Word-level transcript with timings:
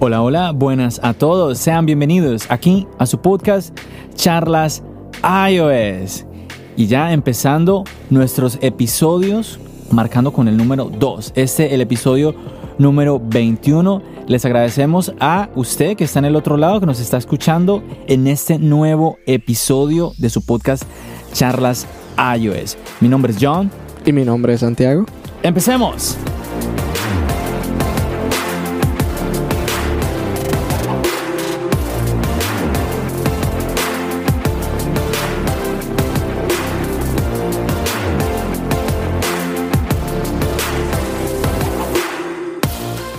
Hola, 0.00 0.22
hola, 0.22 0.52
buenas 0.52 1.00
a 1.02 1.12
todos. 1.12 1.58
Sean 1.58 1.84
bienvenidos 1.84 2.48
aquí 2.50 2.86
a 3.00 3.06
su 3.06 3.20
podcast 3.20 3.76
Charlas 4.14 4.84
iOS. 5.50 6.24
Y 6.76 6.86
ya 6.86 7.12
empezando 7.12 7.82
nuestros 8.08 8.58
episodios, 8.60 9.58
marcando 9.90 10.32
con 10.32 10.46
el 10.46 10.56
número 10.56 10.84
2. 10.84 11.32
Este 11.34 11.74
el 11.74 11.80
episodio 11.80 12.32
número 12.78 13.20
21. 13.20 14.00
Les 14.28 14.44
agradecemos 14.44 15.12
a 15.18 15.48
usted 15.56 15.96
que 15.96 16.04
está 16.04 16.20
en 16.20 16.26
el 16.26 16.36
otro 16.36 16.56
lado, 16.56 16.78
que 16.78 16.86
nos 16.86 17.00
está 17.00 17.16
escuchando 17.16 17.82
en 18.06 18.28
este 18.28 18.60
nuevo 18.60 19.18
episodio 19.26 20.12
de 20.16 20.30
su 20.30 20.46
podcast 20.46 20.84
Charlas 21.32 21.88
iOS. 22.38 22.76
Mi 23.00 23.08
nombre 23.08 23.32
es 23.32 23.38
John. 23.40 23.68
Y 24.06 24.12
mi 24.12 24.24
nombre 24.24 24.54
es 24.54 24.60
Santiago. 24.60 25.06
Empecemos. 25.42 26.16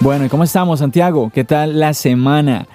Bueno, 0.09 0.25
¿y 0.25 0.29
cómo 0.29 0.43
estamos, 0.43 0.79
Santiago? 0.79 1.29
¿Qué 1.31 1.43
tal 1.43 1.79
la 1.79 1.93
semana? 1.93 2.65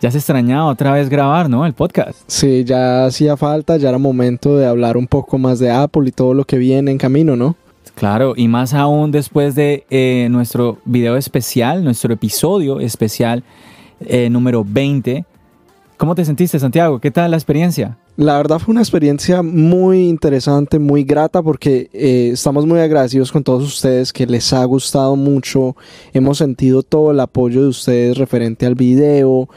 Ya 0.00 0.10
se 0.10 0.18
extrañaba 0.18 0.64
otra 0.64 0.90
vez 0.90 1.08
grabar, 1.08 1.48
¿no? 1.48 1.64
El 1.64 1.72
podcast. 1.72 2.18
Sí, 2.26 2.64
ya 2.64 3.04
hacía 3.04 3.36
falta, 3.36 3.76
ya 3.76 3.90
era 3.90 3.98
momento 3.98 4.56
de 4.56 4.66
hablar 4.66 4.96
un 4.96 5.06
poco 5.06 5.38
más 5.38 5.60
de 5.60 5.70
Apple 5.70 6.08
y 6.08 6.10
todo 6.10 6.34
lo 6.34 6.44
que 6.44 6.58
viene 6.58 6.90
en 6.90 6.98
camino, 6.98 7.36
¿no? 7.36 7.54
Claro, 7.94 8.34
y 8.36 8.48
más 8.48 8.74
aún 8.74 9.12
después 9.12 9.54
de 9.54 9.86
eh, 9.88 10.26
nuestro 10.32 10.78
video 10.84 11.16
especial, 11.16 11.84
nuestro 11.84 12.12
episodio 12.12 12.80
especial 12.80 13.44
eh, 14.00 14.28
número 14.28 14.64
20. 14.66 15.24
¿Cómo 15.96 16.16
te 16.16 16.24
sentiste, 16.24 16.58
Santiago? 16.58 16.98
¿Qué 16.98 17.12
tal 17.12 17.30
la 17.30 17.36
experiencia? 17.36 17.98
La 18.20 18.36
verdad 18.36 18.58
fue 18.58 18.72
una 18.72 18.82
experiencia 18.82 19.42
muy 19.42 20.06
interesante, 20.06 20.78
muy 20.78 21.04
grata, 21.04 21.42
porque 21.42 21.88
eh, 21.94 22.32
estamos 22.34 22.66
muy 22.66 22.78
agradecidos 22.78 23.32
con 23.32 23.42
todos 23.42 23.64
ustedes, 23.64 24.12
que 24.12 24.26
les 24.26 24.52
ha 24.52 24.62
gustado 24.66 25.16
mucho. 25.16 25.74
Hemos 26.12 26.36
sentido 26.36 26.82
todo 26.82 27.12
el 27.12 27.20
apoyo 27.20 27.62
de 27.62 27.68
ustedes 27.68 28.18
referente 28.18 28.66
al 28.66 28.74
video. 28.74 29.48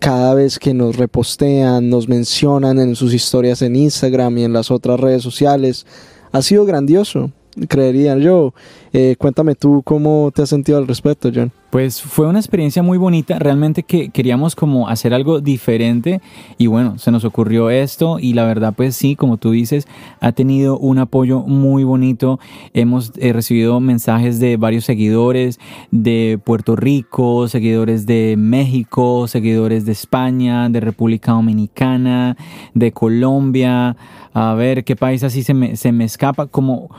Cada 0.00 0.34
vez 0.34 0.58
que 0.58 0.74
nos 0.74 0.96
repostean, 0.96 1.88
nos 1.88 2.08
mencionan 2.08 2.80
en 2.80 2.96
sus 2.96 3.14
historias 3.14 3.62
en 3.62 3.76
Instagram 3.76 4.38
y 4.38 4.42
en 4.42 4.54
las 4.54 4.72
otras 4.72 4.98
redes 4.98 5.22
sociales. 5.22 5.86
Ha 6.32 6.42
sido 6.42 6.64
grandioso 6.64 7.30
creería 7.68 8.16
yo. 8.16 8.54
Eh, 8.92 9.14
cuéntame 9.18 9.54
tú 9.54 9.82
cómo 9.84 10.32
te 10.34 10.42
has 10.42 10.48
sentido 10.48 10.78
al 10.78 10.88
respecto, 10.88 11.30
John. 11.32 11.52
Pues 11.70 12.02
fue 12.02 12.26
una 12.26 12.40
experiencia 12.40 12.82
muy 12.82 12.98
bonita, 12.98 13.38
realmente 13.38 13.84
que 13.84 14.08
queríamos 14.08 14.56
como 14.56 14.88
hacer 14.88 15.14
algo 15.14 15.40
diferente 15.40 16.20
y 16.58 16.66
bueno, 16.66 16.98
se 16.98 17.12
nos 17.12 17.24
ocurrió 17.24 17.70
esto 17.70 18.18
y 18.18 18.32
la 18.32 18.44
verdad 18.44 18.74
pues 18.76 18.96
sí, 18.96 19.14
como 19.14 19.36
tú 19.36 19.52
dices, 19.52 19.86
ha 20.18 20.32
tenido 20.32 20.76
un 20.78 20.98
apoyo 20.98 21.42
muy 21.42 21.84
bonito. 21.84 22.40
Hemos 22.74 23.12
eh, 23.18 23.32
recibido 23.32 23.78
mensajes 23.78 24.40
de 24.40 24.56
varios 24.56 24.84
seguidores 24.84 25.60
de 25.92 26.40
Puerto 26.42 26.74
Rico, 26.74 27.46
seguidores 27.46 28.04
de 28.04 28.34
México, 28.36 29.28
seguidores 29.28 29.84
de 29.84 29.92
España, 29.92 30.68
de 30.70 30.80
República 30.80 31.30
Dominicana, 31.30 32.36
de 32.74 32.90
Colombia. 32.90 33.96
A 34.32 34.54
ver 34.54 34.82
qué 34.82 34.96
país 34.96 35.22
así 35.22 35.44
se 35.44 35.54
me, 35.54 35.76
se 35.76 35.92
me 35.92 36.04
escapa 36.04 36.46
como 36.46 36.90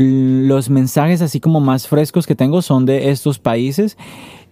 los 0.00 0.70
mensajes 0.70 1.22
así 1.22 1.40
como 1.40 1.58
más 1.58 1.88
frescos 1.88 2.24
que 2.24 2.36
tengo 2.36 2.62
son 2.62 2.86
de 2.86 3.10
estos 3.10 3.40
países. 3.40 3.96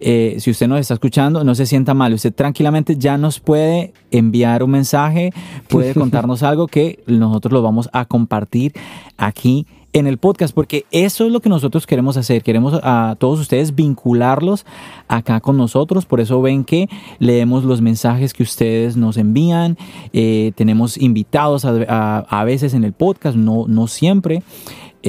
Eh, 0.01 0.35
si 0.39 0.51
usted 0.51 0.67
nos 0.67 0.81
está 0.81 0.95
escuchando, 0.95 1.41
no 1.45 1.55
se 1.55 1.65
sienta 1.65 1.93
mal. 1.93 2.13
Usted 2.13 2.33
tranquilamente 2.33 2.97
ya 2.97 3.17
nos 3.17 3.39
puede 3.39 3.93
enviar 4.11 4.61
un 4.61 4.71
mensaje, 4.71 5.31
puede 5.69 5.93
contarnos 5.95 6.43
algo 6.43 6.67
que 6.67 7.01
nosotros 7.07 7.53
lo 7.53 7.61
vamos 7.61 7.89
a 7.93 8.03
compartir 8.03 8.73
aquí 9.15 9.65
en 9.93 10.05
el 10.05 10.17
podcast, 10.17 10.53
porque 10.53 10.85
eso 10.91 11.25
es 11.25 11.31
lo 11.31 11.39
que 11.39 11.47
nosotros 11.47 11.87
queremos 11.87 12.17
hacer. 12.17 12.43
Queremos 12.43 12.77
a 12.83 13.15
todos 13.17 13.39
ustedes 13.39 13.73
vincularlos 13.73 14.65
acá 15.07 15.39
con 15.39 15.55
nosotros. 15.55 16.05
Por 16.05 16.19
eso 16.19 16.41
ven 16.41 16.65
que 16.65 16.89
leemos 17.19 17.63
los 17.63 17.79
mensajes 17.79 18.33
que 18.33 18.43
ustedes 18.43 18.97
nos 18.97 19.15
envían. 19.15 19.77
Eh, 20.11 20.51
tenemos 20.55 20.97
invitados 20.97 21.63
a, 21.63 22.19
a, 22.19 22.43
veces 22.43 22.73
en 22.73 22.83
el 22.83 22.91
podcast, 22.91 23.37
no, 23.37 23.65
no 23.67 23.87
siempre. 23.87 24.43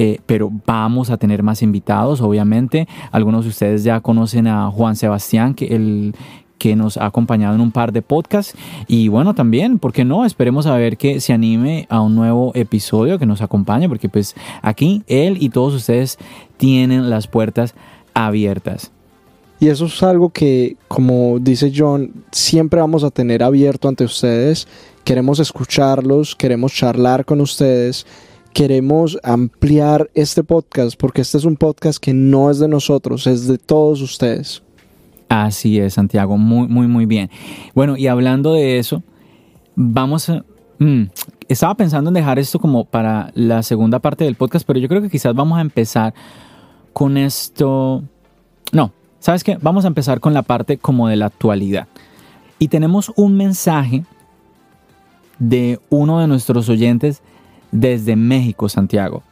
Eh, 0.01 0.21
pero 0.25 0.49
vamos 0.65 1.09
a 1.09 1.17
tener 1.17 1.43
más 1.43 1.61
invitados, 1.61 2.21
obviamente. 2.21 2.87
Algunos 3.11 3.43
de 3.43 3.49
ustedes 3.49 3.83
ya 3.83 3.99
conocen 3.99 4.47
a 4.47 4.71
Juan 4.71 4.95
Sebastián, 4.95 5.53
que 5.53 5.75
el 5.75 6.15
que 6.57 6.77
nos 6.77 6.95
ha 6.95 7.05
acompañado 7.05 7.53
en 7.53 7.59
un 7.59 7.73
par 7.73 7.91
de 7.91 8.01
podcasts. 8.01 8.55
Y 8.87 9.09
bueno, 9.09 9.35
también, 9.35 9.77
¿por 9.77 9.91
qué 9.91 10.05
no? 10.05 10.23
Esperemos 10.23 10.67
a 10.67 10.77
ver 10.77 10.95
que 10.95 11.19
se 11.19 11.33
anime 11.33 11.85
a 11.89 11.99
un 11.99 12.15
nuevo 12.15 12.53
episodio, 12.55 13.19
que 13.19 13.25
nos 13.25 13.41
acompañe, 13.41 13.89
porque 13.89 14.07
pues 14.07 14.35
aquí 14.61 15.03
él 15.07 15.35
y 15.41 15.49
todos 15.49 15.73
ustedes 15.73 16.17
tienen 16.55 17.09
las 17.09 17.27
puertas 17.27 17.75
abiertas. 18.13 18.93
Y 19.59 19.67
eso 19.67 19.87
es 19.87 20.01
algo 20.01 20.29
que, 20.29 20.77
como 20.87 21.39
dice 21.39 21.73
John, 21.75 22.23
siempre 22.31 22.79
vamos 22.79 23.03
a 23.03 23.11
tener 23.11 23.43
abierto 23.43 23.89
ante 23.89 24.05
ustedes. 24.05 24.65
Queremos 25.03 25.39
escucharlos, 25.39 26.37
queremos 26.37 26.71
charlar 26.71 27.25
con 27.25 27.41
ustedes 27.41 28.05
queremos 28.53 29.19
ampliar 29.23 30.09
este 30.13 30.43
podcast 30.43 30.99
porque 30.99 31.21
este 31.21 31.37
es 31.37 31.45
un 31.45 31.55
podcast 31.55 31.99
que 31.99 32.13
no 32.13 32.49
es 32.49 32.59
de 32.59 32.67
nosotros, 32.67 33.27
es 33.27 33.47
de 33.47 33.57
todos 33.57 34.01
ustedes. 34.01 34.63
Así 35.29 35.79
es, 35.79 35.93
Santiago, 35.93 36.37
muy, 36.37 36.67
muy, 36.67 36.87
muy 36.87 37.05
bien. 37.05 37.29
Bueno, 37.75 37.97
y 37.97 38.07
hablando 38.07 38.53
de 38.53 38.79
eso, 38.79 39.03
vamos 39.75 40.29
a... 40.29 40.43
Mm, 40.79 41.03
estaba 41.47 41.75
pensando 41.75 42.09
en 42.09 42.15
dejar 42.15 42.39
esto 42.39 42.59
como 42.59 42.85
para 42.85 43.31
la 43.35 43.63
segunda 43.63 43.99
parte 43.99 44.23
del 44.23 44.35
podcast, 44.35 44.65
pero 44.65 44.79
yo 44.79 44.87
creo 44.87 45.01
que 45.01 45.09
quizás 45.09 45.35
vamos 45.35 45.57
a 45.57 45.61
empezar 45.61 46.13
con 46.93 47.17
esto... 47.17 48.03
No, 48.71 48.91
¿sabes 49.19 49.43
qué? 49.43 49.57
Vamos 49.61 49.85
a 49.85 49.89
empezar 49.89 50.19
con 50.19 50.33
la 50.33 50.41
parte 50.41 50.77
como 50.77 51.07
de 51.07 51.15
la 51.15 51.27
actualidad. 51.27 51.87
Y 52.57 52.67
tenemos 52.69 53.11
un 53.15 53.37
mensaje 53.37 54.03
de 55.37 55.79
uno 55.89 56.19
de 56.19 56.27
nuestros 56.27 56.69
oyentes 56.69 57.21
desde 57.71 58.15
México, 58.15 58.69
Santiago. 58.69 59.23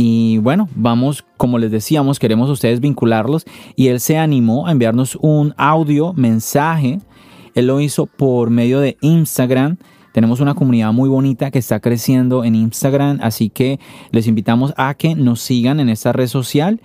Y 0.00 0.38
bueno, 0.38 0.68
vamos, 0.76 1.24
como 1.36 1.58
les 1.58 1.72
decíamos, 1.72 2.20
queremos 2.20 2.48
ustedes 2.50 2.78
vincularlos 2.78 3.44
y 3.74 3.88
él 3.88 3.98
se 3.98 4.16
animó 4.16 4.68
a 4.68 4.70
enviarnos 4.70 5.18
un 5.20 5.54
audio, 5.56 6.12
mensaje. 6.12 7.00
Él 7.56 7.66
lo 7.66 7.80
hizo 7.80 8.06
por 8.06 8.50
medio 8.50 8.78
de 8.78 8.96
Instagram. 9.00 9.76
Tenemos 10.12 10.38
una 10.38 10.54
comunidad 10.54 10.92
muy 10.92 11.08
bonita 11.08 11.50
que 11.50 11.58
está 11.58 11.80
creciendo 11.80 12.44
en 12.44 12.54
Instagram, 12.54 13.18
así 13.22 13.50
que 13.50 13.80
les 14.12 14.28
invitamos 14.28 14.72
a 14.76 14.94
que 14.94 15.16
nos 15.16 15.40
sigan 15.40 15.80
en 15.80 15.88
esta 15.88 16.12
red 16.12 16.28
social. 16.28 16.80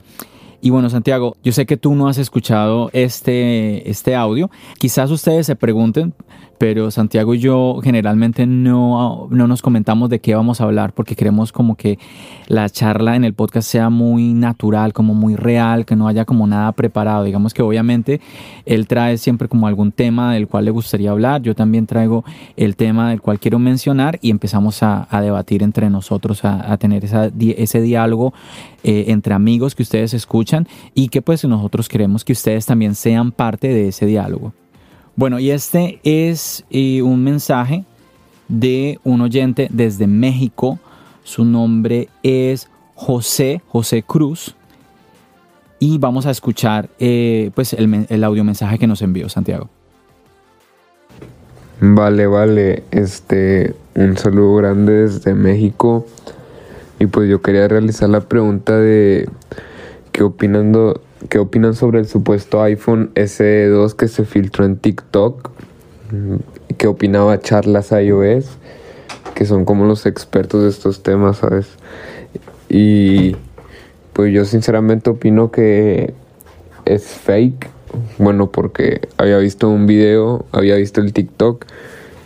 Y 0.63 0.69
bueno, 0.69 0.89
Santiago, 0.89 1.35
yo 1.43 1.51
sé 1.51 1.65
que 1.65 1.75
tú 1.75 1.93
no 1.93 2.07
has 2.07 2.17
escuchado 2.17 2.89
este, 2.93 3.89
este 3.89 4.15
audio. 4.15 4.49
Quizás 4.79 5.11
ustedes 5.11 5.45
se 5.45 5.57
pregunten, 5.57 6.13
pero 6.57 6.89
Santiago 6.89 7.33
y 7.33 7.39
yo 7.39 7.81
generalmente 7.83 8.45
no, 8.45 9.27
no 9.29 9.47
nos 9.47 9.61
comentamos 9.61 10.09
de 10.09 10.19
qué 10.19 10.35
vamos 10.35 10.61
a 10.61 10.63
hablar 10.63 10.93
porque 10.93 11.17
queremos 11.17 11.51
como 11.51 11.75
que 11.75 11.99
la 12.47 12.69
charla 12.69 13.17
en 13.17 13.25
el 13.25 13.33
podcast 13.33 13.69
sea 13.69 13.89
muy 13.89 14.31
natural, 14.31 14.93
como 14.93 15.13
muy 15.13 15.35
real, 15.35 15.85
que 15.85 15.97
no 15.97 16.07
haya 16.07 16.23
como 16.23 16.47
nada 16.47 16.71
preparado. 16.71 17.25
Digamos 17.25 17.53
que 17.53 17.61
obviamente 17.61 18.21
él 18.65 18.87
trae 18.87 19.17
siempre 19.17 19.49
como 19.49 19.67
algún 19.67 19.91
tema 19.91 20.33
del 20.33 20.47
cual 20.47 20.63
le 20.63 20.71
gustaría 20.71 21.11
hablar, 21.11 21.41
yo 21.41 21.55
también 21.55 21.87
traigo 21.87 22.23
el 22.55 22.77
tema 22.77 23.09
del 23.09 23.19
cual 23.19 23.41
quiero 23.41 23.59
mencionar 23.59 24.17
y 24.21 24.29
empezamos 24.29 24.81
a, 24.81 25.09
debatir 25.11 25.61
entre 25.61 25.89
nosotros, 25.89 26.45
a, 26.45 26.77
tener 26.77 27.03
ese 27.03 27.81
diálogo 27.81 28.33
eh, 28.85 29.05
entre 29.07 29.33
amigos 29.33 29.75
que 29.75 29.83
ustedes 29.83 30.13
escuchan 30.13 30.52
y 30.93 31.09
que 31.09 31.21
pues 31.21 31.43
nosotros 31.45 31.89
queremos 31.89 32.23
que 32.23 32.33
ustedes 32.33 32.65
también 32.65 32.95
sean 32.95 33.31
parte 33.31 33.67
de 33.67 33.89
ese 33.89 34.05
diálogo. 34.05 34.53
Bueno, 35.15 35.39
y 35.39 35.51
este 35.51 35.99
es 36.03 36.65
eh, 36.71 37.01
un 37.01 37.23
mensaje 37.23 37.83
de 38.47 38.99
un 39.03 39.21
oyente 39.21 39.67
desde 39.71 40.07
México. 40.07 40.79
Su 41.23 41.45
nombre 41.45 42.09
es 42.23 42.69
José, 42.95 43.61
José 43.67 44.03
Cruz. 44.03 44.55
Y 45.79 45.97
vamos 45.97 46.25
a 46.25 46.31
escuchar 46.31 46.89
eh, 46.97 47.51
pues 47.53 47.73
el, 47.73 48.05
el 48.09 48.23
audio 48.23 48.43
mensaje 48.43 48.79
que 48.79 48.87
nos 48.87 49.01
envió 49.01 49.29
Santiago. 49.29 49.69
Vale, 51.79 52.27
vale. 52.27 52.83
Este, 52.91 53.75
un 53.95 54.17
saludo 54.17 54.55
grande 54.55 54.93
desde 54.93 55.33
México. 55.33 56.05
Y 56.99 57.07
pues 57.07 57.29
yo 57.29 57.41
quería 57.41 57.67
realizar 57.67 58.09
la 58.09 58.21
pregunta 58.21 58.77
de 58.77 59.27
qué 60.13 60.23
opinando 60.23 61.01
¿Qué 61.29 61.39
opinan 61.39 61.73
sobre 61.73 61.99
el 61.99 62.07
supuesto 62.07 62.61
iPhone 62.61 63.11
SE2 63.15 63.93
que 63.93 64.07
se 64.07 64.25
filtró 64.25 64.65
en 64.65 64.75
TikTok? 64.77 65.51
¿Qué 66.77 66.87
opinaba 66.87 67.39
Charlas 67.39 67.91
iOS? 67.91 68.57
Que 69.33 69.45
son 69.45 69.63
como 69.63 69.85
los 69.85 70.05
expertos 70.05 70.63
de 70.63 70.69
estos 70.69 71.01
temas, 71.01 71.37
¿sabes? 71.37 71.67
Y 72.67 73.37
pues 74.11 74.33
yo 74.33 74.43
sinceramente 74.43 75.09
opino 75.09 75.49
que 75.49 76.13
es 76.85 77.05
fake, 77.05 77.69
bueno, 78.17 78.51
porque 78.51 79.07
había 79.17 79.37
visto 79.37 79.69
un 79.69 79.85
video, 79.85 80.45
había 80.51 80.75
visto 80.75 80.99
el 80.99 81.13
TikTok 81.13 81.65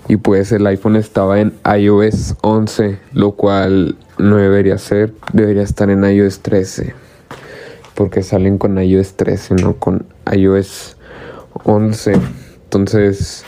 y 0.07 0.17
pues 0.17 0.51
el 0.51 0.65
iPhone 0.65 0.95
estaba 0.95 1.39
en 1.39 1.53
iOS 1.77 2.35
11, 2.41 2.97
lo 3.13 3.33
cual 3.33 3.95
no 4.17 4.37
debería 4.37 4.77
ser, 4.79 5.13
debería 5.33 5.63
estar 5.63 5.89
en 5.91 6.03
iOS 6.03 6.39
13, 6.39 6.93
porque 7.97 8.21
salen 8.21 8.59
con 8.59 8.77
iOS 8.77 9.15
13, 9.15 9.55
no 9.55 9.73
con 9.77 10.05
iOS 10.31 10.97
11. 11.63 12.13
Entonces, 12.65 13.43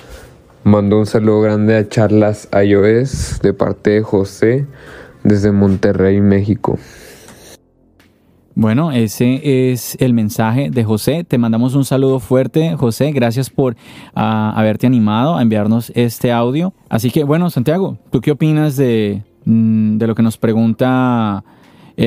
mando 0.64 0.98
un 0.98 1.06
saludo 1.06 1.42
grande 1.42 1.78
a 1.78 1.88
Charlas 1.88 2.50
iOS 2.52 3.42
de 3.44 3.54
parte 3.54 3.92
de 3.92 4.02
José 4.02 4.66
desde 5.24 5.52
Monterrey, 5.52 6.20
México. 6.20 6.80
Bueno, 8.56 8.92
ese 8.92 9.72
es 9.72 9.96
el 10.00 10.16
mensaje 10.16 10.72
de 10.72 10.84
José. 10.84 11.24
Te 11.24 11.38
mandamos 11.38 11.76
un 11.76 11.86
saludo 11.86 12.20
fuerte, 12.20 12.76
José. 12.76 13.12
Gracias 13.12 13.52
por 13.52 13.76
ah, 14.16 14.52
haberte 14.56 14.88
animado 14.88 15.38
a 15.38 15.44
enviarnos 15.44 15.92
este 15.94 16.32
audio. 16.32 16.74
Así 16.90 17.12
que, 17.12 17.24
bueno, 17.24 17.52
Santiago, 17.52 18.00
¿tú 18.10 18.20
qué 18.20 18.32
opinas 18.32 18.76
de, 18.78 19.22
mm, 19.46 20.00
de 20.00 20.08
lo 20.08 20.16
que 20.16 20.24
nos 20.24 20.38
pregunta 20.38 21.44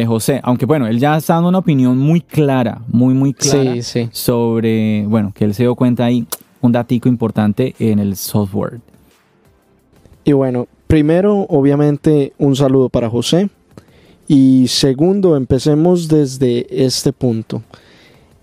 eh, 0.00 0.06
José? 0.06 0.41
Aunque, 0.43 0.65
bueno, 0.65 0.87
él 0.87 0.99
ya 0.99 1.17
está 1.17 1.35
dando 1.35 1.50
una 1.50 1.59
opinión 1.59 1.99
muy 1.99 2.23
clara, 2.23 2.81
muy, 2.89 3.12
muy 3.12 3.35
clara 3.35 3.75
Sí, 3.75 3.83
sí. 3.83 4.09
sobre, 4.11 5.05
bueno, 5.06 5.33
que 5.35 5.44
él 5.44 5.53
se 5.55 5.65
dio 5.65 5.75
cuenta 5.75 6.06
ahí, 6.06 6.27
un 6.62 6.73
datico 6.73 7.09
importante 7.09 7.75
en 7.79 7.99
el 7.99 8.17
software. 8.17 8.81
Y 10.25 10.33
bueno, 10.33 10.67
primero, 10.87 11.47
obviamente, 11.49 12.33
un 12.39 12.56
saludo 12.56 12.89
para 12.89 13.11
José. 13.11 13.50
Y 14.29 14.67
segundo, 14.69 15.37
empecemos 15.37 16.09
desde 16.09 16.85
este 16.85 17.12
punto. 17.12 17.62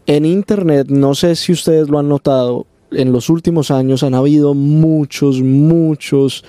En 0.05 0.25
Internet, 0.25 0.87
no 0.89 1.15
sé 1.15 1.35
si 1.35 1.51
ustedes 1.51 1.89
lo 1.89 1.97
han 1.97 2.09
notado, 2.09 2.67
en 2.91 3.11
los 3.11 3.29
últimos 3.29 3.71
años 3.71 4.03
han 4.03 4.13
habido 4.13 4.53
muchos, 4.53 5.41
muchos 5.41 6.43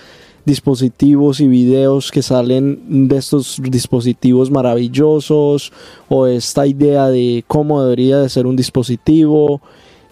dispositivos 0.51 1.39
y 1.39 1.47
videos 1.47 2.11
que 2.11 2.23
salen 2.23 3.09
de 3.09 3.17
estos 3.17 3.61
dispositivos 3.63 4.51
maravillosos 4.51 5.73
o 6.09 6.27
esta 6.27 6.67
idea 6.67 7.09
de 7.09 7.45
cómo 7.47 7.83
debería 7.83 8.19
de 8.19 8.29
ser 8.29 8.47
un 8.47 8.57
dispositivo 8.57 9.63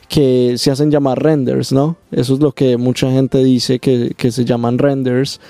que 0.08 0.54
se 0.56 0.70
hacen 0.70 0.92
llamar 0.92 1.20
renders, 1.20 1.72
¿no? 1.72 1.96
Eso 2.12 2.34
es 2.34 2.40
lo 2.40 2.52
que 2.52 2.76
mucha 2.76 3.10
gente 3.10 3.42
dice 3.42 3.80
que, 3.80 4.14
que 4.16 4.30
se 4.30 4.44
llaman 4.44 4.78
renders 4.78 5.40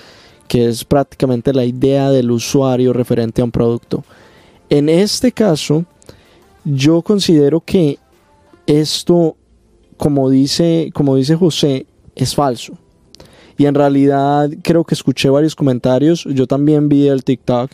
que 0.47 0.67
es 0.67 0.83
prácticamente 0.83 1.53
la 1.53 1.63
idea 1.63 2.09
del 2.09 2.31
usuario 2.31 2.91
referente 2.91 3.41
a 3.41 3.45
un 3.45 3.51
producto. 3.51 4.03
En 4.71 4.89
este 4.89 5.31
caso, 5.31 5.85
yo 6.65 7.03
considero 7.03 7.61
que 7.61 7.99
esto, 8.65 9.37
como 9.97 10.31
dice, 10.31 10.89
como 10.95 11.15
dice 11.15 11.35
José, 11.35 11.85
es 12.15 12.33
falso. 12.33 12.73
Y 13.59 13.65
en 13.65 13.75
realidad 13.75 14.49
creo 14.63 14.85
que 14.85 14.95
escuché 14.95 15.29
varios 15.29 15.53
comentarios, 15.53 16.23
yo 16.23 16.47
también 16.47 16.87
vi 16.87 17.09
el 17.09 17.25
TikTok, 17.25 17.69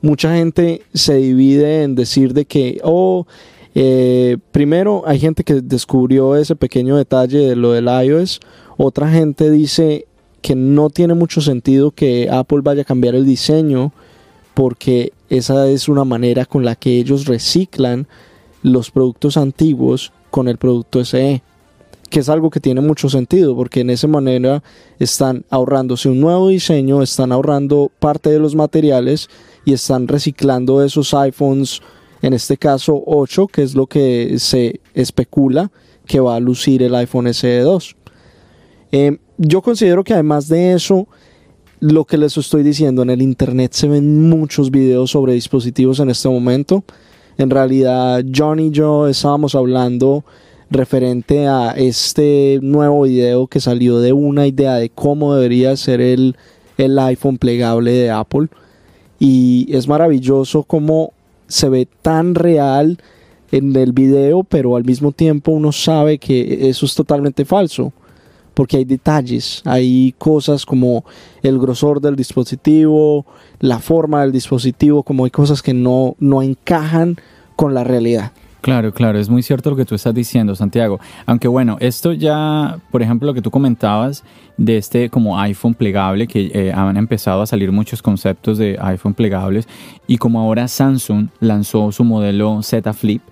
mucha 0.00 0.34
gente 0.34 0.80
se 0.94 1.16
divide 1.16 1.82
en 1.82 1.94
decir 1.94 2.32
de 2.32 2.46
que, 2.46 2.80
oh, 2.82 3.26
eh, 3.74 4.38
primero 4.50 5.02
hay 5.06 5.18
gente 5.18 5.44
que 5.44 5.60
descubrió 5.60 6.36
ese 6.36 6.56
pequeño 6.56 6.96
detalle 6.96 7.38
de 7.50 7.54
lo 7.54 7.72
del 7.72 7.84
iOS, 7.84 8.40
otra 8.78 9.10
gente 9.10 9.50
dice 9.50 10.06
que 10.40 10.54
no 10.54 10.88
tiene 10.88 11.12
mucho 11.12 11.42
sentido 11.42 11.90
que 11.90 12.30
Apple 12.30 12.60
vaya 12.62 12.80
a 12.80 12.86
cambiar 12.86 13.14
el 13.14 13.26
diseño 13.26 13.92
porque 14.54 15.12
esa 15.28 15.68
es 15.68 15.86
una 15.86 16.04
manera 16.04 16.46
con 16.46 16.64
la 16.64 16.76
que 16.76 16.96
ellos 16.96 17.26
reciclan 17.26 18.06
los 18.62 18.90
productos 18.90 19.36
antiguos 19.36 20.14
con 20.30 20.48
el 20.48 20.56
producto 20.56 21.04
SE, 21.04 21.42
que 22.08 22.20
es 22.20 22.28
algo 22.28 22.50
que 22.50 22.60
tiene 22.60 22.80
mucho 22.80 23.08
sentido 23.08 23.56
porque 23.56 23.80
en 23.80 23.90
esa 23.90 24.06
manera 24.06 24.62
están 24.98 25.44
ahorrándose 25.50 26.08
un 26.08 26.20
nuevo 26.20 26.48
diseño, 26.48 27.02
están 27.02 27.32
ahorrando 27.32 27.90
parte 27.98 28.30
de 28.30 28.38
los 28.38 28.54
materiales 28.54 29.28
y 29.64 29.72
están 29.72 30.08
reciclando 30.08 30.82
esos 30.82 31.12
iPhones, 31.14 31.80
en 32.22 32.32
este 32.32 32.56
caso 32.56 33.02
8, 33.06 33.48
que 33.48 33.62
es 33.62 33.74
lo 33.74 33.86
que 33.86 34.38
se 34.38 34.80
especula 34.94 35.70
que 36.06 36.20
va 36.20 36.36
a 36.36 36.40
lucir 36.40 36.82
el 36.82 36.94
iPhone 36.94 37.32
SE 37.34 37.58
2. 37.58 37.96
Eh, 38.92 39.18
yo 39.38 39.60
considero 39.60 40.04
que 40.04 40.14
además 40.14 40.48
de 40.48 40.72
eso, 40.72 41.08
lo 41.80 42.04
que 42.04 42.16
les 42.16 42.36
estoy 42.36 42.62
diciendo, 42.62 43.02
en 43.02 43.10
el 43.10 43.20
internet 43.20 43.72
se 43.72 43.88
ven 43.88 44.28
muchos 44.28 44.70
videos 44.70 45.10
sobre 45.10 45.34
dispositivos 45.34 46.00
en 46.00 46.10
este 46.10 46.28
momento. 46.28 46.84
En 47.36 47.50
realidad, 47.50 48.24
John 48.34 48.60
y 48.60 48.70
yo 48.70 49.08
estábamos 49.08 49.54
hablando 49.54 50.24
referente 50.70 51.46
a 51.46 51.70
este 51.70 52.58
nuevo 52.62 53.02
video 53.02 53.46
que 53.46 53.60
salió 53.60 54.00
de 54.00 54.12
una 54.12 54.46
idea 54.46 54.74
de 54.74 54.90
cómo 54.90 55.34
debería 55.34 55.76
ser 55.76 56.00
el, 56.00 56.36
el 56.78 56.98
iPhone 56.98 57.38
plegable 57.38 57.92
de 57.92 58.10
Apple. 58.10 58.48
Y 59.18 59.68
es 59.70 59.88
maravilloso 59.88 60.62
cómo 60.64 61.12
se 61.48 61.68
ve 61.68 61.88
tan 62.02 62.34
real 62.34 62.98
en 63.52 63.74
el 63.76 63.92
video, 63.92 64.42
pero 64.44 64.76
al 64.76 64.84
mismo 64.84 65.12
tiempo 65.12 65.52
uno 65.52 65.72
sabe 65.72 66.18
que 66.18 66.68
eso 66.68 66.86
es 66.86 66.94
totalmente 66.94 67.44
falso 67.44 67.92
porque 68.56 68.78
hay 68.78 68.86
detalles, 68.86 69.60
hay 69.66 70.14
cosas 70.16 70.64
como 70.64 71.04
el 71.42 71.58
grosor 71.58 72.00
del 72.00 72.16
dispositivo, 72.16 73.26
la 73.60 73.80
forma 73.80 74.22
del 74.22 74.32
dispositivo, 74.32 75.02
como 75.02 75.26
hay 75.26 75.30
cosas 75.30 75.60
que 75.60 75.74
no, 75.74 76.16
no 76.20 76.42
encajan 76.42 77.16
con 77.54 77.74
la 77.74 77.84
realidad. 77.84 78.32
Claro, 78.66 78.92
claro, 78.92 79.20
es 79.20 79.28
muy 79.28 79.44
cierto 79.44 79.70
lo 79.70 79.76
que 79.76 79.84
tú 79.84 79.94
estás 79.94 80.12
diciendo, 80.12 80.56
Santiago. 80.56 80.98
Aunque 81.24 81.46
bueno, 81.46 81.76
esto 81.78 82.12
ya, 82.12 82.80
por 82.90 83.00
ejemplo, 83.00 83.26
lo 83.26 83.32
que 83.32 83.40
tú 83.40 83.52
comentabas 83.52 84.24
de 84.56 84.76
este 84.76 85.08
como 85.08 85.38
iPhone 85.38 85.74
plegable, 85.74 86.26
que 86.26 86.50
eh, 86.52 86.72
han 86.72 86.96
empezado 86.96 87.42
a 87.42 87.46
salir 87.46 87.70
muchos 87.70 88.02
conceptos 88.02 88.58
de 88.58 88.76
iPhone 88.80 89.14
plegables, 89.14 89.68
y 90.08 90.18
como 90.18 90.40
ahora 90.40 90.66
Samsung 90.66 91.28
lanzó 91.38 91.92
su 91.92 92.02
modelo 92.02 92.60
Z 92.60 92.92
Flip, 92.92 93.22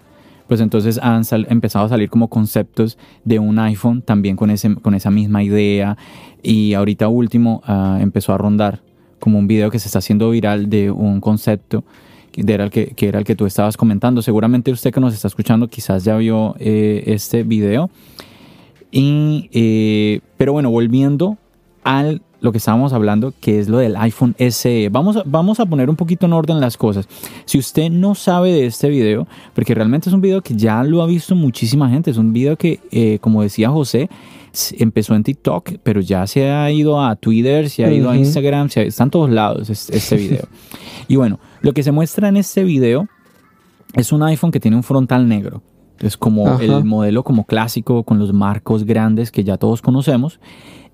pues 0.47 0.61
entonces 0.61 1.01
han 1.03 1.25
empezado 1.49 1.87
a 1.87 1.89
salir 1.89 2.09
como 2.11 2.29
conceptos 2.29 2.97
de 3.25 3.41
un 3.41 3.59
iPhone 3.59 4.03
también 4.03 4.37
con, 4.37 4.51
ese, 4.51 4.77
con 4.77 4.95
esa 4.95 5.11
misma 5.11 5.43
idea. 5.43 5.97
Y 6.45 6.75
ahorita 6.75 7.09
último 7.09 7.61
ah, 7.67 7.99
empezó 8.01 8.35
a 8.35 8.39
rondar 8.39 8.83
como 9.19 9.41
un 9.41 9.49
video 9.49 9.73
que 9.73 9.81
se 9.81 9.89
está 9.89 9.99
haciendo 9.99 10.31
viral 10.31 10.71
de 10.71 10.93
un 10.93 11.21
concepto 11.21 11.83
era 12.37 12.65
el 12.65 12.71
que, 12.71 12.89
que, 12.89 13.09
era 13.09 13.19
el 13.19 13.25
que 13.25 13.37
tú 13.37 13.47
estabas 13.47 13.77
comentando. 13.77 14.23
Seguramente 14.23 14.71
usted 14.71 14.93
que 14.93 15.01
nos 15.01 15.15
está 15.15 15.29
escuchando 15.29 15.69
quizás 15.69 16.05
ya 16.05 16.17
vio 16.17 16.55
eh, 16.59 17.05
este 17.07 17.43
video. 17.43 17.91
Y, 18.91 19.49
eh, 19.53 20.21
pero 20.37 20.53
bueno, 20.53 20.71
volviendo 20.71 21.37
al 21.83 22.23
lo 22.45 22.53
que 22.53 22.59
estábamos 22.59 22.93
hablando, 22.93 23.33
que 23.41 23.59
es 23.59 23.69
lo 23.71 23.79
del 23.79 23.97
iPhone 23.97 24.37
SE. 24.38 24.91
Vamos 24.91 25.17
a, 25.17 25.23
vamos 25.25 25.61
a 25.61 25.67
poner 25.67 25.88
un 25.88 25.97
poquito 25.97 26.26
en 26.26 26.35
orden 26.35 26.61
las 26.61 26.76
cosas. 26.76 27.09
Si 27.47 27.57
usted 27.57 27.88
no 27.91 28.14
sabe 28.14 28.53
de 28.53 28.67
este 28.67 28.91
video, 28.91 29.26
porque 29.55 29.75
realmente 29.75 30.11
es 30.11 30.14
un 30.14 30.21
video 30.21 30.43
que 30.43 30.55
ya 30.55 30.85
lo 30.85 31.00
ha 31.00 31.07
visto 31.07 31.35
muchísima 31.35 31.88
gente, 31.88 32.11
es 32.11 32.19
un 32.19 32.35
video 32.35 32.59
que, 32.59 32.81
eh, 32.91 33.19
como 33.23 33.43
decía 33.43 33.71
José, 33.71 34.11
empezó 34.79 35.14
en 35.14 35.23
TikTok, 35.23 35.76
pero 35.83 36.03
ya 36.03 36.26
se 36.26 36.50
ha 36.50 36.71
ido 36.71 37.03
a 37.03 37.17
Twitter, 37.17 37.71
se 37.71 37.83
ha 37.83 37.91
ido 37.91 38.11
a 38.11 38.17
Instagram, 38.17 38.69
se 38.69 38.81
ha, 38.81 38.83
está 38.83 39.05
en 39.05 39.11
todos 39.11 39.31
lados 39.31 39.71
este, 39.71 39.97
este 39.97 40.17
video. 40.19 40.47
y 41.09 41.17
bueno, 41.17 41.41
lo 41.64 41.73
que 41.73 41.83
se 41.83 41.92
muestra 41.92 42.28
en 42.28 42.37
este 42.37 42.62
video 42.62 43.09
es 43.94 44.12
un 44.12 44.23
iPhone 44.23 44.50
que 44.50 44.61
tiene 44.61 44.76
un 44.76 44.83
frontal 44.83 45.26
negro. 45.26 45.62
Es 45.99 46.16
como 46.18 46.47
Ajá. 46.47 46.62
el 46.62 46.85
modelo 46.85 47.23
como 47.23 47.44
clásico 47.44 48.02
con 48.02 48.18
los 48.18 48.35
marcos 48.35 48.85
grandes 48.85 49.30
que 49.30 49.44
ya 49.44 49.56
todos 49.56 49.80
conocemos 49.80 50.40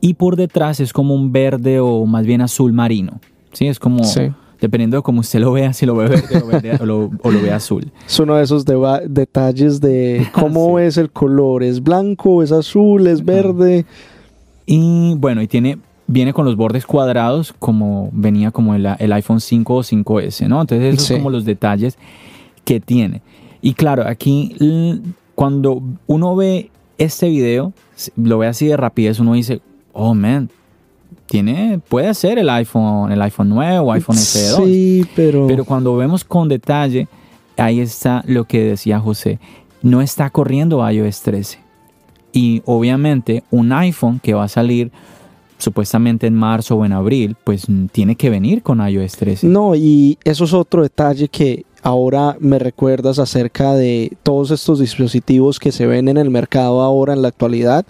y 0.01 0.15
por 0.15 0.37
detrás 0.37 0.79
es 0.79 0.93
como 0.93 1.15
un 1.15 1.33
verde 1.33 1.81
o 1.81 2.07
más 2.07 2.25
bien 2.25 2.41
azul 2.41 2.73
marino. 2.73 3.21
Sí, 3.53 3.67
es 3.67 3.81
como 3.81 4.05
sí. 4.05 4.31
dependiendo 4.61 4.99
de 4.99 5.03
cómo 5.03 5.21
usted 5.21 5.41
lo 5.41 5.51
vea, 5.51 5.73
si 5.73 5.87
lo 5.87 5.97
ve 5.97 6.07
verde 6.07 6.41
o, 6.41 6.47
verde, 6.47 6.79
o, 6.81 6.87
lo, 6.87 7.11
o 7.21 7.31
lo, 7.33 7.43
ve 7.43 7.51
azul. 7.51 7.91
Es 8.07 8.21
uno 8.21 8.37
de 8.37 8.45
esos 8.45 8.65
de 8.65 9.09
detalles 9.09 9.81
de 9.81 10.29
cómo 10.33 10.79
sí. 10.79 10.85
es 10.85 10.99
el 10.99 11.11
color, 11.11 11.65
es 11.65 11.83
blanco, 11.83 12.45
es 12.45 12.53
azul, 12.53 13.09
es 13.09 13.25
verde. 13.25 13.87
Y 14.67 15.15
bueno, 15.17 15.43
y 15.43 15.49
tiene 15.49 15.79
viene 16.11 16.33
con 16.33 16.45
los 16.45 16.57
bordes 16.57 16.87
cuadrados 16.87 17.55
como 17.57 18.11
venía 18.13 18.51
como 18.51 18.75
el, 18.75 18.85
el 18.99 19.13
iPhone 19.13 19.41
5 19.41 19.75
o 19.75 19.83
5S, 19.83 20.49
¿no? 20.49 20.61
Entonces 20.61 20.95
esos 20.95 21.07
sí. 21.07 21.15
son 21.15 21.19
como 21.19 21.31
los 21.31 21.45
detalles 21.45 21.97
que 22.65 22.81
tiene. 22.81 23.23
Y 23.63 23.75
claro, 23.75 24.05
aquí 24.07 24.57
cuando 25.37 25.81
uno 26.09 26.35
ve 26.35 26.71
este 26.99 27.29
video, 27.29 27.73
lo 28.17 28.39
ve 28.39 28.49
así 28.49 28.67
de 28.67 28.77
rapidez, 28.77 29.21
uno 29.21 29.35
dice, 29.35 29.61
oh 29.93 30.15
man, 30.15 30.51
tiene, 31.27 31.81
puede 31.89 32.13
ser 32.15 32.41
el 32.41 32.51
iPhone, 32.51 33.13
el 33.13 33.23
iPhone 33.23 33.49
9 33.51 33.79
o 33.79 33.93
iPhone 33.93 34.17
SE2. 34.17 34.65
Sí, 34.65 35.07
pero... 35.15 35.47
Pero 35.47 35.65
cuando 35.65 35.97
vemos 35.97 36.25
con 36.25 36.49
detalle, 36.49 37.07
ahí 37.57 37.79
está 37.79 38.25
lo 38.27 38.47
que 38.47 38.65
decía 38.65 38.99
José. 38.99 39.39
No 39.81 40.03
está 40.03 40.29
corriendo 40.31 40.89
iOS 40.91 41.23
13. 41.23 41.59
Y 42.33 42.63
obviamente 42.65 43.45
un 43.53 43.73
iPhone 43.73 44.19
que 44.21 44.35
va 44.35 44.45
a 44.45 44.49
salir 44.49 44.91
supuestamente 45.61 46.27
en 46.27 46.35
marzo 46.35 46.77
o 46.77 46.85
en 46.85 46.93
abril, 46.93 47.37
pues 47.45 47.67
tiene 47.93 48.17
que 48.17 48.31
venir 48.31 48.63
con 48.63 48.87
iOS 48.87 49.13
13. 49.13 49.47
No, 49.47 49.75
y 49.75 50.19
eso 50.25 50.45
es 50.45 50.53
otro 50.53 50.83
detalle 50.83 51.29
que 51.29 51.65
ahora 51.83 52.37
me 52.41 52.59
recuerdas 52.59 53.19
acerca 53.19 53.75
de 53.75 54.17
todos 54.23 54.51
estos 54.51 54.81
dispositivos 54.81 55.59
que 55.59 55.73
se 55.73 55.87
ven 55.87 56.09
en 56.09 56.17
el 56.17 56.31
mercado 56.31 56.83
ahora 56.83 57.13
en 57.13 57.23
la 57.23 57.29
actualidad 57.29 57.87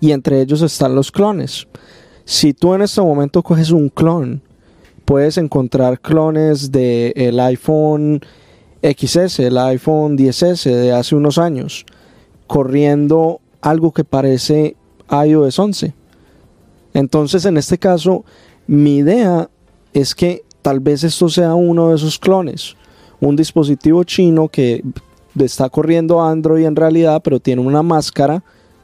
y 0.00 0.12
entre 0.12 0.40
ellos 0.40 0.62
están 0.62 0.94
los 0.94 1.10
clones. 1.10 1.66
Si 2.24 2.52
tú 2.52 2.74
en 2.74 2.82
este 2.82 3.00
momento 3.00 3.42
coges 3.42 3.70
un 3.70 3.88
clon, 3.88 4.42
puedes 5.04 5.38
encontrar 5.38 6.00
clones 6.00 6.70
del 6.70 7.12
el 7.16 7.40
iPhone 7.40 8.20
XS, 8.82 9.40
el 9.40 9.58
iPhone 9.58 10.16
10S 10.16 10.70
de 10.70 10.92
hace 10.92 11.14
unos 11.14 11.38
años, 11.38 11.84
corriendo 12.46 13.40
algo 13.60 13.92
que 13.92 14.04
parece 14.04 14.76
iOS 15.10 15.58
11. 15.58 15.94
Entonces, 16.94 17.44
en 17.44 17.56
este 17.56 17.78
caso, 17.78 18.24
mi 18.66 18.96
idea 18.96 19.48
es 19.92 20.14
que 20.14 20.42
tal 20.62 20.80
vez 20.80 21.04
esto 21.04 21.28
sea 21.28 21.54
uno 21.54 21.88
de 21.88 21.96
esos 21.96 22.18
clones. 22.18 22.76
Un 23.20 23.36
dispositivo 23.36 24.04
chino 24.04 24.48
que 24.48 24.82
está 25.38 25.68
corriendo 25.68 26.22
Android 26.22 26.64
en 26.64 26.76
realidad, 26.76 27.20
pero 27.22 27.40
tiene 27.40 27.62
una 27.62 27.82
máscara 27.82 28.42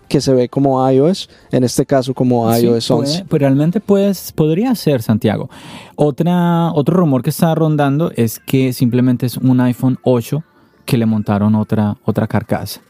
que 0.08 0.20
se 0.20 0.32
ve 0.32 0.48
como 0.48 0.90
iOS, 0.90 1.28
en 1.52 1.64
este 1.64 1.84
caso 1.84 2.14
como 2.14 2.50
iOS 2.54 2.90
11. 2.90 3.24
pues 3.28 3.40
realmente 3.40 3.78
puedes, 3.78 4.32
podría 4.32 4.74
ser, 4.74 5.02
Santiago. 5.02 5.50
Otra, 5.96 6.72
otro 6.72 6.96
rumor 6.96 7.22
que 7.22 7.30
está 7.30 7.54
rondando 7.54 8.10
es 8.16 8.38
que 8.38 8.72
simplemente 8.72 9.26
es 9.26 9.36
un 9.36 9.60
iPhone 9.60 9.98
8 10.02 10.42
que 10.86 10.96
le 10.96 11.04
montaron 11.04 11.54
otra, 11.54 11.96
otra 12.04 12.26
carcasa. 12.26 12.80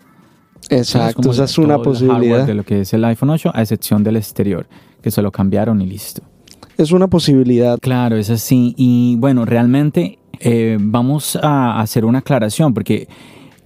Exacto, 0.70 1.30
esa 1.30 1.44
es 1.44 1.58
una 1.58 1.78
posibilidad. 1.82 2.46
De 2.46 2.54
lo 2.54 2.64
que 2.64 2.82
es 2.82 2.92
el 2.94 3.04
iPhone 3.04 3.30
8, 3.30 3.50
a 3.54 3.62
excepción 3.62 4.04
del 4.04 4.16
exterior, 4.16 4.66
que 5.02 5.10
se 5.10 5.22
lo 5.22 5.30
cambiaron 5.30 5.80
y 5.80 5.86
listo. 5.86 6.22
Es 6.76 6.92
una 6.92 7.08
posibilidad. 7.08 7.78
Claro, 7.80 8.16
es 8.16 8.30
así. 8.30 8.74
Y 8.76 9.16
bueno, 9.16 9.44
realmente 9.44 10.18
eh, 10.40 10.78
vamos 10.80 11.36
a 11.42 11.80
hacer 11.80 12.04
una 12.04 12.20
aclaración, 12.20 12.72
porque 12.74 13.08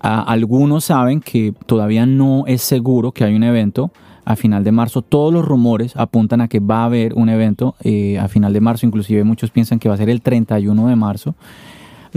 algunos 0.00 0.86
saben 0.86 1.20
que 1.20 1.54
todavía 1.66 2.06
no 2.06 2.44
es 2.46 2.62
seguro 2.62 3.12
que 3.12 3.22
hay 3.22 3.34
un 3.34 3.44
evento 3.44 3.92
a 4.24 4.36
final 4.36 4.64
de 4.64 4.72
marzo. 4.72 5.02
Todos 5.02 5.32
los 5.32 5.44
rumores 5.44 5.96
apuntan 5.96 6.40
a 6.40 6.48
que 6.48 6.60
va 6.60 6.82
a 6.82 6.84
haber 6.86 7.14
un 7.14 7.28
evento 7.28 7.76
eh, 7.82 8.18
a 8.18 8.28
final 8.28 8.52
de 8.52 8.60
marzo, 8.60 8.86
inclusive 8.86 9.22
muchos 9.24 9.50
piensan 9.50 9.78
que 9.78 9.88
va 9.88 9.94
a 9.94 9.98
ser 9.98 10.10
el 10.10 10.22
31 10.22 10.88
de 10.88 10.96
marzo, 10.96 11.34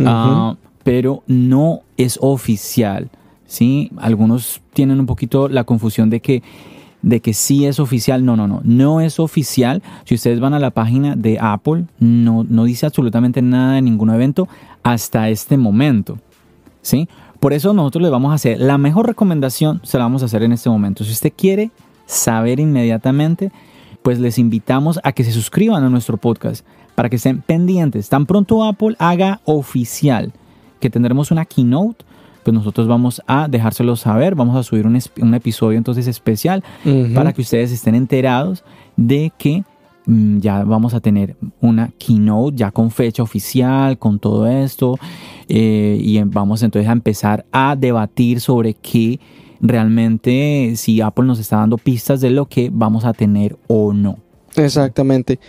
ah, 0.04 0.56
pero 0.84 1.24
no 1.28 1.82
es 1.98 2.18
oficial. 2.22 3.10
¿sí? 3.46 3.92
Algunos 3.98 4.62
tienen 4.74 5.00
un 5.00 5.06
poquito 5.06 5.48
la 5.48 5.64
confusión 5.64 6.10
de 6.10 6.22
que 6.22 6.44
de 7.06 7.22
que 7.22 7.34
sí 7.34 7.66
es 7.66 7.80
oficial. 7.80 8.26
No, 8.26 8.36
no, 8.36 8.48
no, 8.48 8.62
no 8.64 9.00
es 9.00 9.20
oficial. 9.20 9.82
Si 10.04 10.16
ustedes 10.16 10.40
van 10.40 10.56
a 10.56 10.60
la 10.60 10.72
página 10.72 11.16
de 11.16 11.38
Apple, 11.40 11.86
no, 12.00 12.44
no 12.50 12.66
dice 12.66 12.88
absolutamente 12.88 13.42
nada 13.42 13.76
de 13.76 13.84
ningún 13.84 14.10
evento 14.10 14.50
hasta 14.84 15.30
este 15.30 15.56
momento. 15.56 16.18
¿Sí? 16.82 17.08
Por 17.40 17.54
eso 17.54 17.74
nosotros 17.74 18.02
le 18.02 18.10
vamos 18.10 18.32
a 18.32 18.36
hacer 18.36 18.60
la 18.60 18.78
mejor 18.78 19.08
recomendación, 19.08 19.82
se 19.84 19.98
la 19.98 20.06
vamos 20.06 20.24
a 20.24 20.26
hacer 20.26 20.42
en 20.42 20.52
este 20.52 20.70
momento. 20.70 21.04
Si 21.04 21.12
usted 21.12 21.32
quiere 21.36 21.70
saber 22.08 22.60
inmediatamente, 22.60 23.52
pues 24.02 24.20
les 24.20 24.40
invitamos 24.40 25.00
a 25.04 25.12
que 25.12 25.24
se 25.24 25.32
suscriban 25.32 25.84
a 25.84 25.90
nuestro 25.90 26.18
podcast 26.18 26.66
para 26.96 27.10
que 27.10 27.18
estén 27.18 27.42
pendientes. 27.42 28.10
Tan 28.10 28.26
pronto 28.26 28.64
Apple 28.64 28.96
haga 28.98 29.42
oficial 29.46 30.34
que 30.80 30.90
tendremos 30.90 31.30
una 31.30 31.46
keynote, 31.46 32.04
pues 32.46 32.54
nosotros 32.54 32.88
vamos 32.88 33.22
a 33.28 33.50
dejárselo 33.50 33.98
saber, 33.98 34.36
vamos 34.36 34.56
a 34.56 34.64
subir 34.64 34.88
un, 34.88 35.34
episodio 35.34 35.78
entonces 35.78 36.08
especial 36.08 36.64
para 37.14 37.34
que 37.34 37.42
ustedes 37.42 37.74
estén 37.74 37.96
enterados 37.96 38.64
de 38.96 39.34
que 39.38 39.64
Mm, 40.08 40.40
ya 40.40 40.64
vamos 40.64 40.94
a 40.94 41.00
tener 41.00 41.36
una 41.62 41.92
keynote 41.98 42.58
ya 42.58 42.72
con 42.72 42.92
fecha 42.92 43.24
oficial, 43.24 43.98
con 43.98 44.20
todo 44.20 44.48
esto, 44.48 44.98
eh, 45.50 45.98
y 46.00 46.22
vamos 46.24 46.62
entonces 46.62 46.88
a 46.88 46.92
empezar 46.92 47.46
a 47.52 47.76
debatir 47.76 48.40
sobre 48.40 48.76
qué 48.76 49.20
realmente, 49.62 50.74
si 50.76 51.02
Apple 51.02 51.26
nos 51.26 51.40
está 51.40 51.58
dando 51.58 51.78
pistas 51.78 52.22
de 52.22 52.30
lo 52.30 52.46
que 52.46 52.70
vamos 52.72 53.04
a 53.04 53.14
tener 53.14 53.58
o 53.68 53.94
no. 53.94 54.18
Exactamente. 54.56 55.40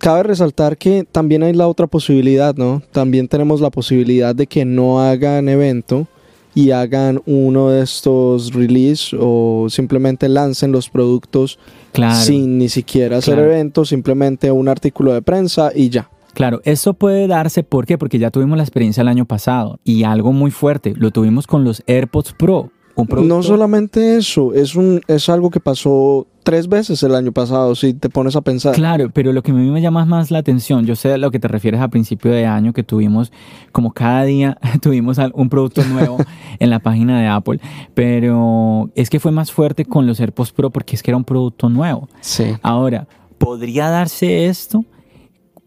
Cabe 0.00 0.22
resaltar 0.22 0.78
que 0.78 1.04
también 1.04 1.42
hay 1.42 1.52
la 1.52 1.68
otra 1.68 1.86
posibilidad, 1.86 2.54
¿no? 2.56 2.82
También 2.90 3.28
tenemos 3.28 3.60
la 3.60 3.68
posibilidad 3.68 4.34
de 4.34 4.46
que 4.46 4.64
no 4.64 4.98
hagan 4.98 5.48
evento 5.50 6.06
y 6.54 6.70
hagan 6.70 7.20
uno 7.26 7.68
de 7.68 7.82
estos 7.82 8.54
release 8.54 9.14
o 9.20 9.66
simplemente 9.68 10.26
lancen 10.28 10.72
los 10.72 10.88
productos 10.88 11.58
sin 12.14 12.56
ni 12.56 12.70
siquiera 12.70 13.18
hacer 13.18 13.38
eventos, 13.38 13.90
simplemente 13.90 14.50
un 14.50 14.68
artículo 14.68 15.12
de 15.12 15.20
prensa 15.20 15.70
y 15.74 15.90
ya. 15.90 16.08
Claro, 16.32 16.62
eso 16.64 16.94
puede 16.94 17.26
darse 17.26 17.62
¿por 17.62 17.84
qué? 17.84 17.98
porque 17.98 18.18
ya 18.18 18.30
tuvimos 18.30 18.56
la 18.56 18.62
experiencia 18.62 19.02
el 19.02 19.08
año 19.08 19.26
pasado 19.26 19.80
y 19.84 20.04
algo 20.04 20.32
muy 20.32 20.50
fuerte, 20.50 20.94
lo 20.96 21.10
tuvimos 21.10 21.46
con 21.46 21.62
los 21.62 21.82
AirPods 21.86 22.32
Pro. 22.32 22.70
No 23.06 23.42
solamente 23.42 24.16
eso, 24.16 24.52
es, 24.52 24.74
un, 24.74 25.00
es 25.06 25.28
algo 25.28 25.50
que 25.50 25.60
pasó 25.60 26.26
tres 26.50 26.68
veces 26.68 27.00
el 27.04 27.14
año 27.14 27.30
pasado, 27.30 27.76
si 27.76 27.94
te 27.94 28.08
pones 28.08 28.34
a 28.34 28.40
pensar. 28.40 28.74
Claro, 28.74 29.08
pero 29.14 29.32
lo 29.32 29.40
que 29.40 29.52
a 29.52 29.54
mí 29.54 29.70
me 29.70 29.80
llama 29.80 30.04
más 30.04 30.32
la 30.32 30.40
atención, 30.40 30.84
yo 30.84 30.96
sé 30.96 31.12
a 31.12 31.16
lo 31.16 31.30
que 31.30 31.38
te 31.38 31.46
refieres 31.46 31.80
a 31.80 31.86
principio 31.86 32.32
de 32.32 32.44
año, 32.44 32.72
que 32.72 32.82
tuvimos, 32.82 33.30
como 33.70 33.92
cada 33.92 34.24
día 34.24 34.58
tuvimos 34.82 35.18
un 35.34 35.48
producto 35.48 35.84
nuevo 35.84 36.18
en 36.58 36.70
la 36.70 36.80
página 36.80 37.20
de 37.20 37.28
Apple, 37.28 37.60
pero 37.94 38.90
es 38.96 39.10
que 39.10 39.20
fue 39.20 39.30
más 39.30 39.52
fuerte 39.52 39.84
con 39.84 40.08
los 40.08 40.18
AirPods 40.18 40.50
Pro 40.50 40.70
porque 40.70 40.96
es 40.96 41.04
que 41.04 41.12
era 41.12 41.18
un 41.18 41.22
producto 41.22 41.68
nuevo. 41.68 42.08
Sí. 42.20 42.46
Ahora, 42.62 43.06
¿podría 43.38 43.88
darse 43.88 44.46
esto 44.46 44.84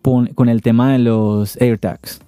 con, 0.01 0.49
el 0.49 0.61
tema 0.61 0.91
de 0.91 0.99
los 0.99 1.55
AirTags? 1.61 2.19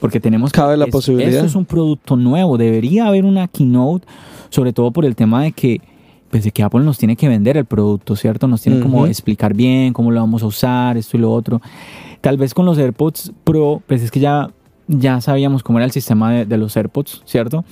Porque 0.00 0.18
tenemos 0.18 0.50
Cabe 0.50 0.76
la 0.76 0.88
posibilidad. 0.88 1.30
Esto 1.30 1.46
es 1.46 1.54
un 1.54 1.64
producto 1.64 2.16
nuevo, 2.16 2.58
debería 2.58 3.06
haber 3.06 3.24
una 3.24 3.46
keynote, 3.46 4.04
sobre 4.50 4.72
todo 4.72 4.90
por 4.90 5.04
el 5.04 5.14
tema 5.14 5.44
de 5.44 5.52
que 5.52 5.80
pues 6.34 6.42
de 6.42 6.50
que 6.50 6.64
Apple 6.64 6.80
nos 6.80 6.98
tiene 6.98 7.14
que 7.14 7.28
vender 7.28 7.56
el 7.56 7.64
producto, 7.64 8.16
¿cierto? 8.16 8.48
Nos 8.48 8.60
tiene 8.60 8.80
como 8.80 9.06
explicar 9.06 9.54
bien 9.54 9.92
cómo 9.92 10.10
lo 10.10 10.18
vamos 10.18 10.42
a 10.42 10.46
usar, 10.46 10.96
esto 10.96 11.16
y 11.16 11.20
lo 11.20 11.30
otro. 11.30 11.62
Tal 12.20 12.38
vez 12.38 12.54
con 12.54 12.66
los 12.66 12.76
AirPods 12.76 13.32
Pro, 13.44 13.80
pues 13.86 14.02
es 14.02 14.10
que 14.10 14.18
ya, 14.18 14.50
ya 14.88 15.20
sabíamos 15.20 15.62
cómo 15.62 15.78
era 15.78 15.84
el 15.84 15.92
sistema 15.92 16.32
de, 16.32 16.44
de 16.44 16.58
los 16.58 16.76
AirPods, 16.76 17.22
¿cierto? 17.24 17.64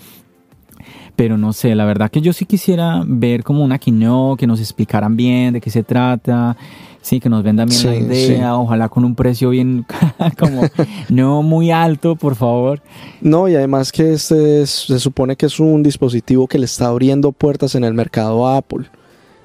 Pero 1.17 1.37
no 1.39 1.53
sé, 1.53 1.75
la 1.75 1.85
verdad 1.87 2.09
que 2.09 2.21
yo 2.21 2.33
sí 2.33 2.45
quisiera 2.45 3.03
ver 3.05 3.43
como 3.43 3.65
una 3.65 3.81
keynote, 3.81 4.39
que 4.39 4.47
nos 4.47 4.61
explicaran 4.61 5.17
bien 5.17 5.55
de 5.55 5.61
qué 5.61 5.71
se 5.71 5.83
trata, 5.83 6.57
sí, 7.03 7.21
que 7.21 7.29
nos 7.29 7.43
vendan 7.43 7.69
bien 7.69 8.09
la 8.09 8.15
idea, 8.15 8.57
ojalá 8.57 8.89
con 8.89 9.05
un 9.05 9.15
precio 9.15 9.51
bien, 9.51 9.85
como 10.39 10.63
no 11.11 11.43
muy 11.43 11.71
alto, 11.71 12.17
por 12.17 12.37
favor. 12.37 12.81
No, 13.21 13.49
y 13.49 13.55
además 13.55 13.93
que 13.93 14.15
este 14.15 14.67
se 14.67 14.99
supone 14.99 15.37
que 15.37 15.47
es 15.47 15.61
un 15.61 15.83
dispositivo 15.83 16.47
que 16.47 16.59
le 16.59 16.65
está 16.65 16.87
abriendo 16.87 17.33
puertas 17.33 17.75
en 17.75 17.85
el 17.85 17.93
mercado 17.93 18.49
Apple, 18.49 18.87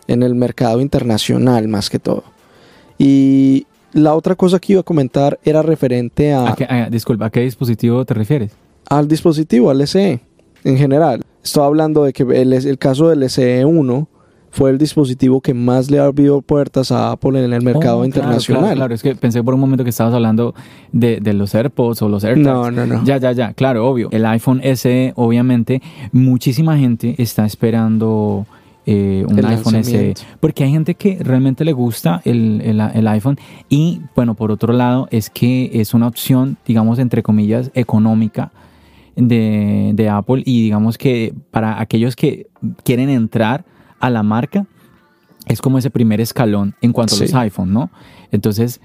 en 0.08 0.24
el 0.24 0.36
mercado 0.36 0.80
internacional 0.80 1.68
más 1.68 1.90
que 1.90 2.00
todo. 2.00 2.24
Y 2.98 3.68
la 3.94 4.16
otra 4.16 4.36
cosa 4.36 4.60
que 4.60 4.74
iba 4.74 4.82
a 4.82 4.84
comentar 4.84 5.40
era 5.44 5.62
referente 5.62 6.34
a... 6.34 6.56
disculpa, 6.90 7.26
¿a 7.26 7.30
qué 7.30 7.42
dispositivo 7.42 8.06
te 8.06 8.14
refieres? 8.14 8.52
Al 8.90 9.08
dispositivo, 9.08 9.70
al 9.70 9.86
SE, 9.88 10.20
en 10.64 10.78
general. 10.78 11.24
Estoy 11.44 11.64
hablando 11.64 12.04
de 12.04 12.14
que 12.14 12.24
el, 12.24 12.54
el 12.54 12.78
caso 12.78 13.10
del 13.10 13.24
SE1 13.24 14.08
fue 14.52 14.70
el 14.72 14.78
dispositivo 14.78 15.42
que 15.42 15.54
más 15.54 15.92
le 15.92 16.00
abrió 16.00 16.42
puertas 16.42 16.92
a 16.92 17.12
Apple 17.12 17.44
en 17.44 17.54
el 17.54 17.62
mercado 17.62 18.00
oh, 18.00 18.06
internacional. 18.06 18.76
Claro, 18.76 18.94
es 18.94 19.04
que 19.04 19.16
pensé 19.16 19.44
por 19.44 19.54
un 19.54 19.60
momento 19.60 19.84
que 19.84 19.90
estabas 19.90 20.14
hablando 20.14 20.56
de, 20.92 21.20
los 21.34 21.54
AirPods 21.54 22.02
o 22.02 22.10
los 22.10 22.24
AirTags. 22.24 22.46
No, 22.46 22.72
no, 22.72 22.86
no. 22.86 23.04
Ya, 23.04 23.18
ya, 23.18 23.32
ya, 23.32 23.54
claro, 23.54 23.88
obvio. 23.88 24.10
El 24.12 24.26
iPhone 24.26 24.62
SE, 24.76 25.14
obviamente, 25.16 25.82
muchísima 26.12 26.78
gente 26.78 27.16
está 27.18 27.46
esperando 27.46 28.46
eh, 28.86 29.26
un 29.28 29.46
iPhone 29.46 29.84
SE. 29.84 30.14
Porque 30.40 30.64
hay 30.64 30.72
gente 30.72 30.96
que 30.96 31.18
realmente 31.22 31.66
le 31.66 31.74
gusta 31.74 32.22
el, 32.24 32.62
el, 32.64 33.08
iPhone. 33.08 33.38
Y 33.70 34.02
bueno, 34.16 34.34
por 34.34 34.52
otro 34.52 34.74
lado, 34.74 35.08
es 35.12 35.30
que 35.30 35.70
es 35.74 35.94
una 35.94 36.08
opción, 36.08 36.58
digamos, 36.66 37.00
entre 37.00 37.22
comillas, 37.22 37.72
económica. 37.74 38.52
De, 39.20 39.94
de 39.96 40.10
Apple 40.10 40.44
y 40.46 40.62
digamos 40.62 40.96
que 41.00 41.34
para 41.50 41.82
aquellos 41.82 42.16
que 42.16 42.46
quieren 42.84 43.10
entrar 43.10 43.66
a 44.00 44.10
la 44.10 44.24
marca 44.24 44.66
es 45.48 45.62
como 45.62 45.78
ese 45.78 45.90
primer 45.90 46.22
escalón 46.22 46.76
en 46.82 46.92
cuanto 46.92 47.16
a 47.16 47.20
los 47.20 47.34
iPhones, 47.34 47.74
¿no? 47.74 47.90
Entonces, 48.32 48.82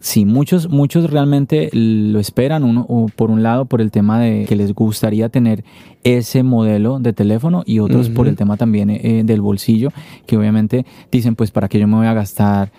sí, 0.00 0.24
muchos, 0.24 0.68
muchos 0.68 1.10
realmente 1.10 1.68
lo 1.72 2.18
esperan, 2.18 2.64
uno, 2.64 2.86
por 3.14 3.30
un 3.30 3.42
lado 3.42 3.66
por 3.66 3.80
el 3.80 3.90
tema 3.90 4.18
de 4.18 4.46
que 4.46 4.56
les 4.56 4.72
gustaría 4.72 5.28
tener 5.28 5.64
ese 6.04 6.42
modelo 6.42 6.98
de 6.98 7.12
teléfono 7.12 7.62
y 7.66 7.80
otros 7.80 8.08
por 8.08 8.28
el 8.28 8.36
tema 8.36 8.56
también 8.56 8.90
eh, 8.90 9.22
del 9.24 9.40
bolsillo, 9.40 9.90
que 10.26 10.36
obviamente 10.36 10.86
dicen, 11.10 11.34
pues, 11.34 11.50
¿para 11.50 11.68
qué 11.68 11.78
yo 11.78 11.86
me 11.86 11.96
voy 11.96 12.06
a 12.06 12.14
gastar 12.14 12.72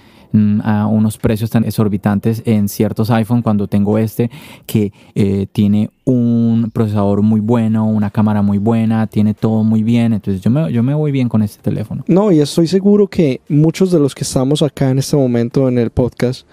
a 0.63 0.87
unos 0.87 1.17
precios 1.17 1.49
tan 1.49 1.63
exorbitantes 1.63 2.41
en 2.45 2.69
ciertos 2.69 3.09
iPhone 3.11 3.41
cuando 3.41 3.67
tengo 3.67 3.97
este 3.97 4.29
que 4.65 4.91
eh, 5.15 5.47
tiene 5.51 5.89
un 6.05 6.69
procesador 6.73 7.21
muy 7.21 7.39
bueno, 7.39 7.87
una 7.87 8.09
cámara 8.09 8.41
muy 8.41 8.57
buena, 8.57 9.07
tiene 9.07 9.33
todo 9.33 9.63
muy 9.63 9.83
bien, 9.83 10.13
entonces 10.13 10.41
yo 10.41 10.49
me, 10.49 10.71
yo 10.71 10.83
me 10.83 10.93
voy 10.93 11.11
bien 11.11 11.27
con 11.29 11.41
este 11.41 11.61
teléfono. 11.61 12.03
No, 12.07 12.31
y 12.31 12.39
estoy 12.39 12.67
seguro 12.67 13.07
que 13.07 13.41
muchos 13.49 13.91
de 13.91 13.99
los 13.99 14.15
que 14.15 14.23
estamos 14.23 14.61
acá 14.61 14.89
en 14.89 14.99
este 14.99 15.17
momento 15.17 15.67
en 15.67 15.77
el 15.77 15.89
podcast 15.89 16.47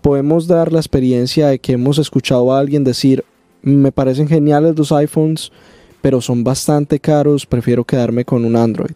podemos 0.00 0.46
dar 0.46 0.72
la 0.72 0.78
experiencia 0.78 1.48
de 1.48 1.58
que 1.58 1.72
hemos 1.72 1.98
escuchado 1.98 2.52
a 2.52 2.60
alguien 2.60 2.84
decir, 2.84 3.24
me 3.62 3.90
parecen 3.90 4.28
geniales 4.28 4.76
los 4.78 4.92
iPhones, 4.92 5.50
pero 6.00 6.20
son 6.20 6.44
bastante 6.44 7.00
caros, 7.00 7.46
prefiero 7.46 7.84
quedarme 7.84 8.24
con 8.24 8.44
un 8.44 8.54
Android, 8.54 8.94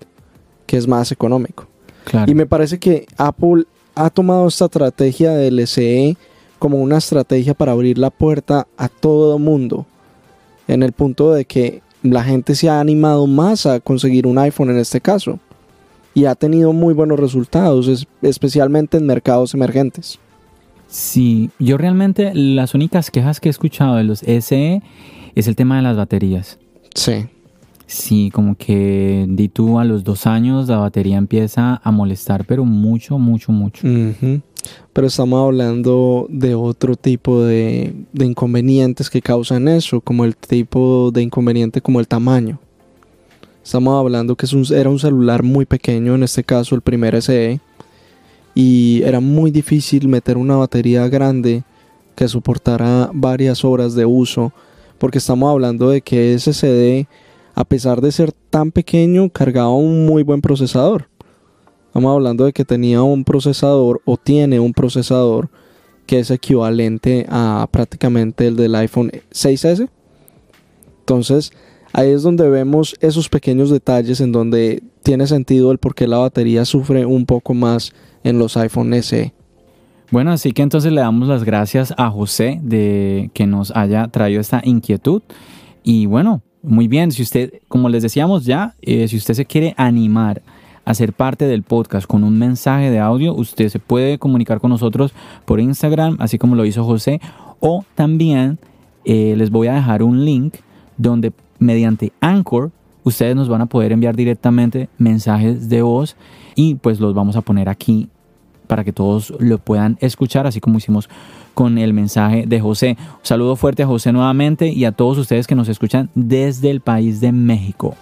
que 0.66 0.76
es 0.76 0.86
más 0.86 1.10
económico. 1.10 1.66
Claro. 2.04 2.30
Y 2.30 2.34
me 2.34 2.46
parece 2.46 2.78
que 2.78 3.06
Apple 3.16 3.64
ha 4.04 4.10
tomado 4.10 4.48
esta 4.48 4.66
estrategia 4.66 5.32
del 5.32 5.58
SE 5.66 6.16
como 6.58 6.78
una 6.78 6.98
estrategia 6.98 7.54
para 7.54 7.72
abrir 7.72 7.98
la 7.98 8.10
puerta 8.10 8.66
a 8.76 8.88
todo 8.88 9.36
el 9.36 9.42
mundo, 9.42 9.86
en 10.68 10.82
el 10.82 10.92
punto 10.92 11.32
de 11.32 11.44
que 11.44 11.82
la 12.02 12.22
gente 12.24 12.54
se 12.54 12.68
ha 12.68 12.80
animado 12.80 13.26
más 13.26 13.66
a 13.66 13.80
conseguir 13.80 14.26
un 14.26 14.38
iPhone 14.38 14.70
en 14.70 14.78
este 14.78 15.00
caso 15.00 15.38
y 16.14 16.24
ha 16.24 16.34
tenido 16.34 16.72
muy 16.72 16.92
buenos 16.94 17.18
resultados, 17.20 17.88
es- 17.88 18.06
especialmente 18.22 18.96
en 18.96 19.06
mercados 19.06 19.54
emergentes. 19.54 20.18
Sí, 20.88 21.50
yo 21.58 21.78
realmente 21.78 22.32
las 22.34 22.74
únicas 22.74 23.10
quejas 23.10 23.38
que 23.40 23.48
he 23.48 23.50
escuchado 23.50 23.96
de 23.96 24.04
los 24.04 24.22
SE 24.22 24.82
es 25.34 25.46
el 25.46 25.54
tema 25.56 25.76
de 25.76 25.82
las 25.82 25.96
baterías. 25.96 26.58
Sí. 26.94 27.26
Sí, 27.92 28.30
como 28.32 28.54
que 28.56 29.26
di 29.28 29.48
tú 29.48 29.78
a 29.80 29.84
los 29.84 30.04
dos 30.04 30.26
años 30.26 30.68
la 30.68 30.76
batería 30.78 31.16
empieza 31.16 31.80
a 31.82 31.90
molestar, 31.90 32.44
pero 32.46 32.64
mucho, 32.64 33.18
mucho, 33.18 33.50
mucho. 33.50 33.84
Pero 34.92 35.06
estamos 35.08 35.44
hablando 35.44 36.26
de 36.30 36.54
otro 36.54 36.94
tipo 36.94 37.42
de, 37.42 37.92
de 38.12 38.26
inconvenientes 38.26 39.10
que 39.10 39.20
causan 39.20 39.66
eso, 39.66 40.00
como 40.00 40.24
el 40.24 40.36
tipo 40.36 41.10
de 41.12 41.22
inconveniente 41.22 41.80
como 41.80 41.98
el 41.98 42.06
tamaño. 42.06 42.60
Estamos 43.64 43.98
hablando 43.98 44.36
que 44.36 44.46
es 44.46 44.52
un- 44.52 44.66
era 44.72 44.88
un 44.88 44.98
celular 45.00 45.42
muy 45.42 45.64
pequeño, 45.66 46.14
en 46.14 46.22
este 46.22 46.44
caso 46.44 46.76
el 46.76 46.82
primer 46.82 47.16
SE, 47.16 47.58
y 48.54 49.02
era 49.02 49.18
muy 49.18 49.50
difícil 49.50 50.06
meter 50.06 50.36
una 50.36 50.56
batería 50.56 51.08
grande 51.08 51.64
que 52.14 52.28
soportara 52.28 53.10
varias 53.12 53.64
horas 53.64 53.94
de 53.94 54.06
uso, 54.06 54.52
porque 54.98 55.18
estamos 55.18 55.50
hablando 55.50 55.88
de 55.90 56.02
que 56.02 56.34
ese 56.34 56.52
CD, 56.52 57.06
a 57.60 57.64
pesar 57.66 58.00
de 58.00 58.10
ser 58.10 58.32
tan 58.32 58.72
pequeño, 58.72 59.28
cargaba 59.28 59.74
un 59.74 60.06
muy 60.06 60.22
buen 60.22 60.40
procesador. 60.40 61.10
Estamos 61.88 62.14
hablando 62.14 62.46
de 62.46 62.54
que 62.54 62.64
tenía 62.64 63.02
un 63.02 63.22
procesador 63.22 64.00
o 64.06 64.16
tiene 64.16 64.58
un 64.58 64.72
procesador 64.72 65.50
que 66.06 66.20
es 66.20 66.30
equivalente 66.30 67.26
a 67.28 67.68
prácticamente 67.70 68.46
el 68.46 68.56
del 68.56 68.74
iPhone 68.76 69.12
6S. 69.30 69.90
Entonces, 71.00 71.52
ahí 71.92 72.08
es 72.08 72.22
donde 72.22 72.48
vemos 72.48 72.96
esos 73.00 73.28
pequeños 73.28 73.68
detalles 73.68 74.22
en 74.22 74.32
donde 74.32 74.82
tiene 75.02 75.26
sentido 75.26 75.70
el 75.70 75.76
por 75.76 75.94
qué 75.94 76.06
la 76.06 76.16
batería 76.16 76.64
sufre 76.64 77.04
un 77.04 77.26
poco 77.26 77.52
más 77.52 77.92
en 78.24 78.38
los 78.38 78.56
iPhone 78.56 78.94
SE. 79.02 79.34
Bueno, 80.10 80.32
así 80.32 80.52
que 80.52 80.62
entonces 80.62 80.92
le 80.92 81.02
damos 81.02 81.28
las 81.28 81.44
gracias 81.44 81.92
a 81.98 82.10
José 82.10 82.58
de 82.62 83.30
que 83.34 83.46
nos 83.46 83.70
haya 83.76 84.08
traído 84.08 84.40
esta 84.40 84.62
inquietud. 84.64 85.20
Y 85.82 86.06
bueno, 86.06 86.42
muy 86.62 86.88
bien, 86.88 87.12
si 87.12 87.22
usted, 87.22 87.54
como 87.68 87.88
les 87.88 88.02
decíamos 88.02 88.44
ya, 88.44 88.74
eh, 88.82 89.08
si 89.08 89.16
usted 89.16 89.34
se 89.34 89.46
quiere 89.46 89.74
animar 89.76 90.42
a 90.84 90.94
ser 90.94 91.12
parte 91.12 91.46
del 91.46 91.62
podcast 91.62 92.06
con 92.06 92.24
un 92.24 92.38
mensaje 92.38 92.90
de 92.90 92.98
audio, 92.98 93.34
usted 93.34 93.68
se 93.68 93.78
puede 93.78 94.18
comunicar 94.18 94.60
con 94.60 94.70
nosotros 94.70 95.12
por 95.44 95.60
Instagram, 95.60 96.16
así 96.20 96.38
como 96.38 96.56
lo 96.56 96.64
hizo 96.64 96.84
José, 96.84 97.20
o 97.60 97.84
también 97.94 98.58
eh, 99.04 99.34
les 99.36 99.50
voy 99.50 99.68
a 99.68 99.74
dejar 99.74 100.02
un 100.02 100.24
link 100.24 100.56
donde 100.96 101.32
mediante 101.58 102.12
Anchor 102.20 102.70
ustedes 103.04 103.34
nos 103.36 103.48
van 103.48 103.62
a 103.62 103.66
poder 103.66 103.92
enviar 103.92 104.16
directamente 104.16 104.88
mensajes 104.98 105.68
de 105.68 105.82
voz 105.82 106.16
y 106.54 106.74
pues 106.74 107.00
los 107.00 107.14
vamos 107.14 107.36
a 107.36 107.40
poner 107.40 107.68
aquí 107.68 108.08
para 108.70 108.84
que 108.84 108.92
todos 108.92 109.34
lo 109.40 109.58
puedan 109.58 109.98
escuchar, 110.00 110.46
así 110.46 110.60
como 110.60 110.78
hicimos 110.78 111.08
con 111.54 111.76
el 111.76 111.92
mensaje 111.92 112.44
de 112.46 112.60
José. 112.60 112.96
Un 113.00 113.24
saludo 113.24 113.56
fuerte 113.56 113.82
a 113.82 113.86
José 113.88 114.12
nuevamente 114.12 114.68
y 114.68 114.84
a 114.84 114.92
todos 114.92 115.18
ustedes 115.18 115.48
que 115.48 115.56
nos 115.56 115.68
escuchan 115.68 116.08
desde 116.14 116.70
el 116.70 116.80
país 116.80 117.20
de 117.20 117.32
México. 117.32 117.96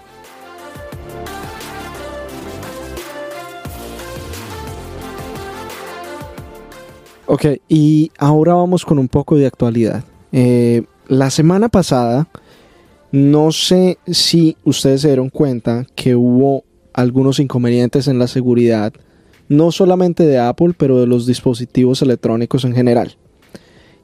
Ok, 7.24 7.46
y 7.66 8.10
ahora 8.18 8.52
vamos 8.52 8.84
con 8.84 8.98
un 8.98 9.08
poco 9.08 9.36
de 9.36 9.46
actualidad. 9.46 10.04
Eh, 10.32 10.82
la 11.08 11.30
semana 11.30 11.70
pasada, 11.70 12.28
no 13.10 13.52
sé 13.52 13.96
si 14.06 14.58
ustedes 14.64 15.00
se 15.00 15.08
dieron 15.08 15.30
cuenta 15.30 15.86
que 15.94 16.14
hubo 16.14 16.64
algunos 16.92 17.40
inconvenientes 17.40 18.06
en 18.06 18.18
la 18.18 18.26
seguridad, 18.26 18.92
no 19.48 19.72
solamente 19.72 20.24
de 20.24 20.38
Apple, 20.38 20.74
pero 20.76 21.00
de 21.00 21.06
los 21.06 21.26
dispositivos 21.26 22.02
electrónicos 22.02 22.64
en 22.64 22.74
general. 22.74 23.16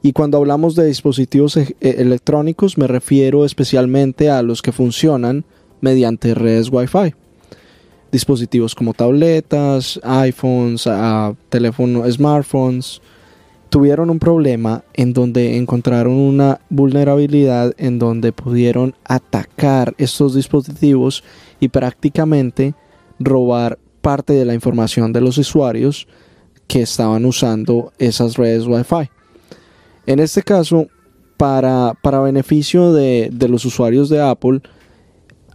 Y 0.01 0.11
cuando 0.11 0.37
hablamos 0.37 0.75
de 0.75 0.85
dispositivos 0.85 1.57
e- 1.57 1.75
e- 1.81 2.01
electrónicos 2.01 2.77
me 2.77 2.87
refiero 2.87 3.45
especialmente 3.45 4.29
a 4.29 4.43
los 4.43 4.61
que 4.61 4.71
funcionan 4.71 5.45
mediante 5.81 6.35
redes 6.35 6.69
Wi-Fi. 6.71 7.13
Dispositivos 8.11 8.75
como 8.75 8.93
tabletas, 8.93 9.99
iPhones, 10.03 10.87
teléfonos, 11.49 12.13
smartphones, 12.13 13.01
tuvieron 13.69 14.09
un 14.09 14.19
problema 14.19 14.83
en 14.93 15.11
donde 15.11 15.57
encontraron 15.57 16.13
una 16.13 16.61
vulnerabilidad 16.69 17.73
en 17.77 17.99
donde 17.99 18.31
pudieron 18.31 18.93
atacar 19.03 19.95
estos 19.97 20.33
dispositivos 20.35 21.23
y 21.59 21.69
prácticamente 21.69 22.73
robar 23.19 23.79
parte 24.05 24.33
de 24.33 24.45
la 24.45 24.53
información 24.53 25.11
de 25.13 25.19
los 25.19 25.39
usuarios 25.39 26.07
que 26.67 26.83
estaban 26.83 27.25
usando 27.25 27.91
esas 27.97 28.37
redes 28.37 28.67
Wi-Fi. 28.67 29.09
En 30.05 30.19
este 30.19 30.43
caso, 30.43 30.85
para, 31.37 31.95
para 32.03 32.19
beneficio 32.19 32.93
de, 32.93 33.31
de 33.33 33.49
los 33.49 33.65
usuarios 33.65 34.07
de 34.09 34.21
Apple, 34.21 34.61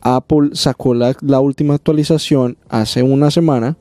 Apple 0.00 0.50
sacó 0.54 0.94
la, 0.94 1.16
la 1.20 1.38
última 1.38 1.74
actualización 1.74 2.58
hace 2.68 3.04
una 3.04 3.30
semana 3.30 3.76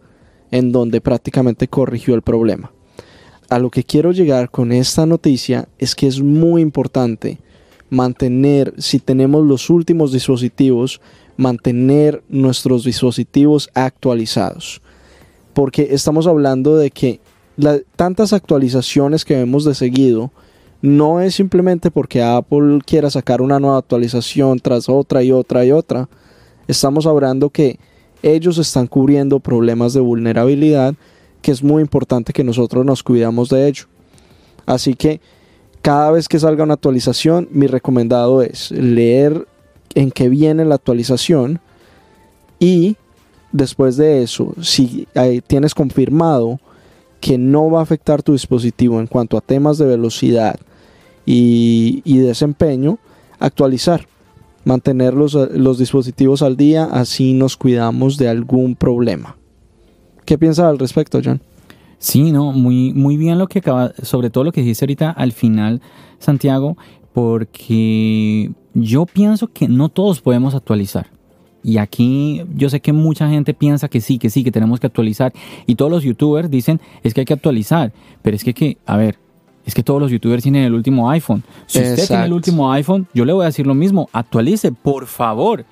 en 0.51 0.71
donde 0.71 1.01
prácticamente 1.01 1.67
corrigió 1.67 2.13
el 2.13 2.21
problema. 2.21 2.71
A 3.49 3.57
lo 3.57 3.71
que 3.71 3.83
quiero 3.83 4.11
llegar 4.11 4.51
con 4.51 4.71
esta 4.71 5.07
noticia 5.07 5.67
es 5.79 5.95
que 5.95 6.05
es 6.05 6.21
muy 6.21 6.61
importante 6.61 7.39
mantener, 7.89 8.75
si 8.77 8.99
tenemos 8.99 9.43
los 9.47 9.71
últimos 9.71 10.11
dispositivos, 10.11 11.01
mantener 11.39 12.21
nuestros 12.27 12.83
dispositivos 12.83 13.69
actualizados. 13.73 14.81
Porque 15.53 15.87
estamos 15.91 16.27
hablando 16.27 16.75
de 16.75 16.91
que 16.91 17.21
tantas 17.95 18.33
actualizaciones 18.33 19.23
que 19.23 19.35
vemos 19.35 19.63
de 19.63 19.73
seguido 19.73 20.31
no 20.81 21.21
es 21.21 21.35
simplemente 21.35 21.91
porque 21.91 22.21
Apple 22.21 22.79
quiera 22.85 23.09
sacar 23.09 23.41
una 23.41 23.59
nueva 23.59 23.77
actualización 23.77 24.59
tras 24.59 24.89
otra 24.89 25.23
y 25.23 25.31
otra 25.31 25.63
y 25.63 25.71
otra. 25.71 26.09
Estamos 26.67 27.05
hablando 27.05 27.49
que 27.49 27.79
ellos 28.21 28.57
están 28.57 28.87
cubriendo 28.87 29.39
problemas 29.39 29.93
de 29.93 30.01
vulnerabilidad 30.01 30.93
que 31.41 31.53
es 31.53 31.63
muy 31.63 31.81
importante 31.81 32.33
que 32.33 32.43
nosotros 32.43 32.85
nos 32.85 33.01
cuidamos 33.01 33.47
de 33.47 33.69
ello. 33.69 33.85
Así 34.65 34.93
que 34.93 35.21
cada 35.81 36.11
vez 36.11 36.27
que 36.27 36.37
salga 36.37 36.65
una 36.65 36.73
actualización, 36.73 37.47
mi 37.51 37.67
recomendado 37.67 38.41
es 38.41 38.71
leer 38.71 39.47
en 39.95 40.11
qué 40.11 40.29
viene 40.29 40.65
la 40.65 40.75
actualización 40.75 41.59
y 42.59 42.97
después 43.51 43.97
de 43.97 44.23
eso, 44.23 44.53
si 44.61 45.07
eh, 45.15 45.41
tienes 45.45 45.73
confirmado 45.73 46.59
que 47.19 47.37
no 47.37 47.69
va 47.69 47.79
a 47.79 47.83
afectar 47.83 48.23
tu 48.23 48.33
dispositivo 48.33 48.99
en 48.99 49.07
cuanto 49.07 49.37
a 49.37 49.41
temas 49.41 49.77
de 49.77 49.85
velocidad 49.85 50.59
y, 51.25 52.01
y 52.05 52.17
desempeño, 52.19 52.99
actualizar, 53.39 54.07
mantener 54.65 55.13
los, 55.13 55.33
los 55.33 55.77
dispositivos 55.77 56.41
al 56.41 56.57
día, 56.57 56.85
así 56.85 57.33
nos 57.33 57.57
cuidamos 57.57 58.17
de 58.17 58.29
algún 58.29 58.75
problema. 58.75 59.37
¿Qué 60.25 60.37
piensas 60.37 60.65
al 60.65 60.79
respecto, 60.79 61.21
John? 61.23 61.41
Sí, 61.97 62.31
no, 62.31 62.53
muy, 62.53 62.93
muy 62.93 63.17
bien 63.17 63.37
lo 63.39 63.47
que 63.47 63.59
acaba, 63.59 63.93
sobre 64.03 64.29
todo 64.29 64.45
lo 64.45 64.51
que 64.51 64.61
dijiste 64.61 64.85
ahorita 64.85 65.11
al 65.11 65.33
final, 65.33 65.81
Santiago, 66.19 66.77
porque 67.13 68.51
yo 68.73 69.05
pienso 69.05 69.47
que 69.47 69.67
no 69.67 69.89
todos 69.89 70.21
podemos 70.21 70.55
actualizar. 70.55 71.07
Y 71.61 71.77
aquí 71.77 72.43
yo 72.55 72.69
sé 72.69 72.79
que 72.79 72.93
mucha 72.93 73.29
gente 73.29 73.53
piensa 73.53 73.89
que 73.89 73.99
sí, 73.99 74.17
que 74.17 74.29
sí, 74.29 74.43
que 74.43 74.51
tenemos 74.51 74.79
que 74.79 74.87
actualizar. 74.87 75.33
Y 75.65 75.75
todos 75.75 75.91
los 75.91 76.03
youtubers 76.03 76.49
dicen 76.49 76.79
es 77.03 77.13
que 77.13 77.21
hay 77.21 77.25
que 77.25 77.33
actualizar. 77.33 77.91
Pero 78.21 78.35
es 78.35 78.43
que, 78.43 78.53
que 78.53 78.77
a 78.85 78.95
ver, 78.95 79.17
es 79.65 79.73
que 79.73 79.83
todos 79.83 80.01
los 80.01 80.11
youtubers 80.11 80.41
tienen 80.41 80.63
el 80.63 80.73
último 80.73 81.09
iPhone. 81.09 81.43
Si 81.67 81.79
usted 81.79 82.07
tiene 82.07 82.25
el 82.25 82.33
último 82.33 82.71
iPhone, 82.71 83.07
yo 83.13 83.25
le 83.25 83.33
voy 83.33 83.43
a 83.43 83.47
decir 83.47 83.67
lo 83.67 83.75
mismo, 83.75 84.09
actualice, 84.13 84.71
por 84.71 85.05
favor. 85.05 85.65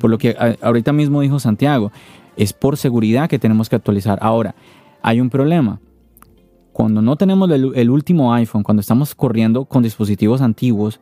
Por 0.00 0.10
lo 0.10 0.16
que 0.16 0.34
ahorita 0.62 0.92
mismo 0.92 1.20
dijo 1.20 1.38
Santiago, 1.38 1.92
es 2.36 2.54
por 2.54 2.78
seguridad 2.78 3.28
que 3.28 3.38
tenemos 3.38 3.68
que 3.68 3.76
actualizar. 3.76 4.18
Ahora, 4.22 4.54
hay 5.02 5.20
un 5.20 5.28
problema. 5.28 5.80
Cuando 6.76 7.00
no 7.00 7.16
tenemos 7.16 7.50
el, 7.50 7.72
el 7.74 7.88
último 7.88 8.34
iPhone, 8.34 8.62
cuando 8.62 8.82
estamos 8.82 9.14
corriendo 9.14 9.64
con 9.64 9.82
dispositivos 9.82 10.42
antiguos, 10.42 11.00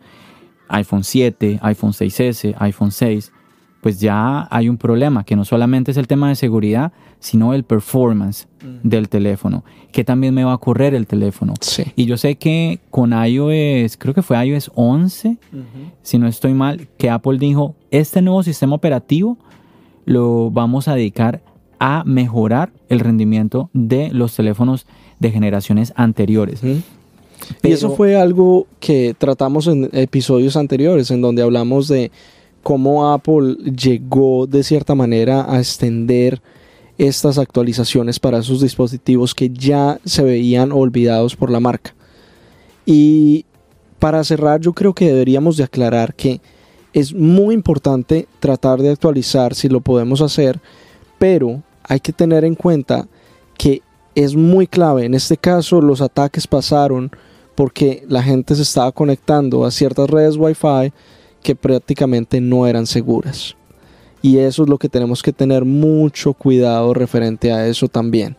iPhone 0.69 1.03
7, 1.03 1.59
iPhone 1.63 1.91
6S, 1.91 2.55
iPhone 2.61 2.93
6, 2.93 3.33
pues 3.81 3.99
ya 3.99 4.47
hay 4.53 4.69
un 4.69 4.77
problema, 4.77 5.25
que 5.25 5.35
no 5.35 5.45
solamente 5.45 5.91
es 5.91 5.97
el 5.97 6.07
tema 6.07 6.29
de 6.29 6.37
seguridad, 6.37 6.93
sino 7.19 7.55
el 7.55 7.65
performance 7.65 8.47
del 8.85 9.09
teléfono, 9.09 9.65
que 9.91 10.05
también 10.05 10.33
me 10.33 10.45
va 10.45 10.53
a 10.53 10.59
correr 10.59 10.95
el 10.95 11.09
teléfono. 11.09 11.55
Sí. 11.61 11.83
Y 11.97 12.05
yo 12.05 12.19
sé 12.19 12.37
que 12.37 12.79
con 12.93 13.13
iOS, 13.13 13.97
creo 13.97 14.15
que 14.15 14.23
fue 14.23 14.47
iOS 14.47 14.71
11, 14.77 15.39
si 16.03 16.19
no 16.21 16.29
estoy 16.29 16.55
mal, 16.55 16.87
que 16.99 17.11
Apple 17.11 17.39
dijo, 17.39 17.75
este 17.91 18.23
nuevo 18.23 18.45
sistema 18.45 18.77
operativo 18.77 19.39
lo 20.05 20.53
vamos 20.53 20.87
a 20.87 20.95
dedicar 20.95 21.43
a 21.81 22.05
mejorar 22.05 22.73
el 22.89 23.01
rendimiento 23.01 23.71
de 23.73 24.11
los 24.13 24.37
teléfonos 24.37 24.87
de 25.25 25.33
generaciones 25.33 25.93
anteriores. 25.97 26.61
y 26.63 26.83
Pero- 27.61 27.75
eso 27.75 27.91
fue 27.97 28.17
algo 28.17 28.67
que 28.81 29.15
tratamos 29.19 29.67
en 29.67 29.91
episodios 29.93 30.57
anteriores, 30.57 31.11
en 31.11 31.21
donde 31.21 31.43
hablamos 31.43 31.89
de 31.89 32.11
cómo 32.63 33.13
Apple 33.13 33.57
llegó 33.77 34.47
de 34.47 34.63
cierta 34.63 34.95
manera 34.95 35.45
a 35.53 35.59
extender 35.59 36.41
estas 36.97 37.39
actualizaciones 37.39 38.19
para 38.21 38.41
sus 38.43 38.61
dispositivos 38.61 39.35
que 39.35 39.51
ya 39.51 39.99
se 40.05 40.23
veían 40.23 40.73
olvidados 40.73 41.37
por 41.37 41.51
la 41.51 41.61
marca. 41.61 41.95
Y 42.87 43.45
para 43.99 44.23
cerrar, 44.25 44.61
yo 44.61 44.73
creo 44.73 44.95
que 44.95 45.07
deberíamos 45.09 45.57
de 45.57 45.65
aclarar 45.65 46.15
que 46.15 46.41
es 46.93 47.13
muy 47.13 47.55
importante 47.55 48.29
tratar 48.39 48.81
de 48.81 48.91
actualizar 48.91 49.55
si 49.55 49.69
lo 49.69 49.81
podemos 49.81 50.21
hacer, 50.21 50.61
pero 51.19 51.63
hay 51.83 52.01
que 52.01 52.13
tener 52.13 52.45
en 52.45 52.55
cuenta 52.55 53.07
que 53.59 53.83
es 54.15 54.35
muy 54.37 54.67
clave. 54.67 55.05
En 55.05 55.15
este 55.15 55.37
caso, 55.37 55.81
los 55.81 56.01
ataques 56.01 56.47
pasaron 56.47 57.11
porque 57.55 58.05
la 58.09 58.23
gente 58.23 58.55
se 58.55 58.63
estaba 58.63 58.93
conectando 58.93 59.65
a 59.65 59.71
ciertas 59.71 60.11
redes 60.11 60.37
Wi-Fi 60.37 60.93
que 61.43 61.55
prácticamente 61.55 62.41
no 62.41 62.67
eran 62.67 62.87
seguras. 62.87 63.57
Y 64.23 64.39
eso 64.39 64.63
es 64.63 64.69
lo 64.69 64.79
que 64.79 64.89
tenemos 64.89 65.23
que 65.23 65.33
tener 65.33 65.65
mucho 65.65 66.33
cuidado 66.33 66.95
referente 66.95 67.53
a 67.53 67.67
eso 67.67 67.89
también. 67.89 68.37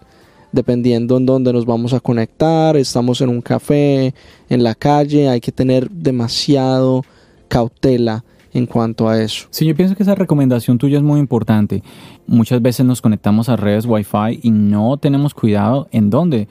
Dependiendo 0.52 1.18
en 1.18 1.26
dónde 1.26 1.54
nos 1.54 1.66
vamos 1.66 1.94
a 1.94 2.00
conectar, 2.00 2.76
estamos 2.76 3.22
en 3.22 3.30
un 3.30 3.42
café, 3.42 4.14
en 4.50 4.64
la 4.64 4.74
calle, 4.74 5.30
hay 5.30 5.40
que 5.40 5.52
tener 5.52 5.90
demasiado 5.92 7.04
cautela 7.48 8.24
en 8.54 8.66
cuanto 8.66 9.08
a 9.08 9.22
eso. 9.22 9.48
Sí, 9.52 9.66
yo 9.66 9.76
pienso 9.76 9.96
que 9.96 10.04
esa 10.04 10.16
recomendación 10.16 10.78
tuya 10.78 10.98
es 10.98 11.04
muy 11.04 11.20
importante. 11.20 11.84
Muchas 12.28 12.62
veces 12.62 12.86
nos 12.86 13.02
conectamos 13.02 13.50
a 13.50 13.56
redes 13.56 13.86
Wi-Fi 13.86 14.40
y 14.42 14.52
no 14.52 14.98
tenemos 14.98 15.34
cuidado 15.34 15.88
en 15.92 16.10
dónde 16.10 16.48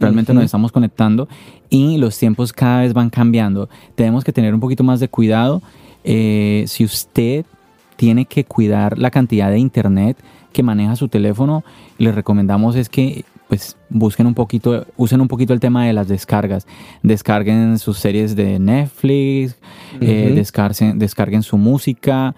realmente 0.00 0.32
nos 0.32 0.44
estamos 0.44 0.72
conectando 0.72 1.28
y 1.70 1.98
los 1.98 2.18
tiempos 2.18 2.52
cada 2.52 2.82
vez 2.82 2.94
van 2.94 3.10
cambiando. 3.10 3.68
Tenemos 3.94 4.24
que 4.24 4.32
tener 4.32 4.54
un 4.54 4.60
poquito 4.60 4.84
más 4.84 5.00
de 5.00 5.08
cuidado. 5.08 5.62
Eh, 6.04 6.64
si 6.66 6.84
usted 6.84 7.44
tiene 7.96 8.24
que 8.24 8.44
cuidar 8.44 8.96
la 8.96 9.10
cantidad 9.10 9.50
de 9.50 9.58
internet 9.58 10.16
que 10.52 10.62
maneja 10.62 10.96
su 10.96 11.08
teléfono, 11.08 11.64
le 11.98 12.12
recomendamos 12.12 12.76
es 12.76 12.88
que 12.88 13.24
pues 13.48 13.76
busquen 13.88 14.26
un 14.26 14.34
poquito, 14.34 14.86
usen 14.96 15.20
un 15.22 15.28
poquito 15.28 15.54
el 15.54 15.60
tema 15.60 15.86
de 15.86 15.94
las 15.94 16.06
descargas. 16.06 16.66
Descarguen 17.02 17.78
sus 17.78 17.98
series 17.98 18.36
de 18.36 18.58
Netflix, 18.58 19.56
eh, 20.00 20.44
descarguen 20.94 21.42
su 21.42 21.56
música. 21.56 22.34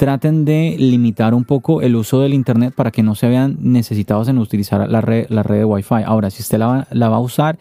Traten 0.00 0.46
de 0.46 0.76
limitar 0.78 1.34
un 1.34 1.44
poco 1.44 1.82
el 1.82 1.94
uso 1.94 2.22
del 2.22 2.32
internet 2.32 2.72
para 2.74 2.90
que 2.90 3.02
no 3.02 3.14
se 3.14 3.28
vean 3.28 3.58
necesitados 3.60 4.28
en 4.28 4.38
utilizar 4.38 4.88
la 4.88 5.02
red, 5.02 5.26
la 5.28 5.42
red 5.42 5.58
de 5.58 5.64
Wi-Fi. 5.66 6.04
Ahora, 6.06 6.30
si 6.30 6.40
usted 6.40 6.56
la 6.56 6.66
va, 6.66 6.88
la 6.90 7.10
va 7.10 7.16
a 7.16 7.20
usar, 7.20 7.58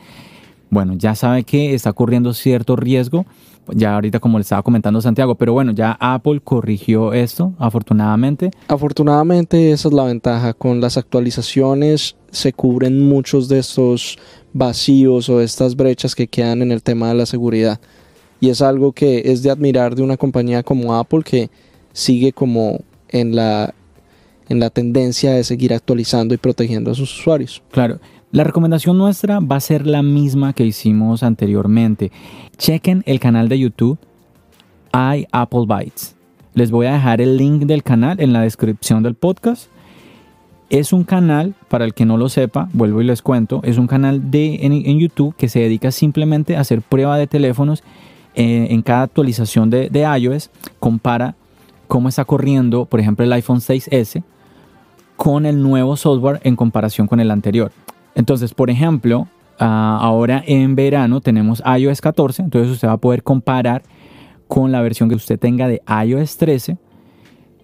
bueno, 0.69 0.93
ya 0.93 1.15
sabe 1.15 1.43
que 1.43 1.73
está 1.73 1.91
corriendo 1.91 2.33
cierto 2.33 2.77
riesgo. 2.77 3.25
Ya 3.73 3.93
ahorita 3.93 4.21
como 4.21 4.37
le 4.37 4.43
estaba 4.43 4.63
comentando 4.63 5.01
Santiago, 5.01 5.35
pero 5.35 5.51
bueno, 5.51 5.73
ya 5.73 5.97
Apple 5.99 6.39
corrigió 6.41 7.11
esto, 7.11 7.51
afortunadamente. 7.59 8.51
Afortunadamente 8.69 9.73
esa 9.73 9.89
es 9.89 9.93
la 9.93 10.05
ventaja. 10.05 10.53
Con 10.53 10.79
las 10.79 10.95
actualizaciones 10.95 12.15
se 12.31 12.53
cubren 12.53 13.05
muchos 13.05 13.49
de 13.49 13.59
estos 13.59 14.17
vacíos 14.53 15.27
o 15.27 15.41
estas 15.41 15.75
brechas 15.75 16.15
que 16.15 16.29
quedan 16.29 16.61
en 16.61 16.71
el 16.71 16.83
tema 16.83 17.09
de 17.09 17.15
la 17.15 17.25
seguridad. 17.25 17.81
Y 18.39 18.47
es 18.47 18.61
algo 18.61 18.93
que 18.93 19.23
es 19.25 19.43
de 19.43 19.51
admirar 19.51 19.93
de 19.93 20.03
una 20.03 20.15
compañía 20.15 20.63
como 20.63 20.95
Apple 20.95 21.23
que 21.25 21.49
sigue 21.93 22.31
como 22.31 22.81
en 23.09 23.35
la, 23.35 23.73
en 24.47 24.59
la 24.59 24.69
tendencia 24.69 25.33
de 25.33 25.43
seguir 25.43 25.73
actualizando 25.73 26.33
y 26.33 26.37
protegiendo 26.37 26.91
a 26.91 26.95
sus 26.95 27.19
usuarios. 27.19 27.61
Claro, 27.71 27.99
la 28.31 28.43
recomendación 28.43 28.97
nuestra 28.97 29.39
va 29.39 29.55
a 29.55 29.59
ser 29.59 29.87
la 29.87 30.03
misma 30.03 30.53
que 30.53 30.65
hicimos 30.65 31.23
anteriormente. 31.23 32.11
Chequen 32.57 33.03
el 33.07 33.19
canal 33.19 33.49
de 33.49 33.57
YouTube 33.57 33.97
i 34.93 35.25
Apple 35.31 35.65
Bytes. 35.67 36.15
Les 36.53 36.69
voy 36.71 36.85
a 36.85 36.93
dejar 36.93 37.21
el 37.21 37.37
link 37.37 37.63
del 37.63 37.81
canal 37.81 38.19
en 38.19 38.33
la 38.33 38.41
descripción 38.41 39.01
del 39.01 39.15
podcast. 39.15 39.69
Es 40.69 40.93
un 40.93 41.03
canal, 41.03 41.55
para 41.69 41.85
el 41.85 41.95
que 41.95 42.05
no 42.05 42.17
lo 42.17 42.29
sepa, 42.29 42.69
vuelvo 42.73 43.01
y 43.01 43.05
les 43.05 43.23
cuento, 43.23 43.61
es 43.63 43.79
un 43.79 43.87
canal 43.87 44.29
de, 44.29 44.59
en, 44.61 44.99
YouTube 44.99 45.35
que 45.35 45.49
se 45.49 45.61
dedica 45.61 45.89
simplemente 45.89 46.55
a 46.55 46.59
hacer 46.59 46.83
prueba 46.83 47.17
de 47.17 47.25
teléfonos 47.25 47.81
eh, 48.35 48.67
en 48.69 48.83
cada 48.83 49.03
actualización 49.03 49.71
de, 49.71 49.89
de 49.89 50.01
iOS. 50.01 50.51
Compara 50.79 51.35
cómo 51.89 52.07
está 52.07 52.23
corriendo, 52.23 52.85
por 52.85 53.01
ejemplo, 53.01 53.25
el 53.25 53.33
iPhone 53.33 53.57
6S 53.57 54.23
con 55.17 55.45
el 55.45 55.61
nuevo 55.61 55.97
software 55.97 56.39
en 56.43 56.55
comparación 56.55 57.07
con 57.07 57.19
el 57.19 57.31
anterior. 57.31 57.73
Entonces, 58.15 58.53
por 58.53 58.69
ejemplo, 58.69 59.27
ah, 59.59 59.97
ahora 59.99 60.41
en 60.45 60.75
verano 60.75 61.19
tenemos 61.19 61.61
iOS 61.65 61.99
14, 61.99 62.43
entonces 62.43 62.71
usted 62.71 62.87
va 62.87 62.93
a 62.93 62.97
poder 62.97 63.23
comparar 63.23 63.81
con 64.47 64.71
la 64.71 64.81
versión 64.81 65.09
que 65.09 65.15
usted 65.15 65.39
tenga 65.39 65.67
de 65.67 65.81
iOS 66.05 66.37
13 66.37 66.77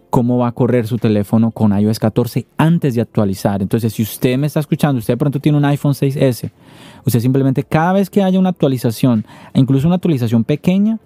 cómo 0.10 0.38
va 0.38 0.48
a 0.48 0.52
correr 0.54 0.88
su 0.88 0.98
teléfono 0.98 1.52
con 1.52 1.78
iOS 1.78 2.00
14 2.00 2.48
antes 2.58 2.96
de 2.96 3.02
actualizar. 3.02 3.62
Entonces, 3.62 3.94
si 3.94 4.02
usted 4.02 4.38
me 4.38 4.48
está 4.48 4.60
escuchando, 4.60 4.98
usted 4.98 5.14
de 5.14 5.18
pronto 5.18 5.40
tiene 5.40 5.58
un 5.58 5.66
iPhone 5.66 5.94
6S, 5.94 6.52
usted 7.06 7.20
simplemente 7.20 7.64
cada 7.64 7.94
vez 7.94 8.10
que 8.10 8.24
haya 8.24 8.40
una 8.40 8.50
actualización, 8.50 9.24
incluso 9.54 9.88
una 9.88 9.98
actualización 9.98 10.44
pequeña, 10.44 11.00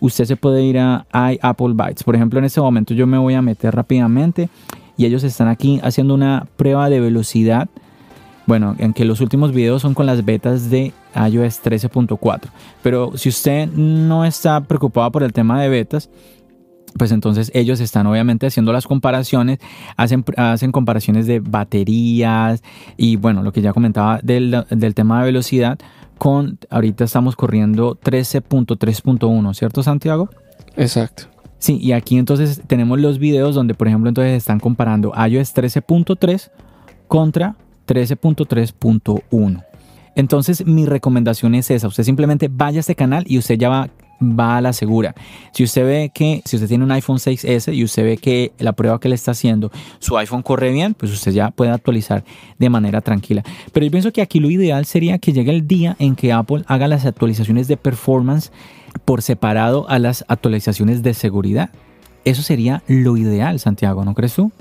usted 0.00 0.24
se 0.24 0.36
puede 0.36 0.62
ir 0.64 0.78
a 0.78 1.06
iApple 1.12 1.74
Bytes. 1.74 2.02
Por 2.02 2.16
ejemplo, 2.16 2.38
en 2.38 2.44
este 2.44 2.60
momento 2.60 2.94
yo 2.94 3.06
me 3.06 3.18
voy 3.18 3.34
a 3.34 3.42
meter 3.42 3.74
rápidamente 3.74 4.48
y 4.96 5.06
ellos 5.06 5.24
están 5.24 5.48
aquí 5.48 5.80
haciendo 5.82 6.14
una 6.14 6.46
prueba 6.56 6.90
de 6.90 7.00
velocidad. 7.00 7.68
Bueno, 8.46 8.74
en 8.78 8.92
que 8.92 9.04
los 9.04 9.20
últimos 9.20 9.52
videos 9.52 9.82
son 9.82 9.94
con 9.94 10.06
las 10.06 10.24
betas 10.24 10.70
de 10.70 10.92
iOS 11.14 11.62
13.4. 11.62 12.40
Pero 12.82 13.16
si 13.16 13.28
usted 13.28 13.68
no 13.68 14.24
está 14.24 14.60
preocupado 14.62 15.12
por 15.12 15.22
el 15.22 15.32
tema 15.32 15.62
de 15.62 15.68
betas, 15.68 16.10
pues 16.98 17.12
entonces 17.12 17.50
ellos 17.54 17.80
están 17.80 18.06
obviamente 18.06 18.46
haciendo 18.46 18.72
las 18.72 18.86
comparaciones, 18.86 19.58
hacen, 19.96 20.72
comparaciones 20.72 21.26
de 21.26 21.40
baterías 21.40 22.62
y 22.96 23.16
bueno, 23.16 23.42
lo 23.42 23.52
que 23.52 23.62
ya 23.62 23.72
comentaba 23.72 24.20
del 24.22 24.64
tema 24.94 25.20
de 25.20 25.26
velocidad, 25.26 25.78
con 26.20 26.58
ahorita 26.68 27.04
estamos 27.04 27.34
corriendo 27.34 27.98
13.3.1, 27.98 29.54
¿cierto 29.54 29.82
Santiago? 29.82 30.28
Exacto. 30.76 31.22
Sí, 31.56 31.78
y 31.80 31.92
aquí 31.92 32.18
entonces 32.18 32.60
tenemos 32.66 33.00
los 33.00 33.18
videos 33.18 33.54
donde 33.54 33.72
por 33.72 33.88
ejemplo 33.88 34.10
entonces 34.10 34.34
están 34.34 34.60
comparando 34.60 35.14
iOS 35.14 35.54
13.3 35.54 36.50
contra 37.08 37.56
13.3.1. 37.88 39.64
Entonces 40.14 40.66
mi 40.66 40.84
recomendación 40.84 41.54
es 41.54 41.70
esa, 41.70 41.88
usted 41.88 42.04
simplemente 42.04 42.50
vaya 42.52 42.80
a 42.80 42.80
este 42.80 42.94
canal 42.94 43.24
y 43.26 43.38
usted 43.38 43.56
ya 43.56 43.70
va 43.70 43.88
va 44.20 44.58
a 44.58 44.60
la 44.60 44.72
segura. 44.72 45.14
Si 45.52 45.64
usted 45.64 45.84
ve 45.84 46.10
que, 46.12 46.42
si 46.44 46.56
usted 46.56 46.68
tiene 46.68 46.84
un 46.84 46.92
iPhone 46.92 47.18
6S 47.18 47.74
y 47.74 47.84
usted 47.84 48.04
ve 48.04 48.16
que 48.16 48.52
la 48.58 48.72
prueba 48.72 49.00
que 49.00 49.08
le 49.08 49.14
está 49.14 49.32
haciendo, 49.32 49.70
su 49.98 50.16
iPhone 50.16 50.42
corre 50.42 50.70
bien, 50.70 50.94
pues 50.94 51.12
usted 51.12 51.32
ya 51.32 51.50
puede 51.50 51.70
actualizar 51.70 52.24
de 52.58 52.70
manera 52.70 53.00
tranquila. 53.00 53.42
Pero 53.72 53.86
yo 53.86 53.90
pienso 53.90 54.12
que 54.12 54.22
aquí 54.22 54.40
lo 54.40 54.50
ideal 54.50 54.84
sería 54.84 55.18
que 55.18 55.32
llegue 55.32 55.50
el 55.50 55.66
día 55.66 55.96
en 55.98 56.16
que 56.16 56.32
Apple 56.32 56.64
haga 56.66 56.88
las 56.88 57.06
actualizaciones 57.06 57.68
de 57.68 57.76
performance 57.76 58.52
por 59.04 59.22
separado 59.22 59.88
a 59.88 59.98
las 59.98 60.24
actualizaciones 60.28 61.02
de 61.02 61.14
seguridad. 61.14 61.70
Eso 62.24 62.42
sería 62.42 62.82
lo 62.86 63.16
ideal, 63.16 63.58
Santiago, 63.60 64.04
¿no 64.04 64.14
crees 64.14 64.34
tú? 64.34 64.52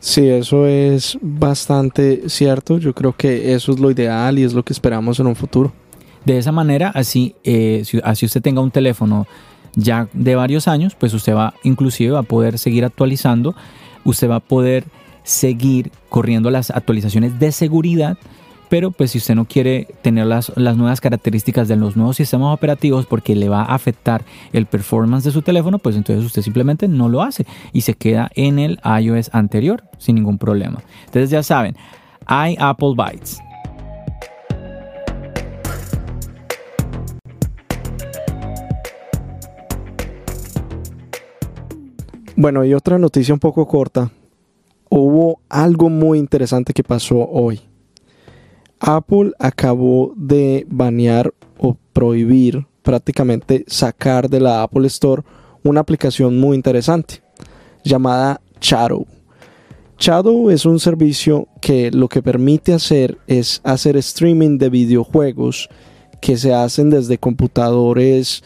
Sí, 0.00 0.28
eso 0.28 0.66
es 0.66 1.18
bastante 1.20 2.28
cierto. 2.28 2.78
Yo 2.78 2.94
creo 2.94 3.14
que 3.16 3.54
eso 3.54 3.72
es 3.72 3.80
lo 3.80 3.90
ideal 3.90 4.38
y 4.38 4.44
es 4.44 4.52
lo 4.52 4.62
que 4.62 4.72
esperamos 4.72 5.18
en 5.18 5.26
un 5.26 5.34
futuro. 5.34 5.72
De 6.28 6.36
esa 6.36 6.52
manera, 6.52 6.92
así, 6.94 7.36
eh, 7.42 7.82
así 8.04 8.26
usted 8.26 8.42
tenga 8.42 8.60
un 8.60 8.70
teléfono 8.70 9.26
ya 9.76 10.08
de 10.12 10.34
varios 10.34 10.68
años, 10.68 10.94
pues 10.94 11.14
usted 11.14 11.34
va 11.34 11.54
inclusive 11.62 12.14
a 12.18 12.22
poder 12.22 12.58
seguir 12.58 12.84
actualizando, 12.84 13.56
usted 14.04 14.28
va 14.28 14.36
a 14.36 14.40
poder 14.40 14.84
seguir 15.22 15.90
corriendo 16.10 16.50
las 16.50 16.70
actualizaciones 16.70 17.38
de 17.38 17.50
seguridad, 17.50 18.18
pero 18.68 18.90
pues 18.90 19.12
si 19.12 19.16
usted 19.16 19.36
no 19.36 19.46
quiere 19.46 19.88
tener 20.02 20.26
las, 20.26 20.52
las 20.54 20.76
nuevas 20.76 21.00
características 21.00 21.66
de 21.66 21.76
los 21.76 21.96
nuevos 21.96 22.18
sistemas 22.18 22.52
operativos 22.54 23.06
porque 23.06 23.34
le 23.34 23.48
va 23.48 23.62
a 23.62 23.74
afectar 23.74 24.22
el 24.52 24.66
performance 24.66 25.24
de 25.24 25.30
su 25.30 25.40
teléfono, 25.40 25.78
pues 25.78 25.96
entonces 25.96 26.26
usted 26.26 26.42
simplemente 26.42 26.88
no 26.88 27.08
lo 27.08 27.22
hace 27.22 27.46
y 27.72 27.80
se 27.80 27.94
queda 27.94 28.30
en 28.34 28.58
el 28.58 28.78
iOS 29.00 29.30
anterior 29.32 29.82
sin 29.96 30.16
ningún 30.16 30.36
problema. 30.36 30.82
Entonces 31.06 31.30
ya 31.30 31.42
saben, 31.42 31.74
hay 32.26 32.54
Apple 32.60 32.92
Bytes. 32.94 33.40
Bueno, 42.40 42.64
y 42.64 42.72
otra 42.72 43.00
noticia 43.00 43.34
un 43.34 43.40
poco 43.40 43.66
corta. 43.66 44.12
Hubo 44.88 45.40
algo 45.48 45.90
muy 45.90 46.20
interesante 46.20 46.72
que 46.72 46.84
pasó 46.84 47.28
hoy. 47.28 47.60
Apple 48.78 49.32
acabó 49.40 50.12
de 50.14 50.64
banear 50.70 51.34
o 51.58 51.76
prohibir 51.92 52.64
prácticamente 52.82 53.64
sacar 53.66 54.30
de 54.30 54.38
la 54.38 54.62
Apple 54.62 54.86
Store 54.86 55.24
una 55.64 55.80
aplicación 55.80 56.38
muy 56.38 56.54
interesante 56.54 57.22
llamada 57.82 58.40
Shadow. 58.60 59.04
Shadow 59.98 60.50
es 60.50 60.64
un 60.64 60.78
servicio 60.78 61.48
que 61.60 61.90
lo 61.90 62.08
que 62.08 62.22
permite 62.22 62.72
hacer 62.72 63.18
es 63.26 63.60
hacer 63.64 63.96
streaming 63.96 64.58
de 64.58 64.70
videojuegos 64.70 65.68
que 66.20 66.36
se 66.36 66.54
hacen 66.54 66.88
desde 66.88 67.18
computadores 67.18 68.44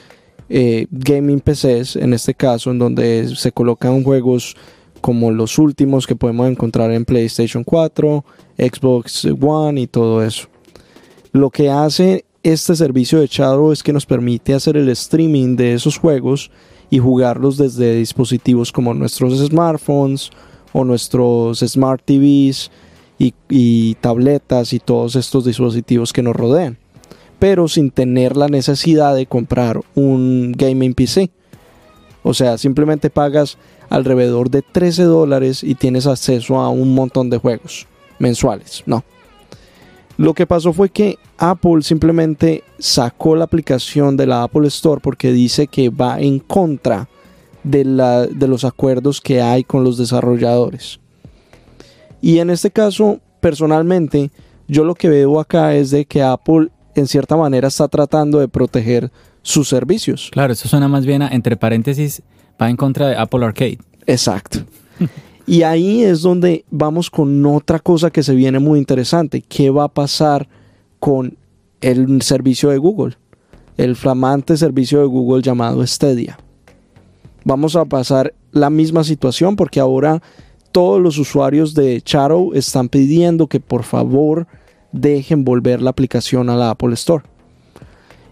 eh, 0.55 0.87
gaming 0.91 1.41
PCs, 1.41 1.97
en 1.97 2.13
este 2.13 2.35
caso, 2.35 2.71
en 2.71 2.79
donde 2.79 3.35
se 3.35 3.53
colocan 3.53 4.05
juegos 4.05 4.55
como 5.01 5.31
los 5.31 5.59
últimos 5.59 6.07
que 6.07 6.15
podemos 6.15 6.47
encontrar 6.47 6.93
en 6.93 7.07
PlayStation 7.07 7.65
4, 7.65 8.23
Xbox 8.59 9.27
One 9.41 9.81
y 9.81 9.87
todo 9.87 10.23
eso. 10.23 10.49
Lo 11.33 11.49
que 11.49 11.71
hace 11.71 12.27
este 12.43 12.77
servicio 12.77 13.21
de 13.21 13.29
Shadow 13.29 13.73
es 13.73 13.83
que 13.83 13.95
nos 13.95 14.05
permite 14.05 14.53
hacer 14.53 14.77
el 14.77 14.91
streaming 14.91 15.57
de 15.57 15.73
esos 15.73 15.97
juegos 15.97 16.51
y 16.91 16.99
jugarlos 16.99 17.57
desde 17.57 17.97
dispositivos 17.97 18.71
como 18.73 18.93
nuestros 18.93 19.39
smartphones 19.39 20.29
o 20.75 20.85
nuestros 20.85 21.61
smart 21.61 22.03
TVs 22.05 22.71
y, 23.19 23.33
y 23.49 23.95
tabletas 23.95 24.75
y 24.75 24.81
todos 24.81 25.17
estos 25.17 25.47
dispositivos 25.47 26.13
que 26.13 26.23
nos 26.23 26.37
rodean 26.37 26.82
pero 27.43 27.67
sin 27.67 27.91
tener 27.91 28.37
la 28.37 28.47
necesidad 28.47 29.17
de 29.17 29.27
comprar 29.27 29.81
un 29.97 30.53
gaming 30.57 30.95
PC. 30.95 31.29
O 32.23 32.35
sea, 32.35 32.57
simplemente 32.57 33.11
pagas 33.11 33.59
alrededor 33.91 34.49
de 34.49 34.63
13 34.63 35.03
dólares 35.03 35.65
y 35.65 35.75
tienes 35.75 36.07
acceso 36.07 36.61
a 36.61 36.69
un 36.69 36.95
montón 36.95 37.31
de 37.31 37.39
juegos 37.39 37.89
mensuales. 38.21 38.85
No. 38.87 39.03
Lo 40.19 40.35
que 40.35 40.47
pasó 40.47 40.73
fue 40.73 40.91
que 40.91 41.19
Apple 41.37 41.83
simplemente 41.83 42.63
sacó 42.79 43.35
la 43.35 43.43
aplicación 43.43 44.17
de 44.17 44.29
la 44.29 44.45
Apple 44.45 44.69
Store 44.69 45.01
porque 45.03 45.33
dice 45.33 45.67
que 45.67 45.89
va 45.91 46.21
en 46.21 46.39
contra 46.39 47.09
de, 47.65 47.85
la, 47.85 48.25
de 48.25 48.47
los 48.47 48.65
acuerdos 48.65 49.21
que 49.21 49.43
hay 49.43 49.65
con 49.65 49.83
los 49.83 49.99
desarrolladores. 49.99 51.01
Y 52.21 52.39
en 52.39 52.51
este 52.51 52.71
caso, 52.71 53.19
personalmente, 53.41 54.31
yo 54.69 54.85
lo 54.85 54.95
que 54.95 55.09
veo 55.09 55.41
acá 55.41 55.75
es 55.75 55.91
de 55.91 56.05
que 56.05 56.23
Apple 56.23 56.71
en 56.95 57.07
cierta 57.07 57.37
manera 57.37 57.69
está 57.69 57.89
tratando 57.89 58.39
de 58.39 58.49
proteger 58.49 59.11
sus 59.43 59.69
servicios. 59.69 60.31
Claro, 60.33 60.53
eso 60.53 60.69
suena 60.69 60.89
más 60.89 61.07
bien 61.07 61.23
a, 61.23 61.29
entre 61.29 61.57
paréntesis, 61.57 62.23
va 62.61 62.71
en 62.71 62.77
contra 62.77 63.09
de 63.09 63.17
Apple 63.17 63.45
Arcade. 63.45 63.79
Exacto. 64.07 64.61
y 65.47 65.63
ahí 65.63 66.03
es 66.03 66.23
donde 66.23 66.65
vamos 66.71 67.11
con 67.11 67.45
otra 67.47 67.79
cosa 67.79 68.11
que 68.11 68.23
se 68.23 68.35
viene 68.35 68.59
muy 68.59 68.79
interesante. 68.79 69.43
¿Qué 69.43 69.71
va 69.71 69.85
a 69.85 69.89
pasar 69.89 70.49
con 70.99 71.37
el 71.81 72.23
servicio 72.23 72.71
de 72.71 72.79
Google? 72.79 73.17
El 73.77 73.97
flamante 73.97 74.57
servicio 74.57 75.01
de 75.01 75.07
Google 75.07 75.43
llamado 75.43 75.85
Stadia. 75.87 76.39
Vamos 77.45 77.75
a 77.75 77.85
pasar 77.85 78.35
la 78.53 78.71
misma 78.71 79.03
situación 79.03 79.57
porque 79.57 79.81
ahora 79.81 80.23
todos 80.71 81.01
los 81.01 81.19
usuarios 81.19 81.75
de 81.75 82.01
Charo 82.01 82.55
están 82.55 82.89
pidiendo 82.89 83.47
que 83.47 83.61
por 83.61 83.83
favor 83.83 84.47
dejen 84.93 85.45
volver 85.45 85.83
la 85.83 85.91
aplicación 85.91 86.51
a 86.51 86.57
la 86.57 86.71
Apple 86.71 86.95
Store. 86.95 87.25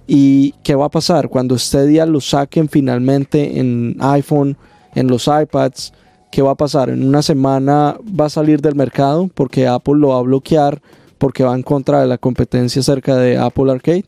¿Y 0.07 0.53
qué 0.63 0.75
va 0.75 0.87
a 0.87 0.91
pasar 0.91 1.29
cuando 1.29 1.57
día 1.57 2.05
lo 2.07 2.21
saquen 2.21 2.69
finalmente 2.69 3.61
en 3.61 3.97
iPhone, 4.01 4.57
en 4.95 5.07
los 5.07 5.29
iPads? 5.29 5.93
¿Qué 6.31 6.43
va 6.43 6.53
a 6.53 6.57
pasar? 6.57 6.91
En 6.91 7.07
una 7.07 7.23
semana 7.23 7.97
va 8.19 8.27
a 8.27 8.31
salir 8.31 8.61
del 8.61 8.75
mercado 8.75 9.29
porque 9.35 9.67
Apple 9.67 9.95
lo 9.99 10.09
va 10.09 10.19
a 10.19 10.23
bloquear 10.23 10.83
porque 11.19 11.45
va 11.45 11.55
en 11.55 11.63
contra 11.63 12.01
de 12.01 12.07
la 12.07 12.19
competencia 12.19 12.83
cerca 12.83 13.17
de 13.17 13.37
Apple 13.37 13.71
Arcade. 13.71 14.05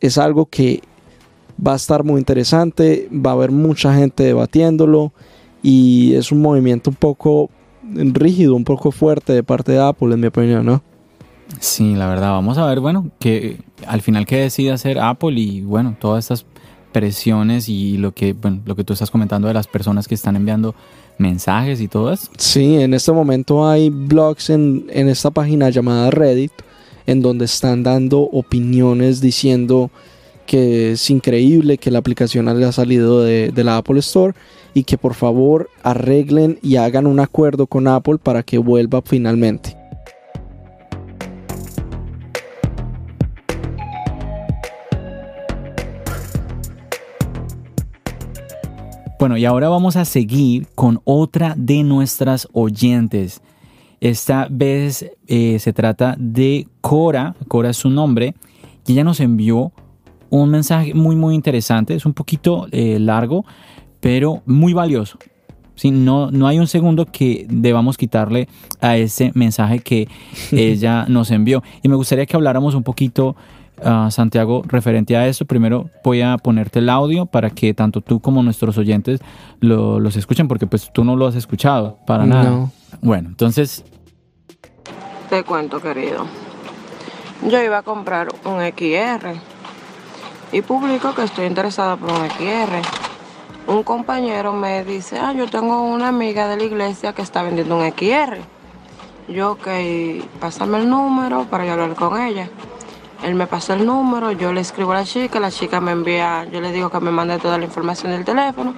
Es 0.00 0.18
algo 0.18 0.46
que 0.46 0.82
va 1.64 1.72
a 1.72 1.76
estar 1.76 2.04
muy 2.04 2.20
interesante, 2.20 3.08
va 3.10 3.30
a 3.30 3.34
haber 3.34 3.50
mucha 3.50 3.94
gente 3.94 4.22
debatiéndolo 4.22 5.12
y 5.62 6.14
es 6.14 6.30
un 6.30 6.40
movimiento 6.40 6.90
un 6.90 6.96
poco 6.96 7.50
rígido, 7.94 8.54
un 8.54 8.64
poco 8.64 8.90
fuerte 8.90 9.32
de 9.32 9.42
parte 9.42 9.72
de 9.72 9.80
Apple, 9.80 10.14
en 10.14 10.20
mi 10.20 10.26
opinión, 10.26 10.64
¿no? 10.66 10.82
Sí, 11.60 11.94
la 11.94 12.06
verdad, 12.08 12.30
vamos 12.30 12.58
a 12.58 12.66
ver, 12.66 12.80
bueno, 12.80 13.10
que 13.18 13.60
al 13.86 14.02
final 14.02 14.26
qué 14.26 14.36
decide 14.36 14.70
hacer 14.70 14.98
Apple 14.98 15.38
y 15.40 15.62
bueno, 15.62 15.96
todas 15.98 16.24
estas 16.24 16.46
presiones 16.92 17.68
y 17.68 17.96
lo 17.96 18.12
que, 18.12 18.32
bueno, 18.34 18.60
lo 18.64 18.76
que 18.76 18.84
tú 18.84 18.92
estás 18.92 19.10
comentando 19.10 19.48
de 19.48 19.54
las 19.54 19.66
personas 19.66 20.08
que 20.08 20.14
están 20.14 20.36
enviando 20.36 20.74
mensajes 21.18 21.80
y 21.80 21.88
todo 21.88 22.12
eso. 22.12 22.28
Sí, 22.36 22.76
en 22.76 22.94
este 22.94 23.12
momento 23.12 23.68
hay 23.68 23.90
blogs 23.90 24.50
en, 24.50 24.86
en 24.90 25.08
esta 25.08 25.30
página 25.30 25.70
llamada 25.70 26.10
Reddit 26.10 26.52
en 27.06 27.22
donde 27.22 27.46
están 27.46 27.82
dando 27.82 28.20
opiniones 28.20 29.20
diciendo 29.20 29.90
que 30.46 30.92
es 30.92 31.10
increíble 31.10 31.78
que 31.78 31.90
la 31.90 31.98
aplicación 31.98 32.48
haya 32.48 32.72
salido 32.72 33.22
de, 33.22 33.50
de 33.50 33.64
la 33.64 33.78
Apple 33.78 33.98
Store 34.00 34.34
y 34.78 34.84
que 34.84 34.96
por 34.96 35.14
favor 35.14 35.68
arreglen 35.82 36.60
y 36.62 36.76
hagan 36.76 37.08
un 37.08 37.18
acuerdo 37.18 37.66
con 37.66 37.88
Apple 37.88 38.18
para 38.22 38.44
que 38.44 38.58
vuelva 38.58 39.02
finalmente. 39.04 39.76
Bueno, 49.18 49.36
y 49.36 49.44
ahora 49.46 49.68
vamos 49.68 49.96
a 49.96 50.04
seguir 50.04 50.68
con 50.76 51.00
otra 51.02 51.54
de 51.56 51.82
nuestras 51.82 52.46
oyentes. 52.52 53.42
Esta 54.00 54.46
vez 54.48 55.10
eh, 55.26 55.58
se 55.58 55.72
trata 55.72 56.14
de 56.20 56.68
Cora, 56.80 57.34
Cora 57.48 57.70
es 57.70 57.78
su 57.78 57.90
nombre, 57.90 58.36
y 58.86 58.92
ella 58.92 59.02
nos 59.02 59.18
envió 59.18 59.72
un 60.30 60.50
mensaje 60.50 60.94
muy 60.94 61.16
muy 61.16 61.34
interesante, 61.34 61.96
es 61.96 62.06
un 62.06 62.12
poquito 62.12 62.68
eh, 62.70 63.00
largo, 63.00 63.44
pero 64.00 64.42
muy 64.46 64.72
valioso. 64.72 65.18
¿sí? 65.78 65.90
No, 65.90 66.30
no 66.30 66.46
hay 66.46 66.58
un 66.58 66.66
segundo 66.66 67.06
que 67.06 67.46
debamos 67.48 67.96
quitarle 67.96 68.48
a 68.80 68.96
ese 68.96 69.30
mensaje 69.34 69.78
que 69.78 70.08
ella 70.52 71.06
nos 71.08 71.30
envió. 71.30 71.62
Y 71.82 71.88
me 71.88 71.96
gustaría 71.96 72.26
que 72.26 72.36
habláramos 72.36 72.74
un 72.74 72.82
poquito, 72.82 73.36
uh, 73.78 74.10
Santiago, 74.10 74.62
referente 74.66 75.16
a 75.16 75.26
eso. 75.26 75.44
Primero 75.46 75.88
voy 76.04 76.20
a 76.20 76.36
ponerte 76.36 76.80
el 76.80 76.90
audio 76.90 77.26
para 77.26 77.50
que 77.50 77.72
tanto 77.72 78.00
tú 78.00 78.20
como 78.20 78.42
nuestros 78.42 78.76
oyentes 78.76 79.20
lo, 79.60 80.00
los 80.00 80.16
escuchen, 80.16 80.48
porque 80.48 80.66
pues 80.66 80.90
tú 80.92 81.04
no 81.04 81.16
lo 81.16 81.26
has 81.26 81.36
escuchado 81.36 81.98
para 82.06 82.26
nada. 82.26 82.70
Bueno, 83.00 83.28
entonces... 83.28 83.84
Te 85.30 85.44
cuento, 85.44 85.80
querido. 85.80 86.26
Yo 87.48 87.62
iba 87.62 87.78
a 87.78 87.82
comprar 87.82 88.28
un 88.44 88.60
XR 88.60 89.34
y 90.50 90.62
publico 90.62 91.14
que 91.14 91.22
estoy 91.22 91.44
interesada 91.44 91.96
por 91.96 92.10
un 92.10 92.28
XR 92.30 92.82
un 93.68 93.82
compañero 93.82 94.52
me 94.54 94.82
dice, 94.82 95.18
ah, 95.18 95.32
yo 95.34 95.46
tengo 95.46 95.82
una 95.82 96.08
amiga 96.08 96.48
de 96.48 96.56
la 96.56 96.64
iglesia 96.64 97.12
que 97.12 97.20
está 97.20 97.42
vendiendo 97.42 97.76
un 97.76 97.84
XR. 97.92 98.38
Yo, 99.28 99.52
ok, 99.52 99.68
pásame 100.40 100.78
el 100.78 100.88
número 100.88 101.44
para 101.44 101.66
yo 101.66 101.72
hablar 101.72 101.94
con 101.94 102.18
ella. 102.18 102.48
Él 103.22 103.34
me 103.34 103.46
pasa 103.46 103.74
el 103.74 103.84
número, 103.84 104.32
yo 104.32 104.54
le 104.54 104.62
escribo 104.62 104.92
a 104.92 104.96
la 104.96 105.04
chica, 105.04 105.38
la 105.38 105.50
chica 105.50 105.82
me 105.82 105.92
envía, 105.92 106.46
yo 106.50 106.62
le 106.62 106.72
digo 106.72 106.88
que 106.88 106.98
me 107.00 107.10
mande 107.10 107.38
toda 107.38 107.58
la 107.58 107.64
información 107.64 108.12
del 108.12 108.24
teléfono. 108.24 108.74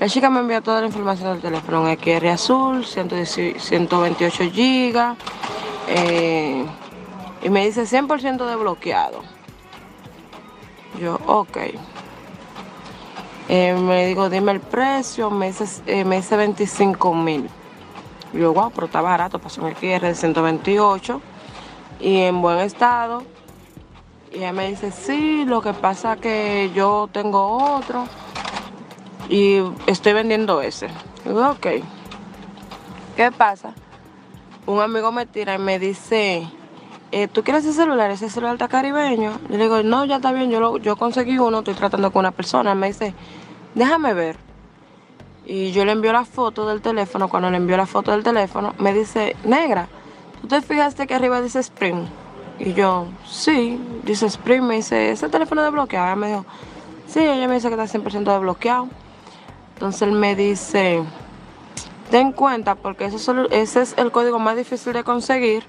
La 0.00 0.08
chica 0.08 0.30
me 0.30 0.40
envía 0.40 0.62
toda 0.62 0.80
la 0.80 0.86
información 0.86 1.32
del 1.32 1.42
teléfono, 1.42 1.82
un 1.82 1.94
XR 1.94 2.28
azul, 2.28 2.84
128 2.86 4.44
GB, 4.44 5.16
eh, 5.88 6.64
y 7.42 7.50
me 7.50 7.66
dice 7.66 7.82
100% 7.82 8.46
desbloqueado. 8.46 9.22
Yo, 10.98 11.20
ok. 11.26 11.58
Eh, 13.48 13.74
me 13.74 14.06
digo, 14.06 14.30
dime 14.30 14.52
el 14.52 14.60
precio, 14.60 15.30
me 15.30 15.48
dice, 15.48 15.64
eh, 15.86 16.04
me 16.04 16.16
dice 16.16 16.36
25 16.36 17.14
mil. 17.14 17.48
Yo, 18.32 18.52
wow, 18.52 18.70
pero 18.74 18.86
está 18.86 19.00
barato, 19.00 19.38
pasó 19.38 19.60
en 19.60 19.68
el 19.68 19.74
QR 19.74 20.06
de 20.06 20.14
128 20.14 21.20
y 22.00 22.20
en 22.20 22.40
buen 22.40 22.58
estado. 22.58 23.22
Y 24.32 24.38
ella 24.38 24.52
me 24.52 24.68
dice, 24.68 24.90
sí, 24.90 25.44
lo 25.44 25.62
que 25.62 25.72
pasa 25.72 26.16
que 26.16 26.70
yo 26.74 27.08
tengo 27.12 27.76
otro 27.76 28.06
y 29.28 29.60
estoy 29.86 30.12
vendiendo 30.14 30.60
ese. 30.60 30.88
Digo, 31.24 31.50
ok. 31.50 31.66
¿Qué 33.16 33.30
pasa? 33.30 33.74
Un 34.66 34.80
amigo 34.80 35.12
me 35.12 35.26
tira 35.26 35.54
y 35.54 35.58
me 35.58 35.78
dice, 35.78 36.48
eh, 37.16 37.28
¿tú 37.28 37.44
quieres 37.44 37.64
ese 37.64 37.74
celular? 37.74 38.10
¿Ese 38.10 38.28
celular 38.28 38.56
está 38.56 38.66
caribeño? 38.66 39.38
Yo 39.48 39.56
le 39.56 39.62
digo, 39.62 39.84
no, 39.84 40.04
ya 40.04 40.16
está 40.16 40.32
bien, 40.32 40.50
yo, 40.50 40.58
lo, 40.58 40.78
yo 40.78 40.96
conseguí 40.96 41.38
uno, 41.38 41.60
estoy 41.60 41.74
tratando 41.74 42.10
con 42.10 42.20
una 42.20 42.32
persona. 42.32 42.74
Me 42.74 42.88
dice, 42.88 43.14
déjame 43.76 44.14
ver. 44.14 44.36
Y 45.46 45.70
yo 45.70 45.84
le 45.84 45.92
envío 45.92 46.12
la 46.12 46.24
foto 46.24 46.66
del 46.66 46.82
teléfono. 46.82 47.28
Cuando 47.28 47.50
le 47.50 47.58
envío 47.58 47.76
la 47.76 47.86
foto 47.86 48.10
del 48.10 48.24
teléfono, 48.24 48.74
me 48.80 48.92
dice, 48.92 49.36
negra, 49.44 49.86
¿tú 50.40 50.48
te 50.48 50.60
fijaste 50.60 51.06
que 51.06 51.14
arriba 51.14 51.40
dice 51.40 51.60
Spring? 51.60 52.04
Y 52.58 52.72
yo, 52.72 53.06
sí, 53.24 53.78
dice 54.02 54.26
Spring. 54.26 54.62
Me 54.62 54.74
dice, 54.74 55.12
¿ese 55.12 55.28
teléfono 55.28 55.62
desbloqueado? 55.62 56.06
Ella 56.08 56.16
me 56.16 56.26
dijo, 56.26 56.44
sí, 57.06 57.20
ella 57.20 57.46
me 57.46 57.54
dice 57.54 57.68
que 57.68 57.80
está 57.80 57.96
100% 57.96 58.24
desbloqueado. 58.24 58.88
Entonces 59.74 60.02
él 60.02 60.12
me 60.12 60.34
dice, 60.34 61.04
ten 62.10 62.32
cuenta 62.32 62.74
porque 62.74 63.04
ese 63.04 63.82
es 63.82 63.94
el 63.96 64.10
código 64.10 64.40
más 64.40 64.56
difícil 64.56 64.94
de 64.94 65.04
conseguir. 65.04 65.64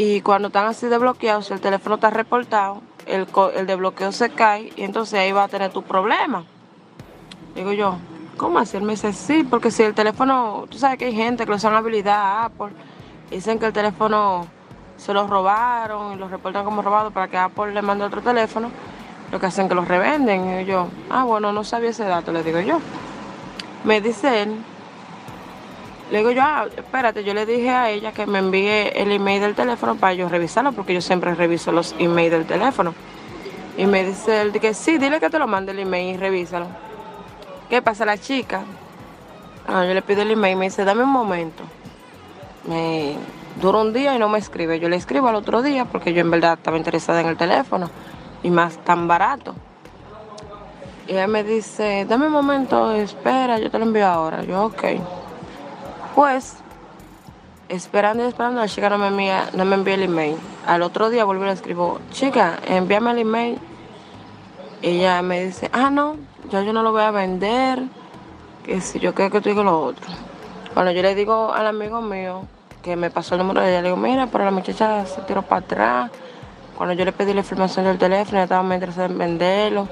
Y 0.00 0.20
cuando 0.20 0.46
están 0.46 0.66
así 0.66 0.86
desbloqueados, 0.86 1.46
si 1.46 1.54
el 1.54 1.60
teléfono 1.60 1.96
está 1.96 2.08
reportado, 2.10 2.82
el, 3.04 3.26
el 3.56 3.66
desbloqueo 3.66 4.12
se 4.12 4.30
cae 4.30 4.72
y 4.76 4.84
entonces 4.84 5.18
ahí 5.18 5.32
va 5.32 5.42
a 5.42 5.48
tener 5.48 5.72
tu 5.72 5.82
problema. 5.82 6.44
Digo 7.56 7.72
yo, 7.72 7.96
¿cómo 8.36 8.60
así? 8.60 8.76
Él 8.76 8.84
me 8.84 8.92
dice, 8.92 9.12
sí, 9.12 9.42
porque 9.42 9.72
si 9.72 9.82
el 9.82 9.94
teléfono, 9.94 10.66
tú 10.70 10.78
sabes 10.78 10.98
que 10.98 11.06
hay 11.06 11.16
gente 11.16 11.44
que 11.44 11.50
le 11.50 11.56
usan 11.56 11.74
habilidad 11.74 12.14
a 12.14 12.44
Apple, 12.44 12.68
dicen 13.28 13.58
que 13.58 13.66
el 13.66 13.72
teléfono 13.72 14.46
se 14.96 15.12
lo 15.12 15.26
robaron 15.26 16.12
y 16.12 16.16
lo 16.16 16.28
reportan 16.28 16.64
como 16.64 16.80
robado 16.80 17.10
para 17.10 17.26
que 17.26 17.36
Apple 17.36 17.74
le 17.74 17.82
mande 17.82 18.04
otro 18.04 18.22
teléfono, 18.22 18.70
lo 19.32 19.40
que 19.40 19.46
hacen 19.46 19.68
que 19.68 19.74
lo 19.74 19.84
revenden. 19.84 20.60
Y 20.60 20.64
yo, 20.64 20.86
ah, 21.10 21.24
bueno, 21.24 21.50
no 21.50 21.64
sabía 21.64 21.90
ese 21.90 22.04
dato, 22.04 22.30
le 22.30 22.44
digo 22.44 22.60
yo. 22.60 22.78
Me 23.82 24.00
dice 24.00 24.44
él, 24.44 24.62
le 26.10 26.18
digo 26.18 26.30
yo, 26.30 26.42
ah, 26.42 26.66
espérate, 26.76 27.22
yo 27.22 27.34
le 27.34 27.44
dije 27.44 27.70
a 27.70 27.90
ella 27.90 28.12
que 28.12 28.26
me 28.26 28.38
envíe 28.38 28.90
el 28.94 29.12
email 29.12 29.42
del 29.42 29.54
teléfono 29.54 29.96
para 29.96 30.14
yo 30.14 30.28
revisarlo, 30.28 30.72
porque 30.72 30.94
yo 30.94 31.00
siempre 31.00 31.34
reviso 31.34 31.70
los 31.70 31.94
emails 31.98 32.30
del 32.30 32.46
teléfono. 32.46 32.94
Y 33.76 33.86
me 33.86 34.04
dice 34.04 34.40
él 34.40 34.52
que 34.52 34.74
sí, 34.74 34.98
dile 34.98 35.20
que 35.20 35.28
te 35.28 35.38
lo 35.38 35.46
mande 35.46 35.72
el 35.72 35.80
email 35.80 36.14
y 36.14 36.16
revísalo. 36.16 36.66
¿Qué 37.68 37.82
pasa 37.82 38.06
la 38.06 38.16
chica? 38.16 38.62
Ah, 39.66 39.84
yo 39.84 39.92
le 39.92 40.00
pido 40.00 40.22
el 40.22 40.30
email 40.30 40.54
y 40.54 40.56
me 40.56 40.64
dice, 40.64 40.84
dame 40.84 41.02
un 41.02 41.10
momento. 41.10 41.62
Me 42.66 43.16
dura 43.60 43.78
un 43.78 43.92
día 43.92 44.14
y 44.14 44.18
no 44.18 44.28
me 44.30 44.38
escribe. 44.38 44.80
Yo 44.80 44.88
le 44.88 44.96
escribo 44.96 45.28
al 45.28 45.34
otro 45.34 45.60
día 45.60 45.84
porque 45.84 46.14
yo 46.14 46.22
en 46.22 46.30
verdad 46.30 46.54
estaba 46.54 46.78
interesada 46.78 47.20
en 47.20 47.26
el 47.26 47.36
teléfono 47.36 47.90
y 48.42 48.50
más 48.50 48.78
tan 48.78 49.06
barato. 49.06 49.54
Y 51.06 51.12
ella 51.12 51.26
me 51.26 51.44
dice, 51.44 52.06
dame 52.08 52.26
un 52.26 52.32
momento, 52.32 52.92
espera, 52.92 53.58
yo 53.58 53.70
te 53.70 53.78
lo 53.78 53.84
envío 53.84 54.06
ahora. 54.06 54.42
Yo, 54.42 54.64
ok. 54.64 54.84
Pues, 56.18 56.56
esperando 57.68 58.24
y 58.24 58.26
esperando, 58.26 58.60
la 58.60 58.66
chica 58.66 58.90
no 58.90 58.98
me 58.98 59.06
envía, 59.06 59.50
no 59.52 59.64
me 59.64 59.76
envía 59.76 59.94
el 59.94 60.02
email. 60.02 60.36
Al 60.66 60.82
otro 60.82 61.10
día 61.10 61.24
vuelvo 61.24 61.44
y 61.44 61.46
le 61.46 61.52
escribo, 61.52 62.00
chica, 62.10 62.58
envíame 62.66 63.12
el 63.12 63.18
email. 63.18 63.58
Ella 64.82 65.22
me 65.22 65.44
dice, 65.44 65.70
ah, 65.72 65.90
no, 65.90 66.16
ya 66.50 66.62
yo 66.62 66.72
no 66.72 66.82
lo 66.82 66.90
voy 66.90 67.02
a 67.02 67.12
vender, 67.12 67.84
que 68.64 68.80
si 68.80 68.98
yo 68.98 69.14
creo 69.14 69.30
que 69.30 69.40
tú 69.40 69.50
digo 69.50 69.62
lo 69.62 69.80
otro. 69.80 70.04
Cuando 70.74 70.90
yo 70.90 71.02
le 71.02 71.14
digo 71.14 71.52
al 71.52 71.68
amigo 71.68 72.02
mío 72.02 72.42
que 72.82 72.96
me 72.96 73.12
pasó 73.12 73.36
el 73.36 73.42
número 73.42 73.60
de 73.60 73.70
ella, 73.70 73.82
le 73.82 73.90
digo, 73.90 73.96
mira, 73.96 74.26
pero 74.26 74.44
la 74.44 74.50
muchacha 74.50 75.06
se 75.06 75.20
tiró 75.20 75.42
para 75.42 75.60
atrás. 75.60 76.10
Cuando 76.76 76.94
yo 76.94 77.04
le 77.04 77.12
pedí 77.12 77.32
la 77.32 77.42
información 77.42 77.84
del 77.84 77.98
teléfono, 77.98 78.38
ella 78.38 78.42
estaba 78.42 78.64
muy 78.64 78.74
interesada 78.74 79.06
en 79.06 79.18
venderlo. 79.18 79.86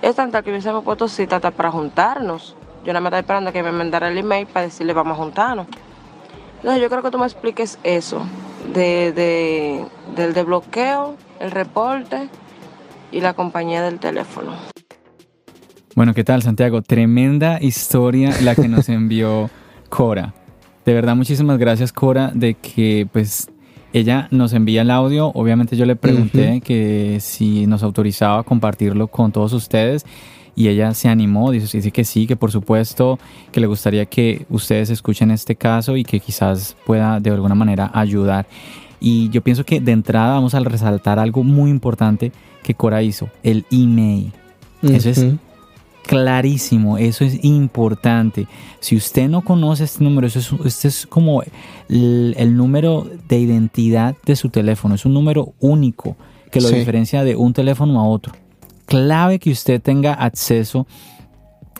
Es 0.00 0.16
tanta 0.16 0.42
que 0.42 0.48
hubiésemos 0.48 0.82
puesto 0.82 1.08
cita 1.08 1.36
hasta 1.36 1.50
para 1.50 1.70
juntarnos. 1.70 2.56
Yo 2.84 2.92
nada 2.92 3.00
más 3.00 3.08
estaba 3.10 3.20
esperando 3.20 3.52
que 3.52 3.62
me 3.62 3.72
mandara 3.72 4.08
el 4.08 4.18
email 4.18 4.46
para 4.46 4.66
decirle 4.66 4.92
vamos 4.92 5.14
a 5.18 5.22
juntarnos. 5.22 5.66
Entonces 6.56 6.82
yo 6.82 6.88
creo 6.88 7.02
que 7.02 7.10
tú 7.10 7.18
me 7.18 7.24
expliques 7.26 7.78
eso, 7.82 8.22
de, 8.74 9.12
de- 9.12 9.84
del 10.16 10.32
desbloqueo, 10.34 11.16
el 11.40 11.50
reporte 11.50 12.28
y 13.10 13.20
la 13.20 13.34
compañía 13.34 13.82
del 13.82 13.98
teléfono. 13.98 14.52
Bueno, 15.94 16.14
¿qué 16.14 16.24
tal, 16.24 16.42
Santiago? 16.42 16.80
Tremenda 16.82 17.58
historia 17.60 18.30
la 18.42 18.54
que 18.54 18.68
nos 18.68 18.88
envió 18.88 19.50
Cora. 19.88 20.34
De 20.84 20.94
verdad, 20.94 21.14
muchísimas 21.14 21.58
gracias, 21.58 21.92
Cora, 21.92 22.30
de 22.34 22.54
que 22.54 23.06
pues 23.12 23.48
ella 23.92 24.26
nos 24.30 24.52
envía 24.54 24.82
el 24.82 24.90
audio. 24.90 25.28
Obviamente 25.34 25.76
yo 25.76 25.84
le 25.84 25.94
pregunté 25.96 26.60
que 26.62 27.18
si 27.20 27.66
nos 27.66 27.82
autorizaba 27.82 28.38
a 28.40 28.42
compartirlo 28.42 29.08
con 29.08 29.32
todos 29.32 29.52
ustedes 29.52 30.06
y 30.54 30.68
ella 30.68 30.92
se 30.94 31.08
animó, 31.08 31.50
dice, 31.50 31.76
dice 31.76 31.90
que 31.90 32.04
sí, 32.04 32.26
que 32.26 32.36
por 32.36 32.50
supuesto, 32.52 33.18
que 33.50 33.60
le 33.60 33.66
gustaría 33.66 34.06
que 34.06 34.44
ustedes 34.50 34.90
escuchen 34.90 35.30
este 35.30 35.56
caso 35.56 35.96
y 35.96 36.04
que 36.04 36.20
quizás 36.20 36.76
pueda 36.84 37.20
de 37.20 37.30
alguna 37.30 37.54
manera 37.54 37.90
ayudar. 37.94 38.46
Y 39.00 39.30
yo 39.30 39.42
pienso 39.42 39.64
que 39.64 39.80
de 39.80 39.92
entrada 39.92 40.34
vamos 40.34 40.54
a 40.54 40.60
resaltar 40.60 41.18
algo 41.18 41.42
muy 41.42 41.70
importante 41.70 42.32
que 42.62 42.74
Cora 42.74 43.02
hizo, 43.02 43.28
el 43.42 43.64
email. 43.70 44.32
Eso 44.82 45.10
es 45.10 45.26
clarísimo, 46.06 46.98
eso 46.98 47.24
es 47.24 47.42
importante. 47.44 48.46
Si 48.80 48.96
usted 48.96 49.28
no 49.28 49.42
conoce 49.42 49.84
este 49.84 50.04
número, 50.04 50.26
eso 50.26 50.38
es, 50.38 50.52
este 50.66 50.88
es 50.88 51.06
como 51.06 51.42
el, 51.88 52.34
el 52.36 52.56
número 52.56 53.08
de 53.28 53.38
identidad 53.38 54.14
de 54.26 54.36
su 54.36 54.48
teléfono, 54.50 54.94
es 54.94 55.04
un 55.04 55.14
número 55.14 55.54
único 55.60 56.16
que 56.50 56.60
lo 56.60 56.68
Sí. 56.68 56.74
diferencia 56.74 57.24
de 57.24 57.34
un 57.36 57.52
teléfono 57.52 57.98
a 58.00 58.04
otro. 58.04 58.34
Clave 58.92 59.38
que 59.38 59.50
usted 59.50 59.80
tenga 59.80 60.12
acceso 60.12 60.86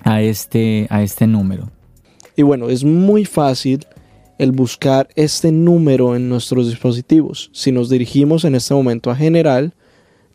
a 0.02 0.22
este, 0.22 0.86
a 0.88 1.02
este 1.02 1.26
número. 1.26 1.68
Y 2.36 2.42
bueno, 2.42 2.70
es 2.70 2.84
muy 2.84 3.26
fácil 3.26 3.84
el 4.38 4.52
buscar 4.52 5.10
este 5.14 5.52
número 5.52 6.16
en 6.16 6.30
nuestros 6.30 6.70
dispositivos. 6.70 7.50
Si 7.52 7.70
nos 7.70 7.90
dirigimos 7.90 8.46
en 8.46 8.54
este 8.54 8.72
momento 8.72 9.10
a 9.10 9.14
general, 9.14 9.74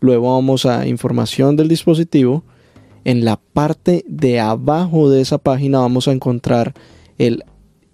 luego 0.02 0.36
vamos 0.36 0.68
a 0.68 0.88
información 0.88 1.56
del 1.56 1.68
dispositivo. 1.68 2.44
En 3.06 3.26
la 3.26 3.38
parte 3.38 4.06
de 4.08 4.40
abajo 4.40 5.10
de 5.10 5.22
esa 5.22 5.40
página 5.40 5.80
vamos 5.80 6.08
a 6.08 6.12
encontrar 6.12 6.76
el 7.18 7.44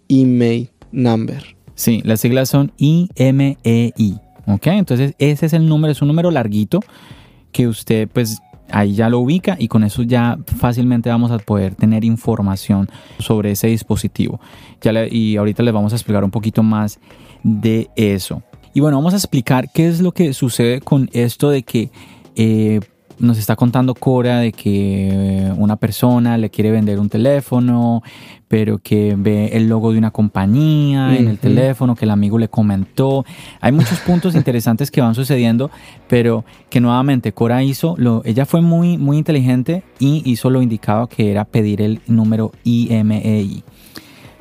email 0.10 0.72
number. 0.92 1.56
Sí, 1.76 2.02
las 2.04 2.20
siglas 2.20 2.50
son 2.50 2.74
IMEI. 2.76 4.20
¿Ok? 4.46 4.68
Entonces 4.68 5.16
ese 5.20 5.46
es 5.46 5.54
el 5.54 5.70
número, 5.70 5.94
es 5.94 6.02
un 6.02 6.10
número 6.10 6.32
larguito 6.32 6.82
que 7.54 7.70
usted 7.70 8.10
pues 8.12 8.42
ahí 8.74 8.96
ya 8.96 9.08
lo 9.08 9.20
ubica 9.20 9.56
y 9.60 9.68
con 9.68 9.84
eso 9.84 10.02
ya 10.02 10.38
fácilmente 10.58 11.10
vamos 11.10 11.32
a 11.32 11.38
poder 11.38 11.76
tener 11.76 12.04
información 12.04 12.90
sobre 13.20 13.52
ese 13.52 13.68
dispositivo. 13.68 14.42
Ya 14.82 14.92
y 15.06 15.38
ahorita 15.38 15.62
les 15.64 15.74
vamos 15.74 15.94
a 15.94 15.96
explicar 15.96 16.24
un 16.24 16.32
poquito 16.32 16.64
más 16.64 17.00
de 17.44 17.90
eso. 17.96 18.42
Y 18.74 18.80
bueno, 18.80 18.98
vamos 18.98 19.14
a 19.14 19.18
explicar 19.18 19.70
qué 19.72 19.88
es 19.88 20.02
lo 20.02 20.12
que 20.12 20.34
sucede 20.34 20.82
con 20.82 21.08
esto 21.14 21.52
de 21.52 21.62
que 21.62 21.92
eh, 22.36 22.80
nos 23.24 23.38
está 23.38 23.56
contando 23.56 23.96
Cora 23.96 24.40
de 24.40 24.52
que 24.52 25.52
una 25.58 25.78
persona 25.78 26.38
le 26.38 26.50
quiere 26.50 26.72
vender 26.72 27.00
un 27.00 27.08
teléfono, 27.10 28.04
pero 28.50 28.80
que 28.80 29.16
ve 29.18 29.52
el 29.54 29.70
logo 29.70 29.94
de 29.94 29.98
una 29.98 30.12
compañía 30.12 31.18
en 31.18 31.30
el 31.30 31.40
teléfono 31.40 31.96
que 31.96 32.04
el 32.04 32.12
amigo 32.12 32.38
le 32.38 32.50
comentó. 32.50 33.26
Hay 33.62 33.72
muchos 33.72 34.00
puntos 34.00 34.36
interesantes 34.36 34.92
que 34.92 35.00
van 35.00 35.16
sucediendo, 35.16 35.72
pero 36.10 36.44
que 36.70 36.82
nuevamente 36.82 37.32
Cora 37.32 37.64
hizo, 37.64 37.96
lo, 37.98 38.22
ella 38.26 38.46
fue 38.46 38.62
muy, 38.62 38.98
muy 38.98 39.18
inteligente 39.18 39.84
y 40.00 40.22
hizo 40.30 40.50
lo 40.50 40.62
indicado 40.62 41.08
que 41.08 41.32
era 41.32 41.46
pedir 41.46 41.82
el 41.82 42.02
número 42.08 42.52
IMEI. 42.66 43.64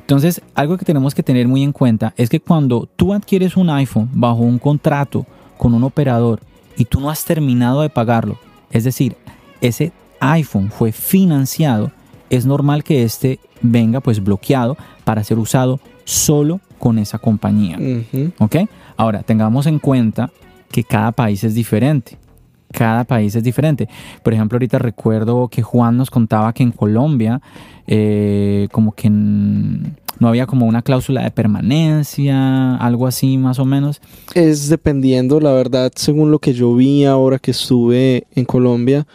Entonces, 0.01 0.41
algo 0.55 0.77
que 0.77 0.83
tenemos 0.83 1.15
que 1.15 1.23
tener 1.23 1.47
muy 1.47 1.63
en 1.63 1.71
cuenta 1.71 2.13
es 2.17 2.29
que 2.29 2.41
cuando 2.41 2.89
tú 2.97 3.13
adquieres 3.13 3.55
un 3.55 3.69
iPhone 3.69 4.09
bajo 4.11 4.41
un 4.41 4.59
contrato 4.59 5.25
con 5.57 5.73
un 5.73 5.85
operador 5.85 6.41
y 6.77 6.83
tú 6.83 6.99
no 6.99 7.09
has 7.09 7.23
terminado 7.23 7.81
de 7.81 7.89
pagarlo, 7.89 8.37
es 8.73 8.83
decir, 8.83 9.15
ese 9.61 9.93
iPhone 10.19 10.69
fue 10.69 10.91
financiado, 10.91 11.91
es 12.29 12.45
normal 12.45 12.83
que 12.83 13.03
este 13.03 13.39
venga 13.61 14.01
pues 14.01 14.21
bloqueado 14.21 14.75
para 15.05 15.23
ser 15.23 15.39
usado 15.39 15.79
solo 16.03 16.59
con 16.79 16.99
esa 16.99 17.17
compañía. 17.19 17.77
¿Ok? 18.39 18.55
Ahora, 18.97 19.23
tengamos 19.23 19.67
en 19.67 19.79
cuenta 19.79 20.31
que 20.71 20.83
cada 20.83 21.11
país 21.11 21.43
es 21.43 21.53
diferente. 21.53 22.17
Cada 22.73 23.03
país 23.03 23.35
es 23.35 23.43
diferente. 23.43 23.87
Por 24.23 24.33
ejemplo, 24.33 24.57
ahorita 24.57 24.79
recuerdo 24.79 25.47
que 25.47 25.61
Juan 25.61 25.95
nos 25.95 26.09
contaba 26.09 26.51
que 26.53 26.63
en 26.63 26.71
Colombia, 26.71 27.39
eh, 27.87 28.67
como 28.71 28.93
que 28.93 29.09
no 29.09 30.27
había 30.27 30.47
como 30.47 30.65
una 30.65 30.81
cláusula 30.81 31.23
de 31.23 31.31
permanencia, 31.31 32.75
algo 32.77 33.05
así 33.05 33.37
más 33.37 33.59
o 33.59 33.65
menos. 33.65 34.01
Es 34.33 34.69
dependiendo, 34.69 35.39
la 35.39 35.51
verdad, 35.51 35.91
según 35.95 36.31
lo 36.31 36.39
que 36.39 36.53
yo 36.53 36.73
vi 36.75 37.05
ahora 37.05 37.37
que 37.37 37.51
estuve 37.51 38.25
en 38.33 38.45
Colombia, 38.45 39.05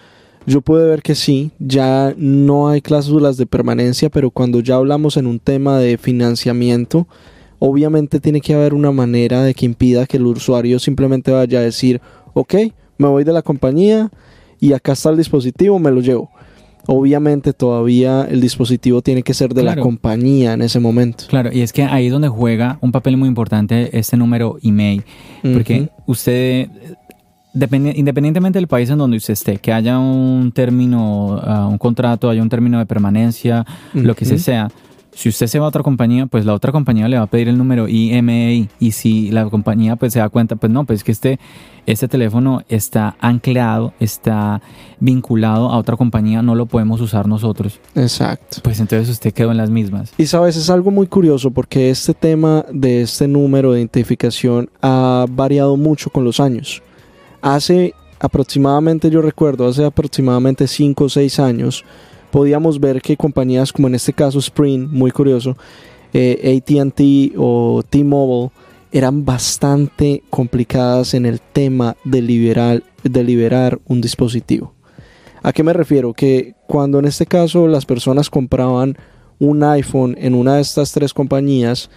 yo 0.46 0.60
pude 0.60 0.88
ver 0.88 1.02
que 1.02 1.14
sí, 1.14 1.50
ya 1.58 2.14
no 2.16 2.68
hay 2.68 2.80
cláusulas 2.80 3.36
de 3.36 3.46
permanencia, 3.46 4.08
pero 4.08 4.30
cuando 4.30 4.60
ya 4.60 4.76
hablamos 4.76 5.16
en 5.16 5.26
un 5.26 5.40
tema 5.40 5.78
de 5.78 5.98
financiamiento, 5.98 7.06
obviamente 7.58 8.20
tiene 8.20 8.40
que 8.40 8.54
haber 8.54 8.72
una 8.72 8.92
manera 8.92 9.42
de 9.42 9.52
que 9.52 9.66
impida 9.66 10.06
que 10.06 10.16
el 10.16 10.26
usuario 10.26 10.78
simplemente 10.78 11.32
vaya 11.32 11.58
a 11.58 11.62
decir, 11.62 12.00
ok, 12.34 12.54
me 12.98 13.08
voy 13.08 13.24
de 13.24 13.32
la 13.32 13.42
compañía 13.42 14.10
y 14.60 14.72
acá 14.72 14.92
está 14.92 15.10
el 15.10 15.16
dispositivo, 15.16 15.78
me 15.78 15.90
lo 15.90 16.00
llevo. 16.00 16.30
Obviamente 16.86 17.52
todavía 17.52 18.26
el 18.30 18.40
dispositivo 18.40 19.02
tiene 19.02 19.22
que 19.22 19.34
ser 19.34 19.52
de 19.52 19.62
la 19.62 19.76
compañía 19.76 20.54
en 20.54 20.62
ese 20.62 20.80
momento. 20.80 21.24
Claro, 21.28 21.50
y 21.52 21.60
es 21.60 21.72
que 21.72 21.82
ahí 21.82 22.06
es 22.06 22.12
donde 22.12 22.28
juega 22.28 22.78
un 22.80 22.92
papel 22.92 23.16
muy 23.18 23.28
importante 23.28 23.96
este 23.96 24.16
número 24.16 24.56
email. 24.62 25.04
Porque 25.42 25.82
Ujú. 25.82 26.12
usted, 26.12 26.68
independientemente 27.52 28.58
del 28.58 28.68
país 28.68 28.88
en 28.88 28.96
donde 28.96 29.18
usted 29.18 29.34
esté, 29.34 29.58
que 29.58 29.70
haya 29.70 29.98
un 29.98 30.50
término, 30.52 31.38
ah, 31.42 31.68
un 31.68 31.76
contrato, 31.76 32.30
haya 32.30 32.40
un 32.40 32.48
término 32.48 32.78
de 32.78 32.86
permanencia, 32.86 33.66
lo 33.92 34.14
que 34.14 34.24
sea, 34.24 34.70
Si 35.18 35.28
usted 35.28 35.48
se 35.48 35.58
va 35.58 35.64
a 35.64 35.68
otra 35.70 35.82
compañía, 35.82 36.26
pues 36.26 36.46
la 36.46 36.54
otra 36.54 36.70
compañía 36.70 37.08
le 37.08 37.16
va 37.16 37.24
a 37.24 37.26
pedir 37.26 37.48
el 37.48 37.58
número 37.58 37.88
IMEI. 37.88 38.68
Y 38.78 38.92
si 38.92 39.32
la 39.32 39.50
compañía 39.50 39.96
pues 39.96 40.12
se 40.12 40.20
da 40.20 40.28
cuenta, 40.28 40.54
pues 40.54 40.70
no, 40.70 40.84
pues 40.84 41.02
que 41.02 41.10
este, 41.10 41.40
este 41.86 42.06
teléfono 42.06 42.62
está 42.68 43.16
anclado, 43.18 43.94
está 43.98 44.62
vinculado 45.00 45.70
a 45.70 45.76
otra 45.76 45.96
compañía, 45.96 46.40
no 46.40 46.54
lo 46.54 46.66
podemos 46.66 47.00
usar 47.00 47.26
nosotros. 47.26 47.80
Exacto. 47.96 48.58
Pues 48.62 48.78
entonces 48.78 49.08
usted 49.08 49.32
quedó 49.32 49.50
en 49.50 49.56
las 49.56 49.70
mismas. 49.70 50.12
Y 50.18 50.26
sabes, 50.26 50.54
es 50.54 50.70
algo 50.70 50.92
muy 50.92 51.08
curioso 51.08 51.50
porque 51.50 51.90
este 51.90 52.14
tema 52.14 52.64
de 52.72 53.02
este 53.02 53.26
número 53.26 53.72
de 53.72 53.80
identificación 53.80 54.70
ha 54.82 55.26
variado 55.28 55.76
mucho 55.76 56.10
con 56.10 56.22
los 56.22 56.38
años. 56.38 56.80
Hace 57.42 57.92
aproximadamente, 58.20 59.10
yo 59.10 59.20
recuerdo, 59.20 59.66
hace 59.66 59.84
aproximadamente 59.84 60.68
5 60.68 61.04
o 61.04 61.08
6 61.08 61.40
años, 61.40 61.84
podíamos 62.30 62.80
ver 62.80 63.00
que 63.02 63.16
compañías 63.16 63.72
como 63.72 63.88
en 63.88 63.94
este 63.94 64.12
caso 64.12 64.38
Sprint, 64.38 64.90
muy 64.90 65.10
curioso, 65.10 65.56
eh, 66.12 66.62
ATT 66.62 67.34
o 67.36 67.82
T-Mobile, 67.88 68.50
eran 68.92 69.24
bastante 69.24 70.22
complicadas 70.30 71.14
en 71.14 71.26
el 71.26 71.40
tema 71.40 71.96
de 72.04 72.22
liberar, 72.22 72.82
de 73.02 73.24
liberar 73.24 73.78
un 73.86 74.00
dispositivo. 74.00 74.72
¿A 75.42 75.52
qué 75.52 75.62
me 75.62 75.72
refiero? 75.72 76.14
Que 76.14 76.54
cuando 76.66 76.98
en 76.98 77.04
este 77.04 77.26
caso 77.26 77.68
las 77.68 77.84
personas 77.84 78.30
compraban 78.30 78.96
un 79.38 79.62
iPhone 79.62 80.16
en 80.18 80.34
una 80.34 80.56
de 80.56 80.62
estas 80.62 80.92
tres 80.92 81.14
compañías, 81.14 81.90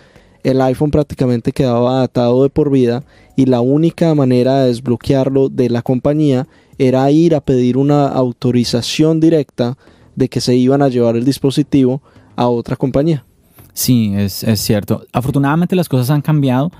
el 0.43 0.61
iPhone 0.61 0.91
prácticamente 0.91 1.51
quedaba 1.51 2.03
atado 2.03 2.43
de 2.43 2.49
por 2.49 2.71
vida 2.71 3.03
y 3.35 3.45
la 3.45 3.61
única 3.61 4.13
manera 4.15 4.59
de 4.59 4.67
desbloquearlo 4.67 5.49
de 5.49 5.69
la 5.69 5.81
compañía 5.81 6.47
era 6.77 7.09
ir 7.11 7.35
a 7.35 7.41
pedir 7.41 7.77
una 7.77 8.07
autorización 8.07 9.19
directa 9.19 9.77
de 10.21 10.29
que 10.29 10.39
se 10.39 10.55
iban 10.55 10.83
a 10.83 10.87
llevar 10.87 11.15
el 11.15 11.25
dispositivo 11.25 12.01
a 12.35 12.47
otra 12.47 12.75
compañía. 12.75 13.25
Sí, 13.73 14.13
es, 14.15 14.43
es 14.43 14.59
cierto. 14.59 15.03
Afortunadamente 15.11 15.75
las 15.75 15.89
cosas 15.89 16.11
han 16.11 16.21
cambiado 16.21 16.71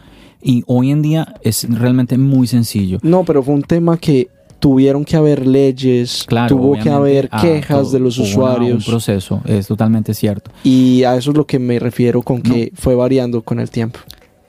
y 0.43 0.63
hoy 0.67 0.91
en 0.91 1.01
día 1.01 1.35
es 1.41 1.67
realmente 1.69 2.17
muy 2.17 2.45
sencillo. 2.45 2.99
No, 3.01 3.23
pero 3.23 3.41
fue 3.41 3.55
un 3.55 3.63
tema 3.63 3.97
que 3.97 4.29
tuvieron 4.59 5.03
que 5.03 5.17
haber 5.17 5.47
leyes, 5.47 6.23
Claro, 6.27 6.55
tuvo 6.55 6.77
que 6.77 6.89
haber 6.89 7.27
ah, 7.31 7.41
quejas 7.41 7.91
de 7.91 7.99
los 7.99 8.19
usuarios. 8.19 8.85
un 8.85 8.91
proceso, 8.91 9.41
es 9.45 9.65
totalmente 9.65 10.13
cierto. 10.13 10.51
Y 10.63 11.03
a 11.03 11.15
eso 11.15 11.31
es 11.31 11.37
lo 11.37 11.47
que 11.47 11.57
me 11.57 11.79
refiero 11.79 12.21
con 12.21 12.43
que 12.43 12.71
fue 12.75 12.93
variando 12.93 13.41
con 13.41 13.59
el 13.59 13.71
tiempo. 13.71 13.99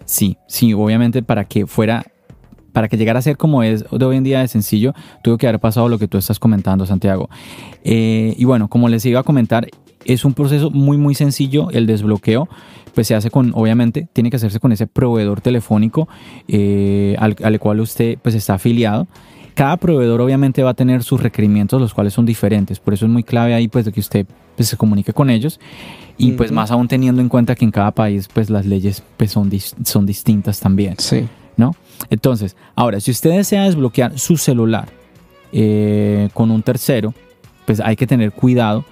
Sí, 0.05 0.37
sí, 0.47 0.75
obviamente 0.75 1.23
para 1.23 1.47
que 1.47 1.67
fuera, 1.67 2.05
para 2.73 2.89
que 2.89 2.97
llegara 2.97 3.19
a 3.19 3.23
ser 3.23 3.37
como 3.37 3.63
es 3.63 3.85
de 3.91 4.05
hoy 4.05 4.17
en 4.17 4.25
día 4.25 4.41
de 4.41 4.49
sencillo, 4.49 4.95
tuvo 5.23 5.39
que 5.39 5.47
haber 5.47 5.61
pasado 5.61 5.89
lo 5.89 5.99
que 5.99 6.09
tú 6.09 6.19
estás 6.19 6.39
comentando, 6.39 6.87
Santiago. 6.87 7.29
Eh, 7.85 8.35
y 8.37 8.45
bueno, 8.45 8.69
como 8.69 8.89
les 8.89 9.05
iba 9.07 9.21
a 9.21 9.23
comentar, 9.23 9.69
es 10.05 10.25
un 10.25 10.35
proceso 10.35 10.71
muy, 10.71 10.97
muy 10.97 11.15
sencillo 11.15 11.71
el 11.71 11.87
desbloqueo. 11.87 12.49
Pues 12.95 13.07
se 13.07 13.15
hace 13.15 13.31
con, 13.31 13.53
obviamente, 13.55 14.07
tiene 14.13 14.29
que 14.29 14.37
hacerse 14.37 14.61
con 14.61 14.71
ese 14.73 14.87
proveedor 14.87 15.41
telefónico 15.41 16.09
eh, 16.49 17.17
al, 17.19 17.37
al 17.43 17.59
cual 17.59 17.81
usted 17.81 18.19
pues 18.21 18.35
está 18.35 18.55
afiliado. 18.55 19.07
Cada 19.55 19.77
proveedor 19.79 20.21
obviamente 20.21 20.63
va 20.63 20.71
a 20.71 20.75
tener 20.75 21.03
sus 21.03 21.23
requerimientos, 21.23 21.81
los 21.81 21.95
cuales 21.95 22.13
son 22.13 22.27
diferentes. 22.27 22.81
Por 22.81 22.93
eso 22.95 23.07
es 23.07 23.13
muy 23.13 23.23
clave 23.23 23.55
ahí 23.55 23.69
pues 23.69 23.85
de 23.87 23.93
que 23.93 24.01
usted 24.01 24.27
pues, 24.57 24.69
se 24.69 24.77
comunique 24.77 25.13
con 25.15 25.31
ellos. 25.31 25.59
Y 26.19 26.33
pues 26.33 26.51
Ujú. 26.51 26.57
más 26.57 26.71
aún 26.71 26.87
teniendo 26.89 27.23
en 27.23 27.29
cuenta 27.31 27.55
que 27.55 27.65
en 27.65 27.71
cada 27.71 27.93
país 27.93 28.29
pues 28.33 28.51
las 28.51 28.67
leyes 28.67 29.03
pues 29.17 29.31
son, 29.31 29.51
dis- 29.51 29.75
son 29.85 30.05
distintas 30.05 30.61
también. 30.61 30.95
Sí. 30.99 31.27
¿no? 31.57 31.75
Entonces, 32.11 32.57
ahora, 32.75 33.01
si 33.01 33.11
usted 33.11 33.31
desea 33.31 33.65
desbloquear 33.65 34.19
su 34.19 34.37
celular 34.37 34.89
eh, 35.53 36.29
con 36.35 36.51
un 36.51 36.63
tercero, 36.63 37.15
pues 37.67 37.81
hay 37.81 37.97
que 37.97 38.07
tener 38.07 38.33
cuidado, 38.33 38.85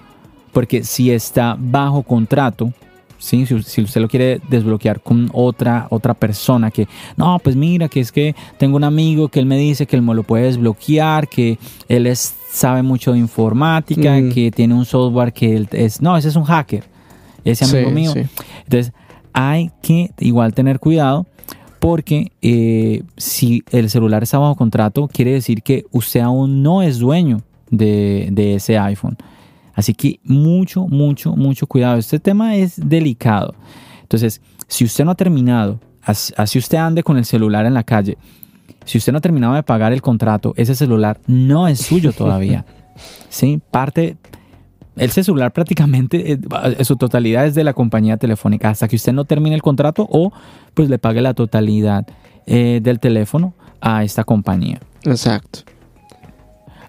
porque 0.51 0.83
si 0.83 1.11
está 1.11 1.55
bajo 1.59 2.03
contrato, 2.03 2.73
¿sí? 3.17 3.45
si, 3.45 3.61
si 3.63 3.81
usted 3.81 4.01
lo 4.01 4.07
quiere 4.07 4.39
desbloquear 4.49 5.01
con 5.01 5.29
otra, 5.33 5.87
otra 5.89 6.13
persona 6.13 6.71
que, 6.71 6.87
no, 7.17 7.39
pues 7.39 7.55
mira, 7.55 7.87
que 7.89 7.99
es 7.99 8.11
que 8.11 8.35
tengo 8.57 8.75
un 8.77 8.83
amigo 8.83 9.27
que 9.29 9.39
él 9.39 9.45
me 9.45 9.57
dice 9.57 9.85
que 9.85 9.95
él 9.95 10.01
me 10.01 10.13
lo 10.13 10.23
puede 10.23 10.45
desbloquear, 10.45 11.27
que 11.27 11.57
él 11.87 12.07
es, 12.07 12.35
sabe 12.51 12.81
mucho 12.83 13.13
de 13.13 13.19
informática, 13.19 14.17
Mm. 14.19 14.31
que 14.31 14.51
tiene 14.51 14.73
un 14.73 14.85
software 14.85 15.33
que 15.33 15.55
él 15.55 15.67
es, 15.71 16.01
no, 16.01 16.15
ese 16.17 16.27
es 16.29 16.35
un 16.35 16.43
hacker, 16.43 16.83
ese 17.43 17.65
amigo 17.65 17.89
Sí, 17.89 17.95
mío. 17.95 18.11
sí. 18.13 18.19
Entonces, 18.65 18.93
hay 19.33 19.71
que 19.81 20.11
igual 20.19 20.53
tener 20.53 20.79
cuidado 20.79 21.25
porque 21.81 22.31
eh, 22.43 23.01
si 23.17 23.63
el 23.71 23.89
celular 23.89 24.21
está 24.21 24.37
bajo 24.37 24.55
contrato, 24.55 25.07
quiere 25.11 25.31
decir 25.33 25.63
que 25.63 25.83
usted 25.91 26.19
aún 26.19 26.61
no 26.61 26.83
es 26.83 26.99
dueño 26.99 27.41
de, 27.71 28.29
de 28.31 28.53
ese 28.53 28.77
iPhone. 28.77 29.17
Así 29.73 29.95
que 29.95 30.19
mucho, 30.23 30.85
mucho, 30.87 31.35
mucho 31.35 31.65
cuidado. 31.65 31.97
Este 31.97 32.19
tema 32.19 32.55
es 32.55 32.75
delicado. 32.87 33.55
Entonces, 34.03 34.41
si 34.67 34.85
usted 34.85 35.05
no 35.05 35.11
ha 35.11 35.15
terminado, 35.15 35.79
as- 36.03 36.31
así 36.37 36.59
usted 36.59 36.77
ande 36.77 37.01
con 37.01 37.17
el 37.17 37.25
celular 37.25 37.65
en 37.65 37.73
la 37.73 37.83
calle, 37.83 38.15
si 38.85 38.99
usted 38.99 39.11
no 39.11 39.17
ha 39.17 39.21
terminado 39.21 39.55
de 39.55 39.63
pagar 39.63 39.91
el 39.91 40.03
contrato, 40.03 40.53
ese 40.57 40.75
celular 40.75 41.19
no 41.25 41.67
es 41.67 41.79
suyo 41.79 42.13
todavía. 42.13 42.63
¿Sí? 43.29 43.59
Parte, 43.71 44.17
ese 45.09 45.23
celular 45.23 45.51
prácticamente, 45.51 46.33
eh, 46.33 46.39
en 46.77 46.85
su 46.85 46.95
totalidad 46.95 47.45
es 47.45 47.55
de 47.55 47.63
la 47.63 47.73
compañía 47.73 48.17
telefónica 48.17 48.69
hasta 48.69 48.87
que 48.87 48.95
usted 48.95 49.13
no 49.13 49.25
termine 49.25 49.55
el 49.55 49.61
contrato 49.61 50.07
o 50.09 50.31
pues 50.73 50.89
le 50.89 50.99
pague 50.99 51.21
la 51.21 51.33
totalidad 51.33 52.05
eh, 52.45 52.79
del 52.81 52.99
teléfono 52.99 53.53
a 53.81 54.03
esta 54.03 54.23
compañía. 54.23 54.79
Exacto. 55.03 55.61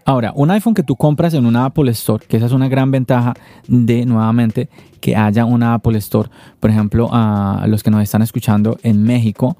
Ahora, 0.04 0.32
un 0.34 0.50
iPhone 0.50 0.74
que 0.74 0.82
tú 0.82 0.96
compras 0.96 1.32
en 1.34 1.46
una 1.46 1.64
Apple 1.64 1.90
Store, 1.92 2.24
que 2.26 2.36
esa 2.36 2.46
es 2.46 2.52
una 2.52 2.68
gran 2.68 2.90
ventaja 2.90 3.34
de 3.68 4.04
nuevamente 4.04 4.68
que 5.00 5.16
haya 5.16 5.44
una 5.44 5.74
Apple 5.74 5.96
Store, 5.98 6.28
por 6.58 6.70
ejemplo, 6.70 7.08
a 7.12 7.64
los 7.68 7.82
que 7.82 7.90
nos 7.90 8.02
están 8.02 8.20
escuchando 8.20 8.78
en 8.82 9.04
México, 9.04 9.56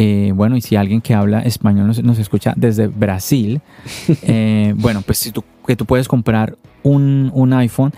eh, 0.00 0.30
bueno, 0.32 0.56
y 0.56 0.60
si 0.60 0.76
alguien 0.76 1.00
que 1.00 1.12
habla 1.12 1.40
español 1.40 1.88
nos, 1.88 2.00
nos 2.04 2.20
escucha 2.20 2.54
desde 2.56 2.86
Brasil, 2.86 3.60
eh, 4.22 4.72
bueno, 4.76 5.02
pues 5.02 5.18
si 5.18 5.32
tú, 5.32 5.42
que 5.66 5.74
tú 5.74 5.86
puedes 5.86 6.06
comprar 6.06 6.56
un, 6.84 7.32
un 7.34 7.52
iPhone 7.52 7.92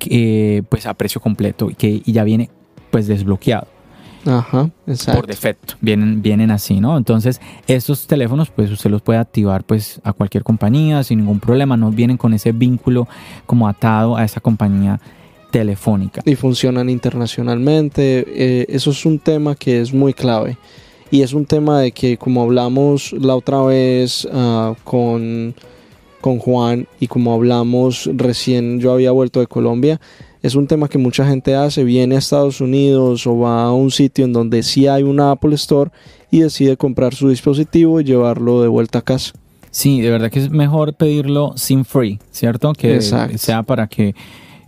que, 0.00 0.64
pues 0.68 0.84
a 0.86 0.94
precio 0.94 1.20
completo 1.20 1.70
y 1.70 1.76
que 1.76 2.02
y 2.04 2.12
ya 2.12 2.24
viene 2.24 2.50
pues 2.90 3.06
desbloqueado 3.06 3.68
Ajá, 4.26 4.68
exacto. 4.88 5.20
por 5.20 5.28
defecto. 5.28 5.74
Vienen, 5.80 6.22
vienen 6.22 6.50
así, 6.50 6.80
¿no? 6.80 6.96
Entonces, 6.96 7.40
estos 7.68 8.08
teléfonos, 8.08 8.50
pues 8.50 8.72
usted 8.72 8.90
los 8.90 9.00
puede 9.00 9.20
activar 9.20 9.62
pues 9.62 10.00
a 10.02 10.12
cualquier 10.12 10.42
compañía 10.42 11.04
sin 11.04 11.20
ningún 11.20 11.38
problema. 11.38 11.76
No 11.76 11.92
vienen 11.92 12.16
con 12.16 12.34
ese 12.34 12.50
vínculo 12.50 13.06
como 13.46 13.68
atado 13.68 14.16
a 14.16 14.24
esa 14.24 14.40
compañía 14.40 15.00
telefónica. 15.52 16.20
y 16.24 16.34
funcionan 16.34 16.90
internacionalmente. 16.90 18.24
eh, 18.26 18.66
eso 18.70 18.90
es 18.90 19.06
un 19.06 19.20
tema 19.20 19.54
que 19.54 19.80
es 19.80 19.94
muy 19.94 20.12
clave. 20.12 20.58
Y 21.14 21.22
es 21.22 21.32
un 21.32 21.46
tema 21.46 21.78
de 21.78 21.92
que, 21.92 22.16
como 22.16 22.42
hablamos 22.42 23.12
la 23.12 23.36
otra 23.36 23.62
vez 23.62 24.26
ah, 24.32 24.74
con, 24.82 25.54
con 26.20 26.40
Juan 26.40 26.88
y 26.98 27.06
como 27.06 27.32
hablamos 27.32 28.10
recién, 28.16 28.80
yo 28.80 28.92
había 28.92 29.12
vuelto 29.12 29.38
de 29.38 29.46
Colombia, 29.46 30.00
es 30.42 30.56
un 30.56 30.66
tema 30.66 30.88
que 30.88 30.98
mucha 30.98 31.24
gente 31.24 31.54
hace, 31.54 31.84
viene 31.84 32.16
a 32.16 32.18
Estados 32.18 32.60
Unidos 32.60 33.28
o 33.28 33.38
va 33.38 33.62
a 33.62 33.72
un 33.72 33.92
sitio 33.92 34.24
en 34.24 34.32
donde 34.32 34.64
sí 34.64 34.88
hay 34.88 35.04
una 35.04 35.30
Apple 35.30 35.54
Store 35.54 35.92
y 36.32 36.40
decide 36.40 36.76
comprar 36.76 37.14
su 37.14 37.28
dispositivo 37.28 38.00
y 38.00 38.04
llevarlo 38.04 38.60
de 38.60 38.66
vuelta 38.66 38.98
a 38.98 39.02
casa. 39.02 39.34
Sí, 39.70 40.00
de 40.00 40.10
verdad 40.10 40.32
que 40.32 40.40
es 40.40 40.50
mejor 40.50 40.94
pedirlo 40.94 41.52
sin 41.54 41.84
free, 41.84 42.18
¿cierto? 42.32 42.72
Que 42.72 42.96
Exacto. 42.96 43.38
sea 43.38 43.62
para 43.62 43.86
que 43.86 44.16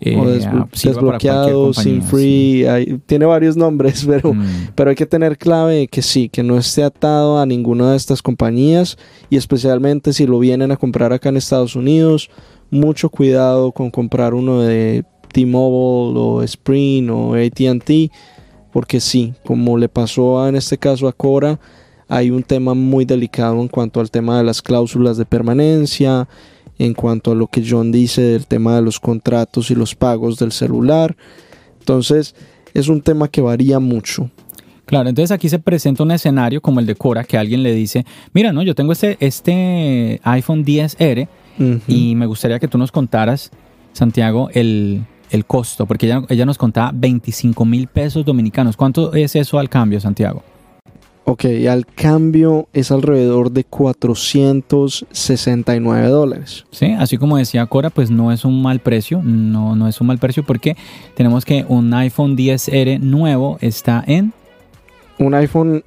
eh, 0.00 0.16
o 0.16 0.24
desblo- 0.24 0.50
para 0.50 0.68
cualquier 0.68 0.94
desbloqueado, 0.94 1.72
sin 1.74 2.02
free, 2.02 2.66
hay- 2.66 3.00
tiene 3.06 3.24
varios 3.26 3.56
nombres, 3.56 4.04
pero... 4.08 4.34
Mm. 4.34 4.44
Pero 4.74 4.90
hay 4.90 4.96
que 4.96 5.06
tener 5.06 5.38
clave 5.38 5.74
de 5.76 5.88
que 5.88 6.02
sí, 6.02 6.28
que 6.28 6.42
no 6.42 6.58
esté 6.58 6.82
atado 6.84 7.38
a 7.38 7.46
ninguna 7.46 7.90
de 7.92 7.96
estas 7.96 8.20
compañías 8.22 8.98
y 9.30 9.36
especialmente 9.36 10.12
si 10.12 10.26
lo 10.26 10.38
vienen 10.38 10.70
a 10.72 10.76
comprar 10.76 11.12
acá 11.12 11.28
en 11.30 11.36
Estados 11.38 11.76
Unidos, 11.76 12.28
mucho 12.70 13.08
cuidado 13.10 13.72
con 13.72 13.90
comprar 13.90 14.34
uno 14.34 14.60
de 14.60 15.04
T-Mobile 15.32 16.18
o 16.18 16.42
Sprint 16.42 17.10
o 17.10 17.34
AT&T, 17.34 18.10
porque 18.72 19.00
sí, 19.00 19.32
como 19.44 19.78
le 19.78 19.88
pasó 19.88 20.40
a- 20.42 20.48
en 20.48 20.56
este 20.56 20.76
caso 20.78 21.08
a 21.08 21.12
Cora, 21.12 21.58
hay 22.08 22.30
un 22.30 22.42
tema 22.42 22.74
muy 22.74 23.04
delicado 23.04 23.60
en 23.60 23.68
cuanto 23.68 24.00
al 24.00 24.10
tema 24.10 24.38
de 24.38 24.44
las 24.44 24.62
cláusulas 24.62 25.16
de 25.16 25.24
permanencia, 25.24 26.28
en 26.78 26.94
cuanto 26.94 27.32
a 27.32 27.34
lo 27.34 27.46
que 27.46 27.64
John 27.68 27.92
dice 27.92 28.22
del 28.22 28.46
tema 28.46 28.76
de 28.76 28.82
los 28.82 29.00
contratos 29.00 29.70
y 29.70 29.74
los 29.74 29.94
pagos 29.94 30.38
del 30.38 30.52
celular. 30.52 31.16
Entonces, 31.80 32.34
es 32.74 32.88
un 32.88 33.00
tema 33.00 33.28
que 33.28 33.40
varía 33.40 33.78
mucho. 33.78 34.30
Claro, 34.84 35.08
entonces 35.08 35.32
aquí 35.32 35.48
se 35.48 35.58
presenta 35.58 36.02
un 36.04 36.12
escenario 36.12 36.60
como 36.60 36.78
el 36.78 36.86
de 36.86 36.94
Cora, 36.94 37.24
que 37.24 37.36
alguien 37.36 37.62
le 37.62 37.74
dice, 37.74 38.04
mira, 38.32 38.52
no, 38.52 38.62
yo 38.62 38.74
tengo 38.74 38.92
este, 38.92 39.16
este 39.20 40.20
iPhone 40.22 40.64
10R 40.64 41.28
Ujú. 41.58 41.80
y 41.88 42.14
me 42.14 42.26
gustaría 42.26 42.60
que 42.60 42.68
tú 42.68 42.78
nos 42.78 42.92
contaras, 42.92 43.50
Santiago, 43.92 44.48
el, 44.52 45.04
el 45.30 45.44
costo, 45.44 45.86
porque 45.86 46.06
ella, 46.06 46.22
ella 46.28 46.46
nos 46.46 46.56
contaba 46.58 46.92
25 46.94 47.64
mil 47.64 47.88
pesos 47.88 48.24
dominicanos. 48.24 48.76
¿Cuánto 48.76 49.12
es 49.14 49.34
eso 49.34 49.58
al 49.58 49.68
cambio, 49.68 49.98
Santiago? 49.98 50.44
Ok, 51.28 51.44
al 51.68 51.86
cambio 51.86 52.68
es 52.72 52.92
alrededor 52.92 53.50
de 53.50 53.64
469 53.64 56.06
dólares. 56.06 56.66
Sí, 56.70 56.92
así 56.92 57.18
como 57.18 57.36
decía 57.36 57.66
Cora, 57.66 57.90
pues 57.90 58.12
no 58.12 58.30
es 58.30 58.44
un 58.44 58.62
mal 58.62 58.78
precio, 58.78 59.20
no, 59.24 59.74
no 59.74 59.88
es 59.88 60.00
un 60.00 60.06
mal 60.06 60.18
precio 60.18 60.46
porque 60.46 60.76
tenemos 61.16 61.44
que 61.44 61.66
un 61.68 61.92
iPhone 61.94 62.36
10R 62.36 63.00
nuevo 63.00 63.58
está 63.60 64.04
en... 64.06 64.32
Un 65.18 65.34
iPhone 65.34 65.82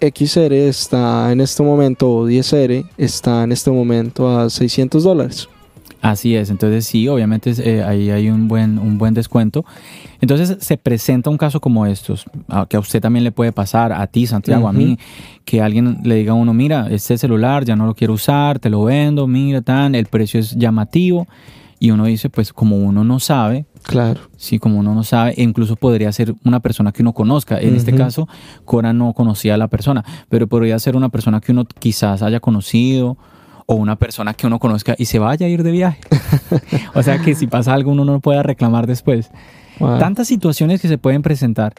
XR 0.00 0.52
está 0.52 1.32
en 1.32 1.40
este 1.40 1.64
momento, 1.64 2.08
o 2.08 2.28
10R 2.28 2.88
está 2.96 3.42
en 3.42 3.50
este 3.50 3.72
momento 3.72 4.38
a 4.38 4.48
600 4.48 5.02
dólares. 5.02 5.48
Así 6.02 6.36
es, 6.36 6.50
entonces 6.50 6.86
sí, 6.86 7.08
obviamente 7.08 7.52
eh, 7.58 7.82
ahí 7.82 8.10
hay 8.10 8.28
un 8.28 8.48
buen, 8.48 8.78
un 8.78 8.98
buen 8.98 9.14
descuento. 9.14 9.64
Entonces 10.20 10.58
se 10.60 10.76
presenta 10.76 11.30
un 11.30 11.38
caso 11.38 11.60
como 11.60 11.86
estos, 11.86 12.24
que 12.68 12.76
a 12.76 12.80
usted 12.80 13.00
también 13.00 13.24
le 13.24 13.32
puede 13.32 13.52
pasar, 13.52 13.92
a 13.92 14.06
ti 14.06 14.26
Santiago, 14.26 14.68
a 14.68 14.72
mí, 14.72 14.98
que 15.44 15.60
alguien 15.60 15.98
le 16.04 16.16
diga 16.16 16.32
a 16.32 16.34
uno, 16.34 16.54
mira, 16.54 16.88
este 16.90 17.18
celular 17.18 17.64
ya 17.64 17.76
no 17.76 17.86
lo 17.86 17.94
quiero 17.94 18.14
usar, 18.14 18.58
te 18.58 18.70
lo 18.70 18.84
vendo, 18.84 19.26
mira, 19.26 19.62
tan, 19.62 19.94
el 19.94 20.06
precio 20.06 20.40
es 20.40 20.56
llamativo. 20.56 21.26
Y 21.78 21.90
uno 21.90 22.06
dice, 22.06 22.30
pues 22.30 22.54
como 22.54 22.78
uno 22.78 23.04
no 23.04 23.20
sabe, 23.20 23.66
Claro. 23.86 24.20
Sí, 24.36 24.58
como 24.58 24.80
uno 24.80 24.94
no 24.94 25.04
sabe, 25.04 25.34
e 25.36 25.42
incluso 25.44 25.76
podría 25.76 26.10
ser 26.10 26.34
una 26.44 26.58
persona 26.58 26.90
que 26.90 27.02
uno 27.02 27.12
conozca. 27.12 27.60
En 27.60 27.76
este 27.76 27.94
caso, 27.94 28.28
Cora 28.64 28.92
no 28.92 29.12
conocía 29.12 29.54
a 29.54 29.58
la 29.58 29.68
persona, 29.68 30.04
pero 30.28 30.48
podría 30.48 30.78
ser 30.80 30.96
una 30.96 31.08
persona 31.08 31.40
que 31.40 31.52
uno 31.52 31.64
quizás 31.64 32.22
haya 32.22 32.40
conocido 32.40 33.16
o 33.66 33.74
una 33.74 33.96
persona 33.96 34.34
que 34.34 34.46
uno 34.46 34.58
conozca 34.58 34.94
y 34.96 35.06
se 35.06 35.18
vaya 35.18 35.46
a 35.46 35.48
ir 35.48 35.62
de 35.62 35.72
viaje. 35.72 36.00
o 36.94 37.02
sea 37.02 37.18
que 37.18 37.34
si 37.34 37.46
pasa 37.46 37.74
algo 37.74 37.90
uno 37.90 38.04
no 38.04 38.20
pueda 38.20 38.42
reclamar 38.42 38.86
después. 38.86 39.30
Wow. 39.78 39.98
Tantas 39.98 40.28
situaciones 40.28 40.80
que 40.80 40.88
se 40.88 40.98
pueden 40.98 41.22
presentar 41.22 41.74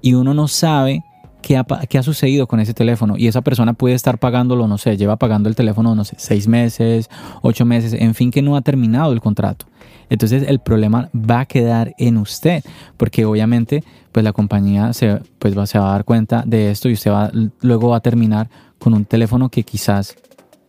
y 0.00 0.14
uno 0.14 0.32
no 0.34 0.48
sabe 0.48 1.04
qué 1.42 1.56
ha, 1.56 1.64
qué 1.88 1.98
ha, 1.98 2.02
sucedido 2.02 2.46
con 2.46 2.60
ese 2.60 2.72
teléfono 2.72 3.16
y 3.18 3.26
esa 3.26 3.42
persona 3.42 3.74
puede 3.74 3.94
estar 3.94 4.18
pagándolo, 4.18 4.68
no 4.68 4.78
sé, 4.78 4.96
lleva 4.96 5.16
pagando 5.16 5.48
el 5.48 5.56
teléfono, 5.56 5.94
no 5.94 6.04
sé, 6.04 6.14
seis 6.18 6.46
meses, 6.48 7.10
ocho 7.42 7.64
meses, 7.64 7.92
en 7.92 8.14
fin, 8.14 8.30
que 8.30 8.40
no 8.40 8.56
ha 8.56 8.62
terminado 8.62 9.12
el 9.12 9.20
contrato. 9.20 9.66
Entonces 10.08 10.44
el 10.46 10.60
problema 10.60 11.10
va 11.14 11.40
a 11.40 11.46
quedar 11.46 11.94
en 11.98 12.16
usted, 12.16 12.62
porque 12.96 13.24
obviamente 13.24 13.82
pues 14.12 14.24
la 14.24 14.32
compañía 14.32 14.92
se, 14.92 15.20
pues, 15.38 15.56
va, 15.56 15.66
se 15.66 15.78
va 15.78 15.88
a 15.88 15.92
dar 15.92 16.04
cuenta 16.04 16.44
de 16.46 16.70
esto 16.70 16.88
y 16.88 16.92
usted 16.92 17.10
va, 17.10 17.30
luego 17.60 17.88
va 17.88 17.96
a 17.96 18.00
terminar 18.00 18.48
con 18.78 18.94
un 18.94 19.04
teléfono 19.04 19.48
que 19.48 19.62
quizás 19.62 20.16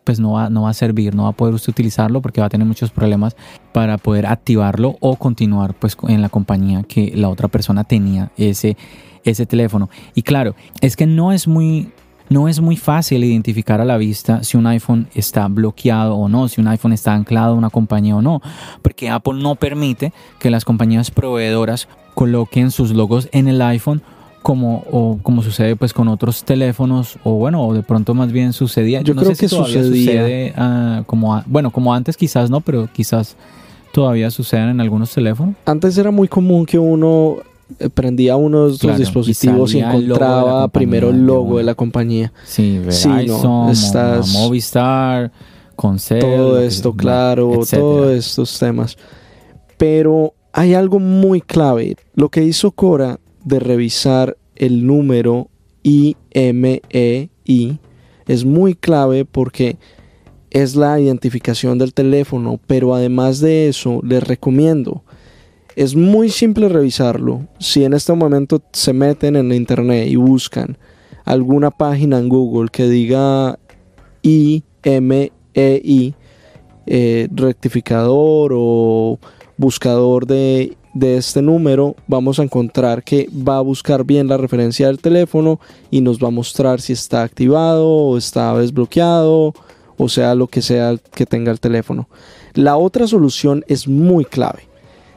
pues 0.03 0.19
no 0.19 0.33
va, 0.33 0.49
no 0.49 0.63
va 0.63 0.69
a 0.69 0.73
servir, 0.73 1.15
no 1.15 1.23
va 1.23 1.29
a 1.29 1.33
poder 1.33 1.53
usted 1.53 1.71
utilizarlo 1.71 2.21
porque 2.21 2.41
va 2.41 2.47
a 2.47 2.49
tener 2.49 2.67
muchos 2.67 2.91
problemas 2.91 3.35
para 3.71 3.97
poder 3.97 4.25
activarlo 4.25 4.97
o 4.99 5.15
continuar 5.15 5.73
pues 5.73 5.97
en 6.07 6.21
la 6.21 6.29
compañía 6.29 6.83
que 6.83 7.13
la 7.15 7.29
otra 7.29 7.47
persona 7.47 7.83
tenía 7.83 8.31
ese, 8.37 8.77
ese 9.23 9.45
teléfono. 9.45 9.89
Y 10.15 10.23
claro, 10.23 10.55
es 10.81 10.95
que 10.95 11.05
no 11.05 11.31
es 11.31 11.47
muy 11.47 11.91
no 12.29 12.47
es 12.47 12.61
muy 12.61 12.77
fácil 12.77 13.23
identificar 13.23 13.81
a 13.81 13.85
la 13.85 13.97
vista 13.97 14.43
si 14.43 14.57
un 14.57 14.65
iPhone 14.65 15.07
está 15.13 15.47
bloqueado 15.47 16.15
o 16.15 16.29
no, 16.29 16.47
si 16.47 16.61
un 16.61 16.67
iPhone 16.67 16.93
está 16.93 17.13
anclado 17.13 17.53
a 17.53 17.57
una 17.57 17.69
compañía 17.69 18.15
o 18.15 18.21
no, 18.21 18.41
porque 18.81 19.09
Apple 19.09 19.35
no 19.35 19.55
permite 19.55 20.13
que 20.39 20.49
las 20.49 20.65
compañías 20.65 21.11
proveedoras 21.11 21.87
coloquen 22.15 22.71
sus 22.71 22.91
logos 22.91 23.29
en 23.33 23.47
el 23.47 23.61
iPhone 23.61 24.01
como, 24.43 24.83
o, 24.91 25.17
como 25.23 25.41
sucede 25.41 25.75
pues 25.75 25.93
con 25.93 26.07
otros 26.09 26.43
teléfonos 26.43 27.17
o 27.23 27.33
bueno 27.35 27.65
o 27.65 27.73
de 27.73 27.81
pronto 27.81 28.13
más 28.13 28.31
bien 28.31 28.53
sucedía 28.53 29.01
yo 29.01 29.13
no 29.15 29.21
creo 29.21 29.33
sé 29.33 29.41
que 29.41 29.49
si 29.49 29.55
sucedía 29.55 29.83
sucede 29.83 30.53
uh, 30.55 31.03
como 31.05 31.33
a, 31.33 31.43
bueno 31.47 31.71
como 31.71 31.93
antes 31.93 32.15
quizás 32.17 32.49
no 32.51 32.59
pero 32.61 32.87
quizás 32.93 33.35
todavía 33.93 34.29
suceden 34.29 34.69
en 34.69 34.81
algunos 34.81 35.11
teléfonos 35.13 35.55
antes 35.65 35.97
era 35.97 36.11
muy 36.11 36.27
común 36.27 36.65
que 36.65 36.77
uno 36.77 37.37
eh, 37.79 37.89
prendía 37.89 38.35
uno 38.35 38.69
de 38.69 38.77
Claro, 38.77 38.91
los 38.93 38.99
dispositivos 38.99 39.73
y 39.73 39.79
el 39.79 39.85
encontraba 39.85 40.67
primero 40.67 41.09
el 41.09 41.25
logo 41.25 41.57
de 41.57 41.63
la 41.63 41.73
compañía. 41.75 42.31
sí, 42.43 42.79
Sí, 42.89 43.09
no, 43.27 43.71
estás- 43.71 44.27
Movistar 44.33 45.31
Concel 45.75 46.19
todo 46.19 46.59
esto, 46.61 46.93
claro, 46.93 47.51
todos 47.71 48.11
estos 48.11 48.59
temas. 48.59 48.95
Pero 49.77 50.33
hay 50.51 50.73
algo 50.75 50.99
muy 50.99 51.41
clave. 51.41 51.95
Lo 52.13 52.29
que 52.29 52.43
hizo 52.43 52.71
Cora 52.71 53.19
de 53.43 53.59
revisar 53.59 54.37
el 54.55 54.85
número 54.85 55.49
IMEI 55.83 57.29
es 58.27 58.45
muy 58.45 58.75
clave 58.75 59.25
porque 59.25 59.77
es 60.49 60.75
la 60.75 60.99
identificación 60.99 61.77
del 61.77 61.93
teléfono, 61.93 62.59
pero 62.67 62.93
además 62.93 63.39
de 63.39 63.67
eso, 63.67 64.01
les 64.03 64.23
recomiendo. 64.23 65.03
Es 65.75 65.95
muy 65.95 66.29
simple 66.29 66.69
revisarlo. 66.69 67.47
Si 67.59 67.83
en 67.83 67.93
este 67.93 68.13
momento 68.13 68.61
se 68.71 68.93
meten 68.93 69.35
en 69.35 69.51
internet 69.51 70.07
y 70.07 70.15
buscan 70.15 70.77
alguna 71.25 71.71
página 71.71 72.19
en 72.19 72.29
Google 72.29 72.69
que 72.71 72.87
diga 72.87 73.57
IMEI, 74.21 75.31
eh, 76.85 77.27
rectificador 77.31 78.51
o 78.55 79.17
buscador 79.57 80.27
de, 80.27 80.77
de 80.93 81.17
este 81.17 81.41
número, 81.41 81.95
vamos 82.07 82.39
a 82.39 82.43
encontrar 82.43 83.03
que 83.03 83.27
va 83.31 83.57
a 83.57 83.61
buscar 83.61 84.03
bien 84.03 84.27
la 84.27 84.37
referencia 84.37 84.87
del 84.87 84.99
teléfono 84.99 85.59
y 85.89 86.01
nos 86.01 86.19
va 86.19 86.27
a 86.27 86.31
mostrar 86.31 86.81
si 86.81 86.93
está 86.93 87.23
activado 87.23 87.87
o 87.87 88.17
está 88.17 88.55
desbloqueado 88.57 89.53
o 89.97 90.09
sea 90.09 90.35
lo 90.35 90.47
que 90.47 90.61
sea 90.61 90.95
que 91.13 91.25
tenga 91.25 91.51
el 91.51 91.59
teléfono. 91.59 92.07
La 92.53 92.77
otra 92.77 93.07
solución 93.07 93.63
es 93.67 93.87
muy 93.87 94.25
clave. 94.25 94.67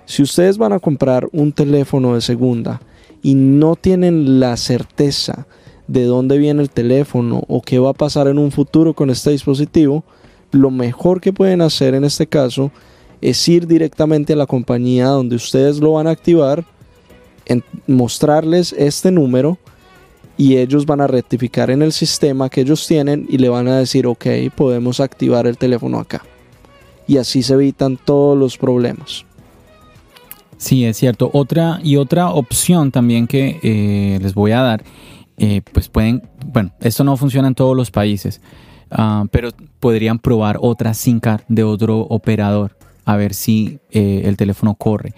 Si 0.07 0.23
ustedes 0.23 0.57
van 0.59 0.73
a 0.73 0.81
comprar 0.81 1.29
un 1.33 1.53
teléfono 1.53 2.15
de 2.15 2.21
segunda 2.21 2.81
y 3.23 3.35
no 3.35 3.77
tienen 3.77 4.41
la 4.41 4.57
certeza 4.57 5.47
de 5.89 6.05
dónde 6.05 6.39
viene 6.39 6.63
el 6.63 6.71
teléfono 6.71 7.43
o 7.49 7.61
qué 7.61 7.79
va 7.79 7.91
a 7.91 7.95
pasar 7.95 8.29
en 8.29 8.39
un 8.39 8.53
futuro 8.53 8.95
con 8.95 9.11
este 9.11 9.31
dispositivo, 9.31 10.05
lo 10.53 10.71
mejor 10.71 11.21
que 11.21 11.33
pueden 11.33 11.61
hacer 11.61 11.95
en 11.95 12.05
este 12.05 12.27
caso 12.27 12.71
ir 13.21 13.67
directamente 13.67 14.33
a 14.33 14.37
la 14.37 14.47
compañía 14.47 15.07
donde 15.07 15.37
ustedes 15.37 15.79
lo 15.79 15.93
van 15.93 16.07
a 16.07 16.11
activar, 16.11 16.65
mostrarles 17.87 18.73
este 18.73 19.11
número 19.11 19.59
y 20.37 20.57
ellos 20.57 20.85
van 20.85 21.01
a 21.01 21.07
rectificar 21.07 21.71
en 21.71 21.83
el 21.83 21.93
sistema 21.93 22.49
que 22.49 22.61
ellos 22.61 22.87
tienen 22.87 23.27
y 23.29 23.39
le 23.39 23.49
van 23.49 23.69
a 23.69 23.79
decir, 23.79 24.07
ok, 24.07 24.27
podemos 24.55 25.01
activar 25.01 25.47
el 25.47 25.57
teléfono 25.57 25.99
acá. 25.99 26.23
Y 27.07 27.19
así 27.19 27.43
se 27.43 27.55
evitan 27.55 27.97
todos 27.97 28.37
los 28.37 28.59
problemas. 28.59 29.25
Sí, 30.59 30.85
es 30.85 30.97
cierto. 30.97 31.31
Otra 31.33 31.81
y 31.83 31.97
otra 31.97 32.31
opción 32.31 32.91
también 32.91 33.27
que 33.27 33.61
eh, 33.63 34.19
les 34.21 34.35
voy 34.35 34.53
a 34.53 34.61
dar, 34.61 34.85
eh, 35.39 35.63
pues 35.73 35.89
pueden, 35.89 36.23
bueno, 36.47 36.73
esto 36.81 37.05
no 37.05 37.17
funciona 37.17 37.49
en 37.49 37.55
todos 37.55 37.77
los 37.77 37.91
países, 37.91 38.41
ah, 38.91 39.25
pero 39.31 39.51
podrían 39.81 40.19
probar 40.19 40.59
otra 40.61 40.95
SIM 40.95 41.21
card 41.21 41.43
de 41.49 41.63
otro 41.63 42.01
operador 42.01 42.76
a 43.07 43.17
ver 43.17 43.33
si 43.33 43.79
eh, 43.91 44.23
el 44.25 44.37
teléfono 44.37 44.75
corre. 44.75 45.15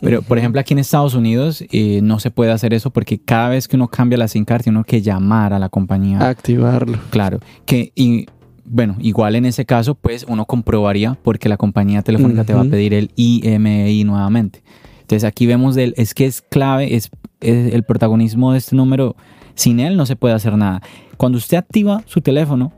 Pero, 0.00 0.22
por 0.22 0.38
ejemplo, 0.38 0.60
aquí 0.60 0.74
en 0.74 0.80
Estados 0.80 1.14
Unidos 1.14 1.64
eh, 1.72 2.00
no 2.02 2.20
se 2.20 2.30
puede 2.30 2.52
hacer 2.52 2.74
eso 2.74 2.90
porque 2.90 3.18
cada 3.18 3.48
vez 3.48 3.66
que 3.66 3.76
uno 3.76 3.88
cambia 3.88 4.18
la 4.18 4.28
SIM 4.28 4.44
card 4.44 4.62
tiene 4.62 4.78
uno 4.78 4.84
que 4.84 5.00
llamar 5.00 5.52
a 5.52 5.58
la 5.58 5.68
compañía. 5.68 6.28
Activarlo. 6.28 6.98
Claro, 7.10 7.38
que 7.64 7.92
y, 7.94 8.26
bueno, 8.64 8.96
igual 9.00 9.36
en 9.36 9.46
ese 9.46 9.64
caso, 9.64 9.94
pues 9.94 10.26
uno 10.28 10.44
comprobaría 10.44 11.16
porque 11.22 11.48
la 11.48 11.56
compañía 11.56 12.02
telefónica 12.02 12.44
te 12.44 12.54
va 12.54 12.62
a 12.62 12.64
pedir 12.64 12.92
el 12.92 13.10
IMEI 13.16 14.04
nuevamente. 14.04 14.62
Entonces 15.00 15.24
aquí 15.24 15.46
vemos 15.46 15.74
del, 15.74 15.94
es 15.96 16.12
que 16.12 16.26
es 16.26 16.42
clave, 16.42 16.94
es, 16.94 17.10
es 17.40 17.72
el 17.72 17.82
protagonismo 17.84 18.52
de 18.52 18.58
este 18.58 18.76
número. 18.76 19.16
Sin 19.54 19.80
él 19.80 19.96
no 19.96 20.06
se 20.06 20.16
puede 20.16 20.34
hacer 20.34 20.56
nada. 20.56 20.82
Cuando 21.16 21.38
usted 21.38 21.56
activa 21.56 22.02
su 22.06 22.20
teléfono, 22.20 22.72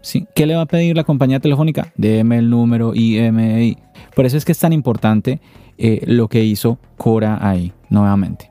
¿sí? 0.00 0.26
¿qué 0.34 0.46
le 0.46 0.54
va 0.56 0.62
a 0.62 0.66
pedir 0.66 0.96
la 0.96 1.04
compañía 1.04 1.40
telefónica? 1.40 1.92
Deme 1.96 2.38
el 2.38 2.50
número 2.50 2.94
IMEI. 2.94 3.76
Por 4.14 4.26
eso 4.26 4.36
es 4.36 4.44
que 4.44 4.52
es 4.52 4.58
tan 4.58 4.72
importante 4.72 5.40
eh, 5.78 6.02
lo 6.06 6.28
que 6.28 6.44
hizo 6.44 6.78
Cora 6.96 7.38
ahí, 7.40 7.72
nuevamente. 7.88 8.50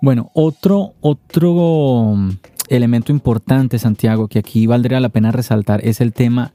Bueno, 0.00 0.30
otro, 0.34 0.94
otro 1.00 2.14
mm, 2.16 2.30
elemento 2.68 3.12
importante, 3.12 3.78
Santiago, 3.78 4.28
que 4.28 4.38
aquí 4.40 4.66
valdría 4.66 5.00
la 5.00 5.08
pena 5.10 5.30
resaltar 5.32 5.80
es 5.86 6.00
el 6.00 6.12
tema 6.12 6.52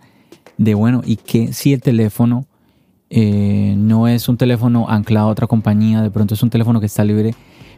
de, 0.57 0.73
bueno, 0.73 1.01
y 1.05 1.15
que 1.17 1.53
si 1.53 1.73
el 1.73 1.81
teléfono 1.81 2.45
eh, 3.09 3.75
no 3.77 4.07
es 4.07 4.27
un 4.27 4.35
teléfono 4.37 4.89
anclado 4.89 5.29
a 5.29 5.31
otra 5.31 5.47
compañía, 5.47 6.01
de 6.01 6.11
pronto 6.11 6.33
es 6.33 6.43
un 6.43 6.49
teléfono 6.49 6.79
que 6.79 6.87
está 6.87 7.05
libre, 7.05 7.35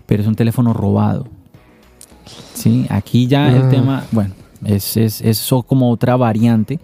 pero 0.08 0.24
es 0.24 0.28
un 0.28 0.36
teléfono 0.36 0.74
robado. 0.74 1.28
Sí, 2.54 2.86
aquí 2.90 3.28
ya 3.28 3.50
el 3.56 3.64
Ah. 3.64 3.70
tema, 3.70 4.04
bueno, 4.12 4.34
es, 4.66 4.98
es, 4.98 5.22
eso 5.22 5.64
como 5.64 5.92
otra 5.92 6.16
variante 6.16 6.80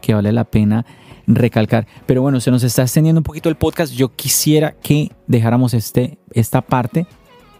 que 0.00 0.14
vale 0.14 0.32
la 0.32 0.44
pena 0.44 0.84
recalcar. 1.26 1.86
Pero 2.06 2.22
bueno, 2.22 2.40
se 2.40 2.50
nos 2.50 2.62
está 2.62 2.82
extendiendo 2.82 3.20
un 3.20 3.24
poquito 3.24 3.48
el 3.48 3.56
podcast. 3.56 3.92
Yo 3.92 4.14
quisiera 4.14 4.74
que 4.82 5.12
dejáramos 5.26 5.74
este, 5.74 6.18
esta 6.32 6.60
parte 6.60 7.06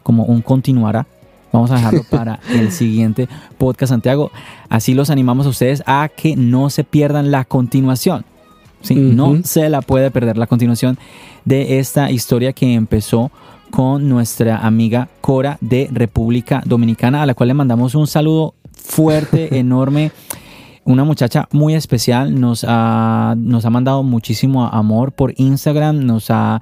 como 0.02 0.24
un 0.24 0.42
continuará. 0.42 1.06
Vamos 1.52 1.70
a 1.70 1.76
dejarlo 1.76 2.02
para 2.10 2.40
el 2.50 2.72
siguiente 2.72 3.28
podcast, 3.58 3.90
Santiago. 3.90 4.30
Así 4.68 4.94
los 4.94 5.10
animamos 5.10 5.46
a 5.46 5.50
ustedes 5.50 5.82
a 5.86 6.08
que 6.14 6.36
no 6.36 6.70
se 6.70 6.84
pierdan 6.84 7.30
la 7.30 7.44
continuación. 7.44 8.24
¿sí? 8.82 8.94
No 8.94 9.42
se 9.44 9.68
la 9.68 9.82
puede 9.82 10.10
perder 10.10 10.38
la 10.38 10.46
continuación 10.46 10.98
de 11.44 11.78
esta 11.78 12.10
historia 12.10 12.52
que 12.52 12.74
empezó 12.74 13.30
con 13.70 14.08
nuestra 14.08 14.58
amiga 14.58 15.08
Cora 15.20 15.58
de 15.60 15.88
República 15.92 16.62
Dominicana, 16.64 17.22
a 17.22 17.26
la 17.26 17.34
cual 17.34 17.48
le 17.48 17.54
mandamos 17.54 17.94
un 17.94 18.06
saludo 18.06 18.54
fuerte, 18.82 19.58
enorme 19.58 20.12
una 20.84 21.04
muchacha 21.04 21.48
muy 21.52 21.74
especial, 21.74 22.38
nos 22.40 22.64
ha, 22.66 23.34
nos 23.36 23.64
ha 23.64 23.70
mandado 23.70 24.02
muchísimo 24.02 24.66
amor 24.66 25.12
por 25.12 25.34
Instagram, 25.36 26.04
nos 26.04 26.30
ha 26.30 26.60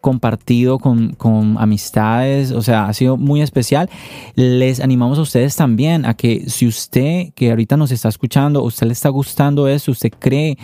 compartido 0.00 0.78
con, 0.78 1.12
con, 1.12 1.56
amistades, 1.58 2.52
o 2.52 2.62
sea, 2.62 2.86
ha 2.86 2.94
sido 2.94 3.16
muy 3.16 3.42
especial. 3.42 3.88
Les 4.34 4.80
animamos 4.80 5.18
a 5.18 5.22
ustedes 5.22 5.56
también 5.56 6.04
a 6.04 6.14
que 6.14 6.48
si 6.48 6.66
usted 6.66 7.32
que 7.34 7.50
ahorita 7.50 7.76
nos 7.76 7.90
está 7.90 8.08
escuchando, 8.08 8.62
usted 8.62 8.86
le 8.86 8.92
está 8.92 9.08
gustando 9.08 9.68
eso, 9.68 9.92
usted 9.92 10.10
cree 10.18 10.58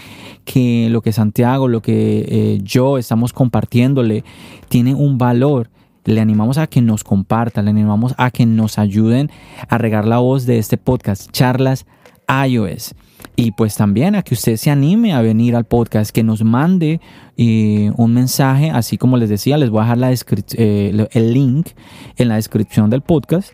que 0.44 0.88
lo 0.90 1.02
que 1.02 1.12
Santiago, 1.12 1.68
lo 1.68 1.82
que 1.82 2.26
eh, 2.28 2.59
yo 2.62 2.98
estamos 2.98 3.32
compartiéndole 3.32 4.24
tiene 4.68 4.94
un 4.94 5.18
valor, 5.18 5.70
le 6.07 6.20
animamos 6.20 6.59
a 6.59 6.66
que 6.66 6.80
nos 6.80 7.04
compartan, 7.04 7.66
le 7.66 7.70
animamos 7.72 8.14
a 8.16 8.30
que 8.30 8.46
nos 8.46 8.78
ayuden 8.78 9.30
a 9.68 9.78
regar 9.78 10.07
la 10.07 10.18
voz 10.18 10.46
de 10.46 10.59
este 10.59 10.78
podcast, 10.78 11.30
charlas 11.32 11.86
iOS. 12.28 12.94
Y 13.34 13.52
pues 13.52 13.76
también 13.76 14.14
a 14.14 14.22
que 14.22 14.34
usted 14.34 14.57
se 14.57 14.70
anime 14.70 15.12
a 15.12 15.20
venir 15.20 15.57
al 15.57 15.64
podcast, 15.64 16.11
que 16.11 16.22
nos 16.22 16.42
mande 16.42 17.00
eh, 17.36 17.92
un 17.96 18.14
mensaje, 18.14 18.70
así 18.70 18.96
como 18.96 19.16
les 19.18 19.28
decía, 19.28 19.59
les 19.59 19.68
voy 19.68 19.80
a 19.80 19.94
dejar 19.94 20.42
eh, 20.57 21.09
el 21.12 21.34
link 21.34 21.68
en 22.16 22.28
la 22.28 22.36
descripción 22.36 22.88
del 22.88 23.02
podcast. 23.02 23.50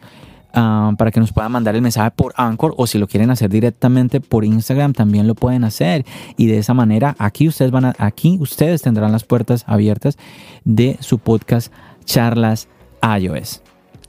Ah, 0.55 0.93
para 0.99 1.11
que 1.11 1.19
nos 1.19 1.33
puedan 1.33 1.51
mandar 1.51 1.75
el 1.75 1.81
mensaje 1.81 2.11
por 2.11 2.35
Anchor 2.37 2.75
o 2.77 2.87
si 2.87 2.99
lo 2.99 3.09
quieren 3.09 3.31
hacer 3.31 3.49
directamente 3.49 4.21
por 4.21 4.45
Instagram 4.45 4.93
también 4.93 5.27
lo 5.27 5.35
pueden 5.35 5.65
hacer 5.65 6.05
y 6.37 6.45
de 6.45 6.59
esa 6.59 6.75
manera 6.75 7.17
aquí 7.19 7.49
ustedes 7.49 7.71
van 7.71 7.87
a, 7.87 7.95
aquí 7.97 8.37
ustedes 8.39 8.83
tendrán 8.83 9.13
las 9.13 9.25
puertas 9.25 9.65
abiertas 9.67 10.19
de 10.67 10.99
su 11.01 11.21
podcast 11.21 11.73
charlas 12.03 12.69
iOS. 13.03 13.63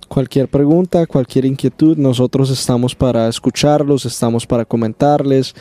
Cualquier 0.07 0.47
pregunta, 0.47 1.07
cualquier 1.07 1.45
inquietud, 1.45 1.97
nosotros 1.97 2.49
estamos 2.51 2.93
para 2.93 3.27
escucharlos, 3.27 4.05
estamos 4.05 4.45
para 4.45 4.65
comentarles, 4.65 5.55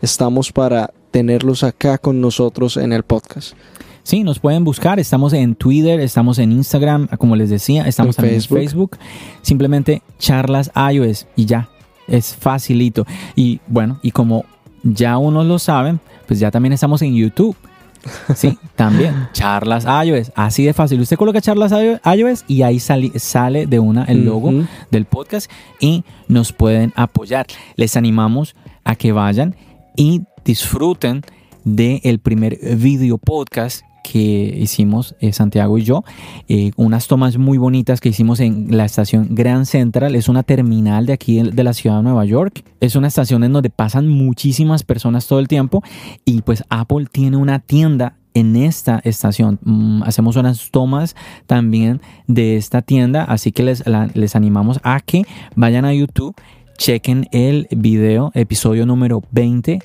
estamos 0.00 0.50
para 0.50 0.90
tenerlos 1.10 1.62
acá 1.62 1.98
con 1.98 2.20
nosotros 2.20 2.76
en 2.76 2.92
el 2.92 3.02
podcast. 3.02 3.54
Sí, 4.02 4.24
nos 4.24 4.38
pueden 4.38 4.64
buscar, 4.64 4.98
estamos 4.98 5.34
en 5.34 5.54
Twitter, 5.54 6.00
estamos 6.00 6.38
en 6.38 6.52
Instagram, 6.52 7.08
como 7.18 7.36
les 7.36 7.50
decía, 7.50 7.86
estamos 7.86 8.16
en 8.16 8.22
también 8.22 8.40
Facebook. 8.40 8.58
en 8.58 8.64
Facebook. 8.64 8.98
Simplemente 9.42 10.02
charlas 10.18 10.70
iOS 10.74 11.26
y 11.36 11.44
ya, 11.44 11.68
es 12.06 12.34
facilito. 12.34 13.06
Y 13.36 13.60
bueno, 13.66 14.00
y 14.02 14.12
como 14.12 14.46
ya 14.82 15.18
unos 15.18 15.44
lo 15.44 15.58
saben, 15.58 16.00
pues 16.26 16.40
ya 16.40 16.50
también 16.50 16.72
estamos 16.72 17.02
en 17.02 17.14
YouTube. 17.14 17.54
Sí, 18.34 18.58
también. 18.76 19.28
Charlas 19.32 19.84
iOS. 20.06 20.32
Así 20.34 20.64
de 20.64 20.72
fácil. 20.72 21.00
Usted 21.00 21.16
coloca 21.16 21.40
charlas 21.40 21.72
iOS 21.72 22.44
y 22.46 22.62
ahí 22.62 22.78
sale 22.78 23.66
de 23.66 23.78
una 23.78 24.04
el 24.04 24.24
logo 24.24 24.52
del 24.90 25.04
podcast 25.04 25.50
y 25.80 26.04
nos 26.28 26.52
pueden 26.52 26.92
apoyar. 26.96 27.46
Les 27.76 27.96
animamos 27.96 28.54
a 28.84 28.96
que 28.96 29.12
vayan 29.12 29.56
y 29.96 30.22
disfruten 30.44 31.22
del 31.64 32.00
el 32.04 32.18
primer 32.20 32.58
video 32.76 33.18
podcast 33.18 33.82
que 34.02 34.54
hicimos 34.58 35.14
eh, 35.20 35.32
Santiago 35.32 35.78
y 35.78 35.84
yo, 35.84 36.04
eh, 36.48 36.72
unas 36.76 37.08
tomas 37.08 37.38
muy 37.38 37.58
bonitas 37.58 38.00
que 38.00 38.08
hicimos 38.08 38.40
en 38.40 38.76
la 38.76 38.84
estación 38.84 39.28
Grand 39.30 39.66
Central, 39.66 40.14
es 40.14 40.28
una 40.28 40.42
terminal 40.42 41.06
de 41.06 41.12
aquí 41.12 41.42
de 41.42 41.64
la 41.64 41.72
ciudad 41.72 41.96
de 41.98 42.02
Nueva 42.02 42.24
York, 42.24 42.64
es 42.80 42.96
una 42.96 43.08
estación 43.08 43.44
en 43.44 43.52
donde 43.52 43.70
pasan 43.70 44.08
muchísimas 44.08 44.82
personas 44.82 45.26
todo 45.26 45.38
el 45.38 45.48
tiempo. 45.48 45.82
Y 46.24 46.42
pues 46.42 46.64
Apple 46.68 47.06
tiene 47.10 47.36
una 47.36 47.58
tienda 47.58 48.14
en 48.34 48.56
esta 48.56 49.00
estación. 49.04 49.58
Mm, 49.62 50.02
hacemos 50.04 50.36
unas 50.36 50.70
tomas 50.70 51.16
también 51.46 52.00
de 52.26 52.56
esta 52.56 52.82
tienda, 52.82 53.24
así 53.24 53.52
que 53.52 53.62
les, 53.62 53.84
les 54.14 54.36
animamos 54.36 54.80
a 54.82 55.00
que 55.00 55.24
vayan 55.56 55.84
a 55.84 55.92
YouTube 55.92 56.36
chequen 56.78 57.28
el 57.32 57.66
video, 57.70 58.30
episodio 58.34 58.86
número 58.86 59.22
20 59.32 59.80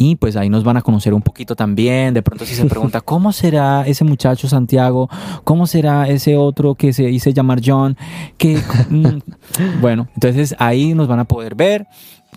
y 0.00 0.16
pues 0.16 0.36
ahí 0.36 0.48
nos 0.48 0.64
van 0.64 0.76
a 0.76 0.82
conocer 0.82 1.12
un 1.12 1.22
poquito 1.22 1.54
también. 1.56 2.14
De 2.14 2.22
pronto 2.22 2.46
si 2.46 2.54
se 2.54 2.64
pregunta, 2.64 3.00
¿cómo 3.04 3.32
será 3.32 3.86
ese 3.86 4.04
muchacho 4.04 4.48
Santiago? 4.48 5.10
¿Cómo 5.44 5.66
será 5.66 6.08
ese 6.08 6.36
otro 6.36 6.74
que 6.74 6.92
se 6.92 7.10
hizo 7.10 7.30
llamar 7.30 7.60
John? 7.64 7.96
Que, 8.38 8.56
mm, 8.90 9.80
bueno, 9.80 10.08
entonces 10.14 10.54
ahí 10.58 10.94
nos 10.94 11.06
van 11.06 11.18
a 11.18 11.24
poder 11.24 11.54
ver. 11.54 11.86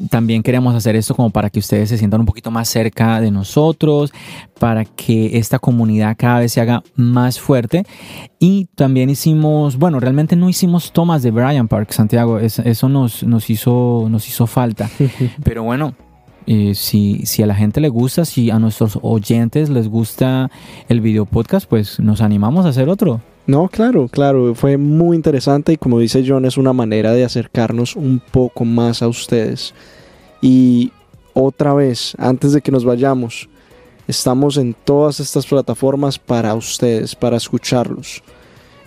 También 0.10 0.42
queremos 0.42 0.74
hacer 0.74 0.96
esto 0.96 1.16
como 1.16 1.30
para 1.30 1.50
que 1.50 1.60
ustedes 1.60 1.89
se 1.89 1.98
sientan 1.98 2.22
un 2.22 2.26
poquito 2.26 2.50
más 2.50 2.70
cerca 2.70 3.20
de 3.22 3.30
nosotros, 3.30 4.12
para 4.60 4.86
que 4.86 5.38
esta 5.38 5.60
comunidad 5.60 6.16
cada 6.18 6.39
vez 6.39 6.54
se 6.54 6.62
haga 6.62 6.82
más 6.96 7.39
fuerte. 7.39 7.86
Y 8.39 8.66
también 8.76 9.10
hicimos, 9.10 9.78
bueno, 9.78 10.00
realmente 10.00 10.36
no 10.36 10.50
hicimos 10.50 10.92
tomas 10.92 11.22
de 11.24 11.32
Brian 11.32 11.68
Park, 11.68 11.92
Santiago, 11.92 12.39
eso 12.39 12.89
nos, 12.89 13.24
nos, 13.24 13.50
hizo, 13.50 14.08
nos 14.10 14.28
hizo 14.28 14.48
falta. 14.48 14.89
Pero 15.44 15.64
bueno, 15.64 15.94
eh, 16.48 16.74
si, 16.74 17.26
si, 17.26 17.44
a 17.44 17.46
la 17.46 17.56
gente 17.56 17.82
le 17.82 17.89
gusta, 17.89 18.26
si 18.26 18.50
a 18.50 18.60
nuestros 18.60 18.98
oyentes 19.02 19.70
les 19.70 19.88
gusta 19.88 20.50
el 20.89 21.02
video 21.02 21.26
podcast, 21.26 21.68
pues 21.70 22.00
nos 22.00 22.22
animamos 22.22 22.66
a 22.66 22.70
hacer 22.70 22.89
otro. 22.89 23.22
No, 23.48 23.68
claro, 23.68 24.08
claro, 24.08 24.54
fue 24.54 24.78
muy 24.78 25.16
interesante 25.16 25.74
y 25.74 25.78
como 25.78 26.00
dice 26.00 26.24
John, 26.26 26.46
es 26.46 26.58
una 26.58 26.74
manera 26.74 27.12
de 27.14 27.26
acercarnos 27.26 27.96
un 27.96 28.22
poco 28.32 28.66
más 28.66 29.02
a 29.02 29.08
ustedes. 29.08 29.74
Y 30.42 30.92
otra 31.34 31.74
vez, 31.74 32.14
antes 32.18 32.54
de 32.54 32.62
que 32.62 32.72
nos 32.72 32.86
vayamos, 32.86 33.50
estamos 34.08 34.58
en 34.58 34.74
todas 34.74 35.20
estas 35.20 35.46
plataformas 35.46 36.20
para 36.20 36.54
ustedes, 36.54 37.16
para 37.16 37.38
escucharlos. 37.38 38.22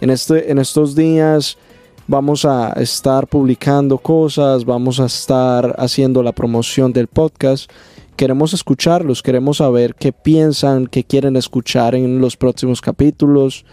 En, 0.00 0.10
este, 0.10 0.50
en 0.50 0.58
estos 0.58 0.94
días 0.94 1.58
vamos 2.06 2.44
a 2.44 2.72
estar 2.74 3.26
publicando 3.26 3.98
cosas, 3.98 4.64
vamos 4.64 5.00
a 5.00 5.06
estar 5.06 5.74
haciendo 5.78 6.22
la 6.22 6.32
promoción 6.32 6.92
del 6.92 7.08
podcast. 7.08 7.70
Queremos 8.16 8.52
escucharlos, 8.52 9.22
queremos 9.22 9.56
saber 9.56 9.94
qué 9.94 10.12
piensan, 10.12 10.86
qué 10.86 11.02
quieren 11.02 11.36
escuchar 11.36 11.94
en 11.94 12.20
los 12.20 12.36
próximos 12.36 12.80
capítulos. 12.80 13.64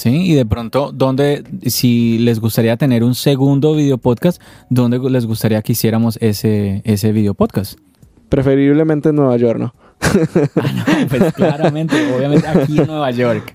Sí, 0.00 0.30
y 0.30 0.34
de 0.34 0.46
pronto, 0.46 0.92
¿dónde, 0.94 1.44
si 1.66 2.16
les 2.20 2.40
gustaría 2.40 2.74
tener 2.78 3.04
un 3.04 3.14
segundo 3.14 3.74
video 3.74 3.98
podcast, 3.98 4.40
dónde 4.70 4.98
les 4.98 5.26
gustaría 5.26 5.60
que 5.60 5.72
hiciéramos 5.72 6.16
ese, 6.22 6.80
ese 6.86 7.12
video 7.12 7.34
podcast? 7.34 7.78
Preferiblemente 8.30 9.10
en 9.10 9.16
Nueva 9.16 9.36
York, 9.36 9.58
¿no? 9.58 9.74
Ah, 10.56 11.04
pues 11.06 11.34
claramente, 11.34 11.96
obviamente 12.16 12.48
aquí 12.48 12.78
en 12.78 12.86
Nueva 12.86 13.10
York. 13.10 13.52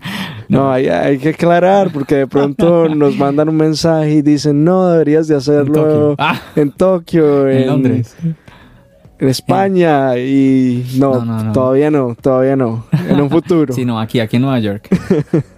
No, 0.47 0.71
hay, 0.71 0.87
hay, 0.87 1.17
que 1.17 1.29
aclarar 1.29 1.91
porque 1.91 2.13
de 2.13 2.27
pronto 2.27 2.89
nos 2.89 3.17
mandan 3.17 3.49
un 3.49 3.57
mensaje 3.57 4.11
y 4.11 4.21
dicen, 4.21 4.63
no, 4.63 4.87
deberías 4.89 5.27
de 5.27 5.37
hacerlo 5.37 6.15
en 6.55 6.71
Tokio, 6.73 7.49
en, 7.49 7.65
Londres. 7.65 8.15
En 9.17 9.29
España 9.29 10.15
y 10.19 10.85
no, 10.99 11.51
todavía 11.53 11.89
no, 11.89 12.15
todavía 12.21 12.55
no, 12.55 12.85
en 13.09 13.19
un 13.19 13.31
futuro. 13.31 13.73
sí, 13.73 13.83
no, 13.83 13.99
aquí, 13.99 14.19
aquí 14.19 14.35
en 14.35 14.43
Nueva 14.43 14.59
York. 14.59 14.87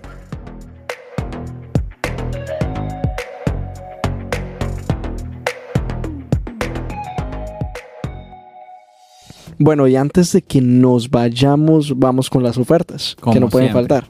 Bueno, 9.59 9.87
y 9.87 9.95
antes 9.95 10.33
de 10.33 10.41
que 10.41 10.61
nos 10.61 11.09
vayamos, 11.09 11.97
vamos 11.97 12.29
con 12.29 12.43
las 12.43 12.57
ofertas, 12.57 13.15
que 13.31 13.39
no 13.39 13.49
pueden 13.49 13.71
faltar. 13.71 14.07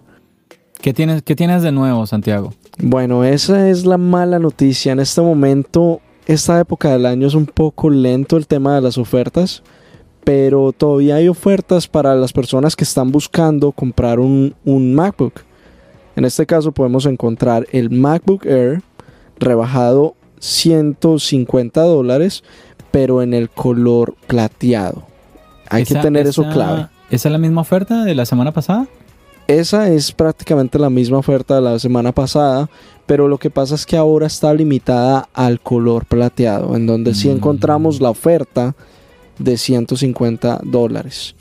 ¿Qué 0.82 0.94
tienes, 0.94 1.24
¿Qué 1.24 1.36
tienes 1.36 1.64
de 1.64 1.72
nuevo, 1.72 2.06
Santiago? 2.06 2.54
Bueno, 2.80 3.24
esa 3.24 3.70
es 3.70 3.86
la 3.86 3.98
mala 3.98 4.40
noticia. 4.40 4.92
En 4.92 5.00
este 5.00 5.22
momento, 5.22 6.02
esta 6.28 6.60
época 6.60 6.92
del 6.92 7.06
año 7.06 7.26
es 7.26 7.34
un 7.34 7.46
poco 7.46 7.90
lento 7.90 8.38
el 8.38 8.46
tema 8.46 8.76
de 8.76 8.82
las 8.82 8.98
ofertas, 8.98 9.64
pero 10.24 10.74
todavía 10.74 11.16
hay 11.16 11.30
ofertas 11.30 11.88
para 11.88 12.14
las 12.14 12.34
personas 12.34 12.76
que 12.76 12.84
están 12.84 13.12
buscando 13.12 13.72
comprar 13.72 14.20
un, 14.20 14.54
un 14.66 14.94
MacBook. 14.94 15.42
En 16.16 16.26
este 16.26 16.46
caso 16.46 16.72
podemos 16.72 17.06
encontrar 17.06 17.66
el 17.72 17.90
MacBook 17.90 18.46
Air 18.46 18.82
rebajado 19.40 20.16
150 20.40 21.82
dólares, 21.82 22.44
pero 22.92 23.22
en 23.22 23.34
el 23.34 23.50
color 23.50 24.16
plateado. 24.28 25.07
Hay 25.70 25.84
que 25.84 25.96
tener 25.96 26.28
eso 26.28 26.44
clave. 26.50 26.88
¿Esa 27.10 27.30
es 27.30 27.32
la 27.32 27.38
misma 27.38 27.62
oferta 27.62 28.04
de 28.04 28.16
la 28.16 28.26
semana 28.26 28.52
pasada? 28.52 28.88
Esa 29.48 29.90
es 29.90 30.12
prácticamente 30.12 30.78
la 30.78 30.90
misma 30.90 31.20
oferta 31.20 31.56
de 31.56 31.62
la 31.62 31.80
semana 31.80 32.12
pasada, 32.12 32.70
pero 33.06 33.30
lo 33.30 33.38
que 33.38 33.50
pasa 33.50 33.76
es 33.76 33.86
que 33.86 33.96
ahora 33.96 34.28
está 34.28 34.54
limitada 34.54 35.30
al 35.34 35.62
color 35.62 36.06
plateado, 36.06 36.76
en 36.76 36.86
donde 36.86 37.16
sí 37.16 37.30
mm. 37.30 37.38
encontramos 37.38 38.02
la 38.02 38.10
oferta 38.10 38.76
de 39.40 39.58
150 39.58 40.60
dólares. 40.64 41.34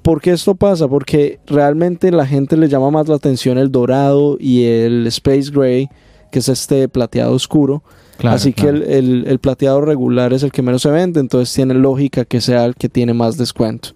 ¿Por 0.00 0.20
qué 0.22 0.32
esto 0.32 0.54
pasa? 0.54 0.88
Porque 0.88 1.38
realmente 1.46 2.10
la 2.10 2.26
gente 2.26 2.56
le 2.56 2.68
llama 2.68 2.90
más 2.90 3.08
la 3.08 3.16
atención 3.16 3.58
el 3.58 3.70
dorado 3.70 4.38
y 4.40 4.64
el 4.64 5.06
space 5.06 5.50
gray, 5.50 5.88
que 6.30 6.38
es 6.38 6.48
este 6.48 6.88
plateado 6.88 7.32
oscuro. 7.32 7.82
Así 8.22 8.52
que 8.52 8.68
el, 8.68 9.24
el, 9.26 9.38
plateado 9.38 9.80
regular 9.80 10.32
es 10.32 10.42
el 10.42 10.52
que 10.52 10.62
menos 10.62 10.82
se 10.82 10.90
vende, 10.90 11.20
entonces 11.20 11.54
tiene 11.54 11.74
lógica 11.74 12.24
que 12.24 12.40
sea 12.40 12.64
el 12.64 12.74
que 12.74 12.88
tiene 12.88 13.12
más 13.12 13.36
descuento. 13.36 13.90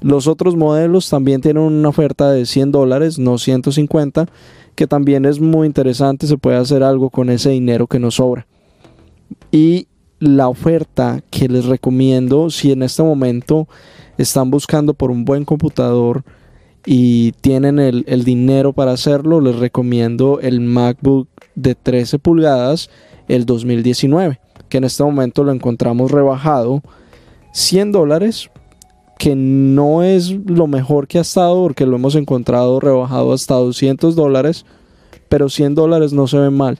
Los 0.00 0.26
otros 0.26 0.56
modelos 0.56 1.08
también 1.08 1.40
tienen 1.40 1.62
una 1.62 1.88
oferta 1.88 2.30
de 2.30 2.46
100 2.46 2.72
dólares, 2.72 3.18
no 3.18 3.38
150, 3.38 4.26
que 4.74 4.86
también 4.86 5.24
es 5.24 5.40
muy 5.40 5.66
interesante, 5.66 6.26
se 6.26 6.38
puede 6.38 6.56
hacer 6.56 6.82
algo 6.82 7.10
con 7.10 7.30
ese 7.30 7.50
dinero 7.50 7.86
que 7.86 7.98
nos 7.98 8.16
sobra. 8.16 8.46
Y 9.50 9.88
la 10.18 10.48
oferta 10.48 11.22
que 11.30 11.48
les 11.48 11.64
recomiendo, 11.64 12.50
si 12.50 12.72
en 12.72 12.82
este 12.82 13.02
momento 13.02 13.68
están 14.18 14.50
buscando 14.50 14.94
por 14.94 15.10
un 15.10 15.24
buen 15.24 15.44
computador 15.44 16.24
y 16.84 17.32
tienen 17.40 17.78
el, 17.78 18.04
el 18.06 18.24
dinero 18.24 18.72
para 18.72 18.92
hacerlo, 18.92 19.40
les 19.40 19.56
recomiendo 19.56 20.40
el 20.40 20.60
MacBook 20.60 21.28
de 21.54 21.74
13 21.74 22.18
pulgadas, 22.18 22.90
el 23.28 23.46
2019, 23.46 24.40
que 24.68 24.78
en 24.78 24.84
este 24.84 25.02
momento 25.02 25.44
lo 25.44 25.52
encontramos 25.52 26.10
rebajado 26.10 26.82
100 27.52 27.92
dólares, 27.92 28.50
que 29.18 29.34
no 29.34 30.02
es 30.02 30.30
lo 30.30 30.66
mejor 30.66 31.08
que 31.08 31.18
ha 31.18 31.22
estado 31.22 31.62
porque 31.62 31.86
lo 31.86 31.96
hemos 31.96 32.14
encontrado 32.14 32.80
rebajado 32.80 33.32
hasta 33.32 33.54
200 33.54 34.14
dólares, 34.14 34.66
pero 35.28 35.48
100 35.48 35.74
dólares 35.74 36.12
no 36.12 36.26
se 36.26 36.38
ven 36.38 36.54
mal. 36.54 36.78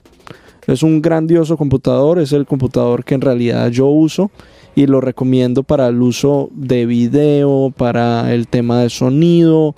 Es 0.67 0.83
un 0.83 1.01
grandioso 1.01 1.57
computador, 1.57 2.19
es 2.19 2.33
el 2.33 2.45
computador 2.45 3.03
que 3.03 3.15
en 3.15 3.21
realidad 3.21 3.69
yo 3.69 3.87
uso 3.87 4.29
y 4.75 4.85
lo 4.85 5.01
recomiendo 5.01 5.63
para 5.63 5.87
el 5.87 6.01
uso 6.01 6.49
de 6.53 6.85
video, 6.85 7.73
para 7.75 8.33
el 8.33 8.47
tema 8.47 8.81
de 8.81 8.89
sonido. 8.89 9.75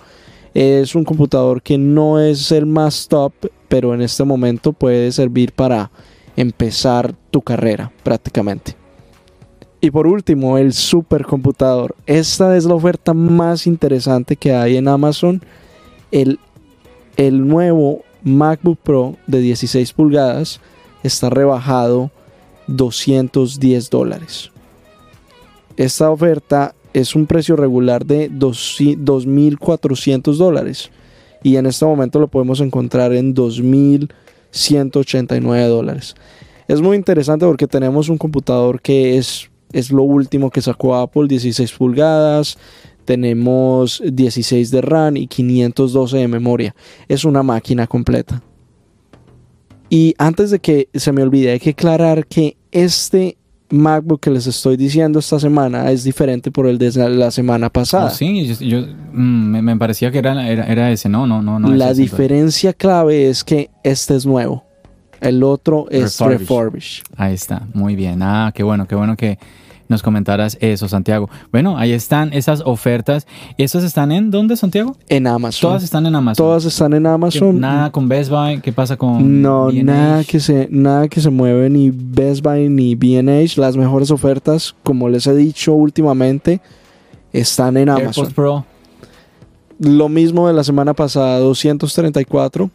Es 0.54 0.96
un 0.96 1.06
computador 1.06 1.62
que 1.62 1.78
no 1.78 2.20
es 2.20 2.52
el 2.52 2.66
más 2.66 3.08
top, 3.08 3.32
pero 3.70 3.94
en 3.94 4.02
este 4.02 4.26
momento 4.26 4.74
puede 4.74 5.12
servir 5.12 5.54
para 5.54 5.92
empezar 6.40 7.14
tu 7.32 7.42
carrera 7.42 7.92
prácticamente. 8.02 8.76
Y 9.82 9.92
por 9.92 10.08
último, 10.08 10.58
el 10.58 10.74
supercomputador. 10.74 11.96
Esta 12.06 12.56
es 12.56 12.64
la 12.64 12.76
oferta 12.76 13.14
más 13.14 13.68
interesante 13.68 14.38
que 14.38 14.54
hay 14.54 14.78
en 14.78 14.88
Amazon. 14.88 15.42
El, 16.12 16.40
el 17.18 17.46
nuevo 17.46 18.04
MacBook 18.24 18.80
Pro 18.80 19.18
de 19.28 19.42
16 19.42 19.92
pulgadas 19.92 20.62
está 21.04 21.30
rebajado 21.30 22.10
210 22.68 23.90
dólares. 23.90 24.52
Esta 25.76 26.10
oferta 26.10 26.74
es 26.94 27.16
un 27.16 27.26
precio 27.26 27.58
regular 27.58 28.06
de 28.06 28.32
2.400 28.32 30.36
dólares 30.36 30.90
y 31.44 31.58
en 31.58 31.66
este 31.66 31.86
momento 31.86 32.20
lo 32.20 32.28
podemos 32.28 32.62
encontrar 32.62 33.14
en 33.14 33.34
2.189 34.54 35.68
dólares. 35.68 36.16
Es 36.68 36.82
muy 36.82 36.98
interesante 36.98 37.46
porque 37.46 37.68
tenemos 37.68 38.10
un 38.10 38.18
computador 38.18 38.82
que 38.82 39.18
es, 39.18 39.50
es 39.74 39.92
lo 39.92 40.04
último 40.04 40.52
que 40.52 40.62
sacó 40.62 40.96
Apple, 40.96 41.28
16 41.28 41.72
pulgadas, 41.74 42.58
tenemos 43.06 44.04
16 44.06 44.70
de 44.70 44.82
RAM 44.82 45.18
y 45.18 45.26
512 45.26 46.18
de 46.18 46.28
memoria. 46.28 46.76
Es 47.08 47.26
una 47.26 47.42
máquina 47.42 47.88
completa. 47.88 48.44
Y 49.90 50.14
antes 50.20 50.52
de 50.52 50.60
que 50.60 50.90
se 50.94 51.12
me 51.12 51.24
olvide, 51.24 51.52
hay 51.52 51.60
que 51.60 51.72
aclarar 51.72 52.28
que 52.28 52.56
este 52.72 53.38
MacBook 53.70 54.20
que 54.22 54.30
les 54.30 54.48
estoy 54.48 54.78
diciendo 54.78 55.20
esta 55.20 55.40
semana 55.40 55.92
es 55.92 56.04
diferente 56.04 56.52
por 56.52 56.68
el 56.68 56.78
de 56.78 56.92
la 57.10 57.32
semana 57.32 57.70
pasada. 57.70 58.08
Oh, 58.08 58.10
sí, 58.10 58.46
yo, 58.46 58.56
yo, 58.60 58.88
mm, 59.14 59.52
me, 59.52 59.62
me 59.62 59.78
parecía 59.78 60.12
que 60.12 60.18
era, 60.20 60.48
era, 60.48 60.66
era 60.66 60.92
ese, 60.92 61.10
no, 61.10 61.28
no, 61.28 61.42
no. 61.42 61.60
no 61.60 61.70
la 61.70 61.94
diferencia 61.94 62.74
clave 62.74 63.30
es 63.30 63.44
que 63.44 63.70
este 63.84 64.16
es 64.16 64.26
nuevo. 64.26 64.64
El 65.22 65.44
otro 65.44 65.88
es 65.90 66.20
Refurbished. 66.20 66.40
refurbished. 66.40 67.04
Ahí 67.18 67.34
está, 67.34 67.68
muy 67.74 67.96
bien. 67.96 68.22
Ah, 68.24 68.52
qué 68.56 68.64
bueno, 68.64 68.88
qué 68.88 68.96
bueno 68.96 69.18
que 69.18 69.38
nos 69.90 70.02
comentaras 70.04 70.58
eso, 70.62 70.88
Santiago. 70.88 71.30
Bueno, 71.52 71.78
ahí 71.78 71.92
están 71.92 72.32
esas 72.32 72.62
ofertas. 72.66 73.28
¿Esas 73.58 73.84
están 73.84 74.12
en 74.12 74.32
dónde, 74.32 74.56
Santiago? 74.56 74.96
En 75.10 75.28
Amazon. 75.28 75.70
Todas 75.72 75.84
están 75.84 76.06
en 76.06 76.16
Amazon. 76.16 76.46
Todas 76.46 76.64
están 76.66 76.94
en 76.94 77.04
¿Qué- 77.04 77.10
Amazon. 77.10 77.60
Nada 77.60 77.92
con 77.92 78.08
Best 78.08 78.30
Buy. 78.32 78.62
¿Qué 78.62 78.72
pasa 78.72 78.96
con 78.96 79.42
No, 79.42 79.72
nada 79.72 80.24
que, 80.24 80.40
se, 80.40 80.68
nada 80.72 81.08
que 81.10 81.20
se 81.20 81.30
mueve 81.30 81.70
ni 81.70 81.90
Best 81.92 82.42
Buy 82.44 82.70
ni 82.70 82.96
B&H. 82.96 83.60
Las 83.60 83.76
mejores 83.76 84.12
ofertas, 84.12 84.76
como 84.84 85.10
les 85.10 85.28
he 85.28 85.36
dicho 85.36 85.74
últimamente, 85.74 86.62
están 87.34 87.76
en 87.76 87.90
Amazon. 87.90 88.08
AirPods 88.26 88.34
Pro. 88.34 88.66
Lo 89.80 90.08
mismo 90.10 90.48
de 90.48 90.54
la 90.54 90.64
semana 90.64 90.94
pasada, 90.94 91.40
234. 91.40 92.70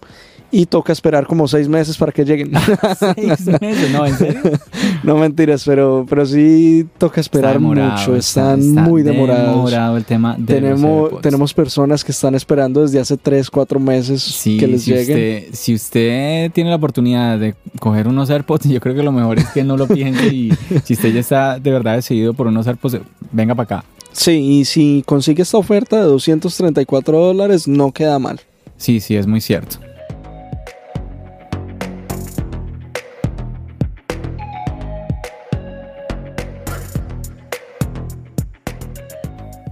Y 0.50 0.66
toca 0.66 0.92
esperar 0.92 1.26
como 1.26 1.48
seis 1.48 1.68
meses 1.68 1.96
para 1.98 2.12
que 2.12 2.24
lleguen. 2.24 2.52
Seis 3.16 3.44
meses, 3.60 3.90
no, 3.90 4.06
en 4.06 4.16
serio. 4.16 4.40
no 5.04 5.16
mentiras, 5.16 5.62
pero, 5.64 6.06
pero 6.08 6.24
sí 6.26 6.86
toca 6.98 7.20
esperar 7.20 7.52
demorado, 7.54 7.92
mucho. 7.92 8.16
está- 8.16 8.54
Están 8.54 8.60
está 8.60 8.80
muy 8.82 9.02
demorados. 9.02 9.54
demorado 9.70 9.96
el 9.96 10.04
tema 10.04 10.34
de 10.38 10.54
tenemos, 10.54 11.20
tenemos 11.20 11.54
personas 11.54 12.02
que 12.02 12.12
están 12.12 12.34
esperando 12.34 12.80
desde 12.82 12.98
hace 13.00 13.16
3, 13.16 13.50
4 13.50 13.78
meses 13.78 14.22
Sí, 14.22 14.56
que 14.58 14.66
les 14.66 14.82
si 14.82 14.92
lleguen. 14.92 15.16
Usted, 15.16 15.54
si 15.54 15.74
usted 15.74 16.50
tiene 16.52 16.70
la 16.70 16.76
oportunidad 16.76 17.38
de 17.38 17.54
coger 17.78 18.08
unos 18.08 18.30
AirPods, 18.30 18.64
yo 18.68 18.80
creo 18.80 18.94
que 18.94 19.02
lo 19.02 19.12
mejor 19.12 19.38
es 19.38 19.48
que 19.50 19.62
no 19.64 19.76
lo 19.76 19.86
piense 19.86 20.26
y 20.26 20.52
si 20.84 20.94
usted 20.94 21.12
ya 21.12 21.20
está 21.20 21.58
de 21.58 21.70
verdad 21.70 21.96
decidido 21.96 22.34
por 22.34 22.46
unos 22.46 22.66
AirPods, 22.66 22.98
venga 23.32 23.54
para 23.54 23.78
acá. 23.78 23.84
Sí, 24.12 24.32
y 24.60 24.64
si 24.64 25.02
consigue 25.06 25.42
esta 25.42 25.58
oferta 25.58 25.96
de 25.96 26.02
234 26.04 27.18
dólares, 27.18 27.66
no 27.68 27.90
queda 27.92 28.18
mal. 28.18 28.40
Sí, 28.76 29.00
sí, 29.00 29.16
es 29.16 29.26
muy 29.26 29.40
cierto. 29.40 29.78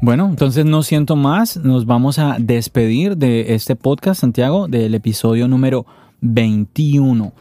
Bueno, 0.03 0.27
entonces 0.29 0.65
no 0.65 0.83
siento 0.83 1.15
más, 1.15 1.59
nos 1.59 1.87
vamos 1.87 2.19
a 2.19 2.35
despedir 2.41 3.17
de 3.17 3.55
este 3.55 3.77
podcast, 3.77 4.21
Santiago, 4.21 4.67
del 4.67 4.97
episodio 4.97 5.47
número 5.47 5.87
21. 6.23 7.33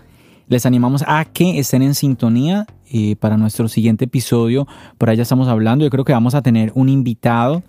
Les 0.48 0.68
animamos 0.68 1.04
a 1.08 1.26
que 1.26 1.58
estén 1.58 1.82
en 1.82 1.96
sintonía 1.96 2.68
eh, 2.92 3.16
para 3.16 3.36
nuestro 3.36 3.68
siguiente 3.68 4.06
episodio. 4.06 4.68
Por 5.00 5.10
allá 5.10 5.24
estamos 5.24 5.48
hablando, 5.48 5.84
yo 5.84 5.90
creo 5.90 6.06
que 6.06 6.14
vamos 6.14 6.36
a 6.36 6.44
tener 6.44 6.72
un 6.76 6.88
invitado. 6.90 7.64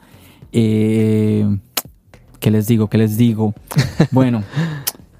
Eh, 0.52 1.46
¿Qué 2.38 2.50
les 2.50 2.66
digo? 2.66 2.88
¿Qué 2.88 2.98
les 2.98 3.16
digo? 3.16 3.54
Bueno, 4.10 4.42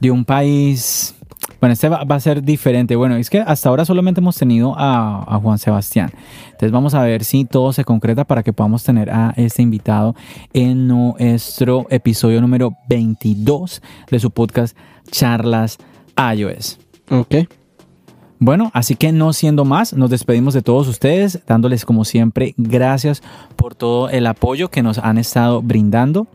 de 0.00 0.10
un 0.10 0.26
país... 0.26 1.14
Bueno, 1.62 1.74
este 1.74 1.88
va, 1.88 2.02
va 2.02 2.16
a 2.16 2.20
ser 2.20 2.42
diferente. 2.42 2.96
Bueno, 2.96 3.14
es 3.14 3.30
que 3.30 3.38
hasta 3.38 3.68
ahora 3.68 3.84
solamente 3.84 4.20
hemos 4.20 4.36
tenido 4.36 4.74
a, 4.76 5.22
a 5.32 5.38
Juan 5.38 5.58
Sebastián. 5.58 6.10
Entonces 6.46 6.72
vamos 6.72 6.92
a 6.94 7.04
ver 7.04 7.22
si 7.22 7.44
todo 7.44 7.72
se 7.72 7.84
concreta 7.84 8.24
para 8.24 8.42
que 8.42 8.52
podamos 8.52 8.82
tener 8.82 9.10
a 9.10 9.32
este 9.36 9.62
invitado 9.62 10.16
en 10.54 10.88
nuestro 10.88 11.86
episodio 11.88 12.40
número 12.40 12.72
22 12.88 13.80
de 14.10 14.18
su 14.18 14.32
podcast 14.32 14.76
Charlas 15.08 15.78
iOS. 16.34 16.80
Ok. 17.10 17.46
Bueno, 18.40 18.72
así 18.74 18.96
que 18.96 19.12
no 19.12 19.32
siendo 19.32 19.64
más, 19.64 19.92
nos 19.92 20.10
despedimos 20.10 20.54
de 20.54 20.62
todos 20.62 20.88
ustedes, 20.88 21.42
dándoles 21.46 21.84
como 21.84 22.04
siempre 22.04 22.54
gracias 22.56 23.22
por 23.54 23.76
todo 23.76 24.08
el 24.08 24.26
apoyo 24.26 24.68
que 24.68 24.82
nos 24.82 24.98
han 24.98 25.16
estado 25.16 25.62
brindando. 25.62 26.26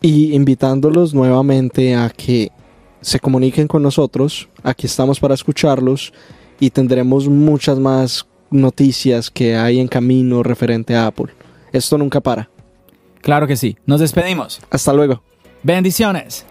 Y 0.00 0.32
invitándolos 0.32 1.12
nuevamente 1.12 1.96
a 1.96 2.08
que 2.08 2.52
se 3.00 3.20
comuniquen 3.20 3.68
con 3.68 3.82
nosotros. 3.82 4.48
Aquí 4.62 4.86
estamos 4.86 5.20
para 5.20 5.34
escucharlos 5.34 6.12
y 6.58 6.70
tendremos 6.70 7.28
muchas 7.28 7.78
más 7.78 8.26
noticias 8.50 9.30
que 9.30 9.56
hay 9.56 9.80
en 9.80 9.88
camino 9.88 10.42
referente 10.42 10.94
a 10.94 11.06
Apple. 11.06 11.32
Esto 11.72 11.96
nunca 11.98 12.20
para. 12.20 12.50
Claro 13.22 13.46
que 13.46 13.56
sí, 13.56 13.76
nos 13.86 14.00
despedimos. 14.00 14.60
Hasta 14.70 14.92
luego. 14.92 15.22
Bendiciones. 15.62 16.46